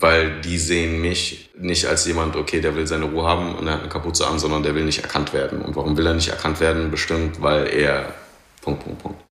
weil 0.00 0.40
die 0.40 0.58
sehen 0.58 1.00
mich 1.00 1.50
nicht 1.56 1.86
als 1.86 2.06
jemand, 2.06 2.34
okay, 2.34 2.60
der 2.60 2.74
will 2.74 2.86
seine 2.86 3.04
Ruhe 3.04 3.24
haben 3.24 3.54
und 3.54 3.66
er 3.66 3.74
hat 3.74 3.80
eine 3.80 3.88
Kapuze 3.88 4.26
an, 4.26 4.38
sondern 4.38 4.62
der 4.62 4.74
will 4.74 4.84
nicht 4.84 5.02
erkannt 5.02 5.32
werden. 5.32 5.62
Und 5.62 5.76
warum 5.76 5.96
will 5.96 6.06
er 6.06 6.14
nicht 6.14 6.28
erkannt 6.28 6.58
werden? 6.60 6.90
Bestimmt, 6.90 7.40
weil 7.42 7.66
er 7.66 8.14
Punkt, 8.62 8.82
Punkt, 8.82 9.02
Punkt. 9.02 9.24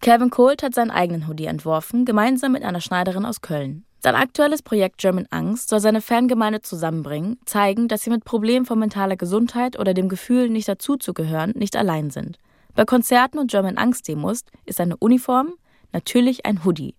Kevin 0.00 0.30
Colt 0.30 0.62
hat 0.62 0.74
seinen 0.74 0.90
eigenen 0.90 1.28
Hoodie 1.28 1.46
entworfen, 1.46 2.04
gemeinsam 2.04 2.52
mit 2.52 2.62
einer 2.62 2.80
Schneiderin 2.80 3.24
aus 3.24 3.40
Köln. 3.40 3.84
Sein 4.00 4.16
aktuelles 4.16 4.60
Projekt 4.60 4.98
German 4.98 5.26
Angst 5.30 5.70
soll 5.70 5.80
seine 5.80 6.02
Fangemeinde 6.02 6.60
zusammenbringen, 6.60 7.38
zeigen, 7.46 7.88
dass 7.88 8.02
sie 8.02 8.10
mit 8.10 8.24
Problemen 8.24 8.66
von 8.66 8.78
mentaler 8.78 9.16
Gesundheit 9.16 9.78
oder 9.78 9.94
dem 9.94 10.10
Gefühl, 10.10 10.50
nicht 10.50 10.68
dazuzugehören, 10.68 11.52
nicht 11.56 11.74
allein 11.74 12.10
sind. 12.10 12.38
Bei 12.74 12.84
Konzerten 12.84 13.38
und 13.38 13.50
German 13.50 13.78
Angst 13.78 14.06
Demos 14.06 14.44
ist 14.66 14.78
eine 14.78 14.98
Uniform 14.98 15.54
natürlich 15.92 16.44
ein 16.44 16.64
Hoodie. 16.64 16.94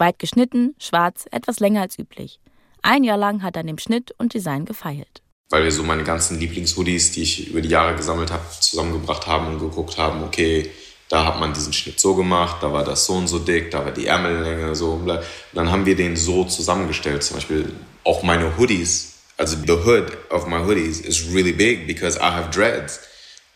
Weit 0.00 0.18
geschnitten, 0.18 0.74
schwarz, 0.78 1.26
etwas 1.30 1.60
länger 1.60 1.82
als 1.82 1.98
üblich. 1.98 2.40
Ein 2.82 3.04
Jahr 3.04 3.18
lang 3.18 3.42
hat 3.42 3.56
er 3.56 3.60
an 3.60 3.66
dem 3.66 3.78
Schnitt 3.78 4.14
und 4.16 4.32
Design 4.32 4.64
gefeilt. 4.64 5.22
Weil 5.50 5.64
wir 5.64 5.72
so 5.72 5.82
meine 5.82 6.04
ganzen 6.04 6.40
Lieblingshoodies, 6.40 7.12
die 7.12 7.22
ich 7.22 7.48
über 7.48 7.60
die 7.60 7.68
Jahre 7.68 7.94
gesammelt 7.96 8.30
habe, 8.30 8.44
zusammengebracht 8.60 9.26
haben 9.26 9.48
und 9.48 9.58
geguckt 9.58 9.98
haben, 9.98 10.22
okay, 10.24 10.70
da 11.10 11.26
hat 11.26 11.38
man 11.38 11.52
diesen 11.52 11.72
Schnitt 11.72 12.00
so 12.00 12.14
gemacht, 12.14 12.62
da 12.62 12.72
war 12.72 12.84
das 12.84 13.04
so 13.04 13.14
und 13.14 13.28
so 13.28 13.40
dick, 13.40 13.70
da 13.72 13.84
war 13.84 13.92
die 13.92 14.06
Ärmellänge 14.06 14.74
so. 14.74 14.92
Und 14.92 15.20
dann 15.52 15.70
haben 15.70 15.84
wir 15.84 15.96
den 15.96 16.16
so 16.16 16.44
zusammengestellt. 16.44 17.22
Zum 17.22 17.36
Beispiel 17.36 17.70
auch 18.04 18.22
meine 18.22 18.56
Hoodies, 18.56 19.18
also 19.36 19.56
the 19.66 19.84
hood 19.84 20.16
of 20.30 20.46
my 20.46 20.58
hoodies 20.58 21.00
is 21.00 21.34
really 21.34 21.52
big 21.52 21.86
because 21.86 22.16
I 22.18 22.30
have 22.30 22.48
dreads. 22.50 23.00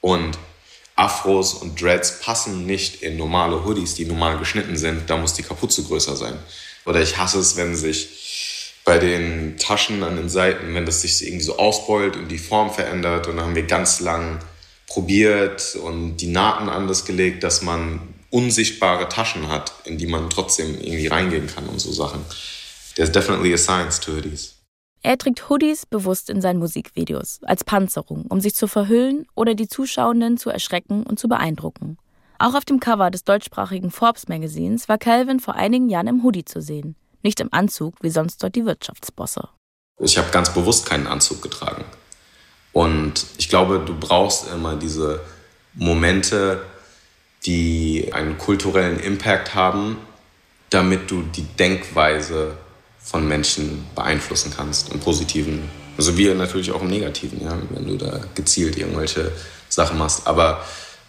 Und 0.01 0.37
Afros 0.97 1.55
und 1.55 1.81
Dreads 1.81 2.21
passen 2.21 2.67
nicht 2.67 3.03
in 3.03 3.17
normale 3.17 3.65
Hoodies, 3.65 3.95
die 3.95 4.05
normal 4.05 4.39
geschnitten 4.39 4.77
sind. 4.77 5.11
Da 5.11 5.17
muss 5.17 5.35
die 5.35 5.43
Kapuze 5.43 5.83
größer 5.83 6.17
sein. 6.17 6.39
Oder 6.87 7.01
ich 7.03 7.19
hasse 7.19 7.39
es, 7.39 7.57
wenn 7.57 7.75
sich 7.75 8.09
bei 8.85 8.99
den 8.99 9.57
Taschen 9.57 10.03
an 10.03 10.17
den 10.17 10.29
Seiten, 10.29 10.75
wenn 10.75 10.87
das 10.87 11.01
sich 11.01 11.27
irgendwie 11.27 11.45
so 11.45 11.59
ausbeult 11.59 12.17
und 12.17 12.29
die 12.29 12.39
Form 12.39 12.73
verändert. 12.73 13.27
Und 13.27 13.37
dann 13.37 13.47
haben 13.47 13.55
wir 13.55 13.65
ganz 13.65 14.01
lang 14.01 14.39
probiert 14.87 15.77
und 15.77 16.19
die 16.19 16.27
Nahten 16.27 16.69
anders 16.69 17.05
gelegt, 17.05 17.43
dass 17.43 17.63
man 17.63 18.01
unsichtbare 18.31 19.09
Taschen 19.09 19.49
hat, 19.49 19.73
in 19.85 19.97
die 19.97 20.07
man 20.07 20.29
trotzdem 20.29 20.75
irgendwie 20.75 21.07
reingehen 21.07 21.47
kann 21.47 21.67
und 21.67 21.81
so 21.81 21.93
Sachen. 21.93 22.25
There's 22.95 23.11
definitely 23.11 23.53
a 23.55 23.59
science 23.59 23.99
to 24.01 24.13
hoodies. 24.13 24.55
Er 25.05 25.17
trägt 25.17 25.49
Hoodies 25.49 25.87
bewusst 25.87 26.29
in 26.29 26.41
seinen 26.41 26.59
Musikvideos, 26.59 27.39
als 27.45 27.63
Panzerung, 27.63 28.27
um 28.27 28.41
sich 28.41 28.57
zu 28.57 28.67
verhüllen 28.67 29.27
oder 29.37 29.55
die 29.55 29.69
Zuschauenden 29.69 30.39
zu 30.39 30.51
erschrecken 30.51 31.05
und 31.05 31.21
zu 31.21 31.29
beeindrucken. 31.29 31.99
Auch 32.41 32.55
auf 32.55 32.65
dem 32.65 32.81
Cover 32.81 33.13
des 33.13 33.23
deutschsprachigen 33.23 33.93
Forbes 33.93 34.27
Magazins 34.27 34.89
war 34.89 34.99
Calvin 34.99 35.39
vor 35.39 35.55
einigen 35.55 35.89
Jahren 35.89 36.09
im 36.09 36.25
Hoodie 36.25 36.45
zu 36.45 36.61
sehen 36.61 36.97
nicht 37.25 37.41
im 37.41 37.53
Anzug, 37.53 37.97
wie 38.03 38.11
sonst 38.11 38.43
dort 38.43 38.55
die 38.55 38.67
Wirtschaftsbosse. 38.67 39.49
Ich 39.99 40.19
habe 40.19 40.31
ganz 40.31 40.53
bewusst 40.53 40.87
keinen 40.87 41.07
Anzug 41.07 41.43
getragen. 41.43 41.85
Und 42.73 43.27
ich 43.39 43.49
glaube, 43.49 43.81
du 43.85 43.99
brauchst 43.99 44.53
immer 44.53 44.77
diese 44.77 45.21
Momente, 45.73 46.63
die 47.47 48.11
einen 48.13 48.39
kulturellen 48.39 49.01
Impact 49.01 49.55
haben, 49.55 49.97
damit 50.71 51.11
du 51.11 51.23
die 51.23 51.45
Denkweise 51.45 52.57
von 53.05 53.29
Menschen 53.29 53.87
beeinflussen 53.95 54.53
kannst, 54.57 54.93
im 54.93 54.99
Positiven. 54.99 55.63
Also 55.97 56.17
wie 56.17 56.33
natürlich 56.35 56.73
auch 56.73 56.81
im 56.81 56.89
Negativen, 56.89 57.41
ja, 57.45 57.57
wenn 57.71 57.87
du 57.87 57.97
da 57.97 58.19
gezielt 58.35 58.77
irgendwelche 58.77 59.31
Sachen 59.69 59.99
machst. 59.99 60.27
Aber 60.27 60.65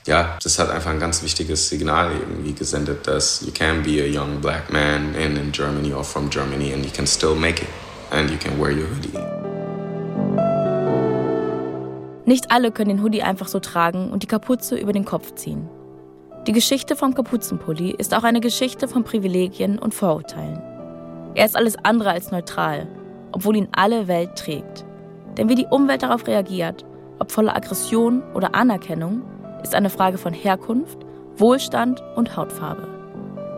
ja, 0.05 0.37
das 0.43 0.59
hat 0.59 0.69
einfach 0.69 0.91
ein 0.91 0.99
ganz 0.99 1.23
wichtiges 1.23 1.69
Signal 1.69 2.11
irgendwie 2.11 2.53
gesendet, 2.53 3.07
dass 3.07 3.41
you 3.41 3.51
can 3.51 3.81
be 3.81 4.03
a 4.03 4.05
young 4.05 4.39
black 4.41 4.71
man 4.71 5.15
in, 5.15 5.37
in 5.37 5.51
Germany 5.51 5.93
or 5.93 6.03
from 6.03 6.29
Germany 6.29 6.73
and 6.73 6.85
you 6.85 6.91
can 6.91 7.07
still 7.07 7.33
make 7.33 7.63
it 7.63 7.69
and 8.11 8.29
you 8.29 8.37
can 8.37 8.59
wear 8.59 8.71
your 8.71 8.87
hoodie. 8.89 9.17
Nicht 12.25 12.51
alle 12.51 12.71
können 12.71 12.89
den 12.89 13.03
Hoodie 13.03 13.23
einfach 13.23 13.47
so 13.47 13.59
tragen 13.59 14.11
und 14.11 14.21
die 14.21 14.27
Kapuze 14.27 14.75
über 14.75 14.93
den 14.93 15.05
Kopf 15.05 15.35
ziehen. 15.35 15.69
Die 16.45 16.51
Geschichte 16.51 16.95
vom 16.95 17.15
Kapuzenpulli 17.15 17.91
ist 17.97 18.13
auch 18.13 18.23
eine 18.23 18.41
Geschichte 18.41 18.87
von 18.87 19.03
Privilegien 19.03 19.79
und 19.79 19.93
Vorurteilen. 19.93 20.74
Er 21.35 21.45
ist 21.45 21.57
alles 21.57 21.75
andere 21.83 22.11
als 22.11 22.31
neutral, 22.31 22.87
obwohl 23.33 23.57
ihn 23.57 23.67
alle 23.73 24.07
Welt 24.07 24.37
trägt. 24.37 24.85
Denn 25.37 25.49
wie 25.49 25.55
die 25.55 25.67
Umwelt 25.69 26.01
darauf 26.01 26.25
reagiert, 26.27 26.85
ob 27.19 27.29
voller 27.29 27.55
Aggression 27.55 28.23
oder 28.33 28.55
Anerkennung, 28.55 29.21
ist 29.61 29.75
eine 29.75 29.89
Frage 29.89 30.17
von 30.17 30.31
Herkunft, 30.33 30.97
Wohlstand 31.35 32.01
und 32.15 32.37
Hautfarbe. 32.37 32.87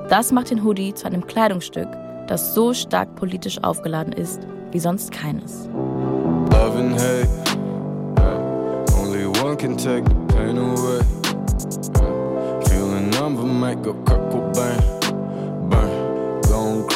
Das 0.09 0.31
macht 0.31 0.49
den 0.49 0.63
Hoodie 0.63 0.95
zu 0.95 1.05
einem 1.05 1.27
Kleidungsstück, 1.27 1.87
das 2.27 2.55
so 2.55 2.73
stark 2.73 3.15
politisch 3.15 3.63
aufgeladen 3.63 4.13
ist 4.13 4.47
wie 4.71 4.79
sonst 4.79 5.11
keines. 5.11 5.69
Love 6.51 6.79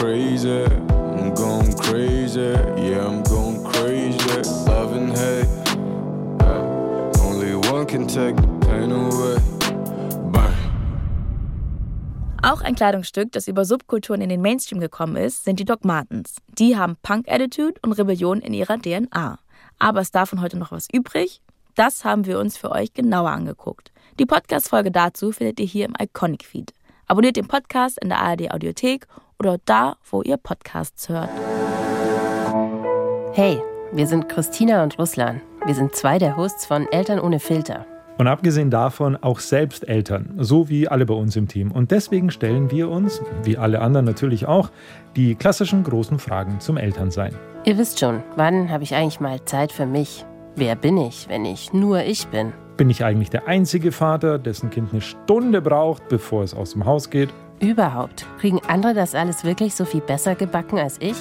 crazy, 0.02 0.66
I'm 0.66 1.32
going 1.36 1.78
crazy, 1.78 2.40
yeah 2.40 3.06
I'm 3.06 3.22
going 3.22 3.64
crazy. 3.64 4.42
Love 4.66 4.94
and 4.94 5.16
hate, 5.16 5.46
yeah. 6.42 7.22
only 7.22 7.56
one 7.70 7.86
can 7.86 8.08
take 8.08 8.36
the 8.36 8.52
Auch 12.44 12.62
ein 12.62 12.74
Kleidungsstück, 12.74 13.32
das 13.32 13.48
über 13.48 13.66
Subkulturen 13.66 14.20
in 14.22 14.30
den 14.30 14.42
Mainstream 14.42 14.82
gekommen 14.82 15.16
ist, 15.16 15.44
sind 15.44 15.60
die 15.60 15.66
Doc 15.66 15.86
Martens. 15.86 16.38
Die 16.48 16.76
haben 16.76 16.98
Punk-Attitude 17.04 17.80
und 17.84 17.92
Rebellion 17.94 18.40
in 18.40 18.56
ihrer 18.56 18.80
DNA. 18.80 19.38
Aber 19.78 20.02
ist 20.02 20.16
davon 20.16 20.42
heute 20.42 20.58
noch 20.58 20.72
was 20.72 20.88
übrig? 20.92 21.44
Das 21.76 22.04
haben 22.04 22.26
wir 22.26 22.40
uns 22.40 22.58
für 22.58 22.72
euch 22.72 22.96
genauer 22.96 23.30
angeguckt. 23.30 23.92
Die 24.20 24.26
Podcast-Folge 24.26 24.90
dazu 24.90 25.32
findet 25.32 25.60
ihr 25.60 25.68
hier 25.68 25.86
im 25.86 25.94
Iconic-Feed. 26.02 26.74
Abonniert 27.06 27.36
den 27.36 27.48
Podcast 27.48 28.00
in 28.02 28.10
der 28.10 28.20
ARD-Audiothek 28.20 29.06
oder 29.42 29.58
da, 29.66 29.96
wo 30.08 30.22
ihr 30.22 30.38
Podcasts 30.38 31.10
hört. 31.10 31.32
Hey, 33.34 33.60
wir 33.92 34.06
sind 34.06 34.30
Christina 34.30 34.84
und 34.84 35.00
Ruslan. 35.00 35.42
Wir 35.66 35.74
sind 35.74 35.96
zwei 35.96 36.20
der 36.20 36.38
Hosts 36.38 36.68
von 36.68 36.86
Eltern 36.92 37.20
ohne 37.20 37.40
Filter. 37.40 37.88
Und 38.20 38.28
abgesehen 38.28 38.70
davon 38.70 39.16
auch 39.16 39.40
selbst 39.40 39.90
Eltern, 39.90 40.36
so 40.38 40.70
wie 40.70 40.88
alle 40.88 41.08
bei 41.08 41.16
uns 41.16 41.36
im 41.36 41.48
Team. 41.48 41.72
Und 41.72 41.90
deswegen 41.90 42.30
stellen 42.30 42.70
wir 42.70 42.88
uns, 42.90 43.20
wie 43.44 43.58
alle 43.58 43.82
anderen 43.82 44.06
natürlich 44.06 44.46
auch, 44.46 44.70
die 45.16 45.34
klassischen 45.34 45.84
großen 45.84 46.20
Fragen 46.20 46.60
zum 46.60 46.78
Elternsein. 46.78 47.34
Ihr 47.66 47.80
wisst 47.80 48.00
schon, 48.00 48.22
wann 48.36 48.70
habe 48.70 48.84
ich 48.84 48.94
eigentlich 48.94 49.20
mal 49.20 49.44
Zeit 49.46 49.72
für 49.72 49.88
mich? 49.88 50.24
Wer 50.56 50.76
bin 50.76 50.98
ich, 50.98 51.28
wenn 51.30 51.46
ich 51.46 51.74
nur 51.74 52.04
ich 52.04 52.28
bin? 52.28 52.54
Bin 52.78 52.92
ich 52.92 53.04
eigentlich 53.04 53.32
der 53.32 53.48
einzige 53.48 53.92
Vater, 53.92 54.38
dessen 54.38 54.70
Kind 54.70 54.92
eine 54.92 55.02
Stunde 55.02 55.62
braucht, 55.62 56.10
bevor 56.10 56.44
es 56.44 56.54
aus 56.54 56.74
dem 56.74 56.86
Haus 56.86 57.10
geht? 57.10 57.30
Überhaupt. 57.62 58.26
Kriegen 58.40 58.60
andere 58.68 58.96
das 58.96 59.14
alles 59.14 59.44
wirklich 59.44 59.76
so 59.76 59.86
viel 59.86 60.02
besser 60.02 60.34
gebacken 60.34 60.80
als 60.80 60.98
ich? 61.00 61.16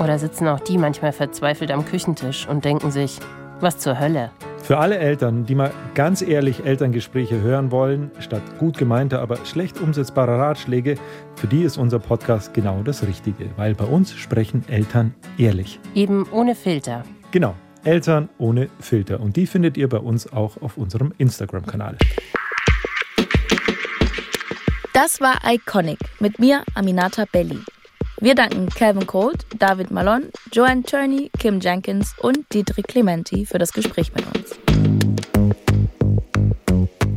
Oder 0.00 0.18
sitzen 0.18 0.48
auch 0.48 0.60
die 0.60 0.78
manchmal 0.78 1.12
verzweifelt 1.12 1.70
am 1.70 1.84
Küchentisch 1.84 2.48
und 2.48 2.64
denken 2.64 2.90
sich, 2.90 3.18
was 3.60 3.76
zur 3.76 4.00
Hölle? 4.00 4.30
Für 4.62 4.78
alle 4.78 4.96
Eltern, 4.96 5.44
die 5.44 5.54
mal 5.54 5.70
ganz 5.94 6.22
ehrlich 6.22 6.64
Elterngespräche 6.64 7.42
hören 7.42 7.70
wollen, 7.70 8.10
statt 8.18 8.42
gut 8.58 8.78
gemeinter, 8.78 9.20
aber 9.20 9.44
schlecht 9.44 9.78
umsetzbarer 9.78 10.38
Ratschläge, 10.38 10.94
für 11.34 11.48
die 11.48 11.62
ist 11.62 11.76
unser 11.76 11.98
Podcast 11.98 12.54
genau 12.54 12.82
das 12.82 13.06
Richtige, 13.06 13.50
weil 13.56 13.74
bei 13.74 13.84
uns 13.84 14.14
sprechen 14.14 14.64
Eltern 14.68 15.14
ehrlich. 15.36 15.80
Eben 15.94 16.26
ohne 16.32 16.54
Filter. 16.54 17.02
Genau, 17.30 17.54
Eltern 17.84 18.30
ohne 18.38 18.70
Filter. 18.80 19.20
Und 19.20 19.36
die 19.36 19.46
findet 19.46 19.76
ihr 19.76 19.88
bei 19.88 19.98
uns 19.98 20.32
auch 20.32 20.62
auf 20.62 20.78
unserem 20.78 21.12
Instagram-Kanal. 21.18 21.98
Das 25.00 25.20
war 25.20 25.36
Iconic 25.46 26.00
mit 26.18 26.40
mir, 26.40 26.64
Aminata 26.74 27.24
Belli. 27.30 27.60
Wir 28.20 28.34
danken 28.34 28.68
Calvin 28.68 29.06
Colt, 29.06 29.46
David 29.56 29.92
Malone, 29.92 30.32
Joanne 30.50 30.82
Turney, 30.82 31.30
Kim 31.38 31.60
Jenkins 31.60 32.16
und 32.18 32.52
Dietrich 32.52 32.84
Clementi 32.84 33.46
für 33.46 33.58
das 33.58 33.72
Gespräch 33.72 34.10
mit 34.12 34.24
uns. 34.26 34.58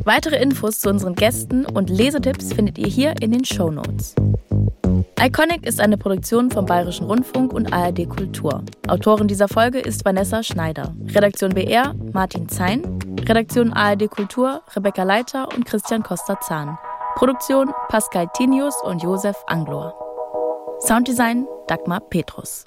Weitere 0.05 0.39
Infos 0.43 0.79
zu 0.79 0.89
unseren 0.89 1.15
Gästen 1.15 1.65
und 1.65 1.89
Lesetipps 1.89 2.53
findet 2.53 2.77
ihr 2.77 2.85
hier 2.87 3.15
in 3.19 3.31
den 3.31 3.45
Show 3.45 3.71
Notes. 3.71 4.13
Iconic 5.19 5.65
ist 5.65 5.79
eine 5.79 5.97
Produktion 5.97 6.51
vom 6.51 6.67
Bayerischen 6.67 7.07
Rundfunk 7.07 7.51
und 7.51 7.73
ARD 7.73 8.07
Kultur. 8.07 8.63
Autorin 8.89 9.27
dieser 9.27 9.47
Folge 9.47 9.79
ist 9.79 10.05
Vanessa 10.05 10.43
Schneider. 10.43 10.93
Redaktion 11.07 11.55
BR 11.55 11.95
Martin 12.13 12.47
Zein. 12.47 12.99
Redaktion 13.27 13.73
ARD 13.73 14.07
Kultur 14.07 14.61
Rebecca 14.75 15.01
Leiter 15.01 15.47
und 15.55 15.65
Christian 15.65 16.03
Costa-Zahn. 16.03 16.77
Produktion 17.21 17.71
Pascal 17.87 18.27
Tinius 18.33 18.75
und 18.81 19.03
Josef 19.03 19.37
Anglor. 19.45 19.93
Sounddesign 20.79 21.47
Dagmar 21.67 21.99
Petrus. 21.99 22.65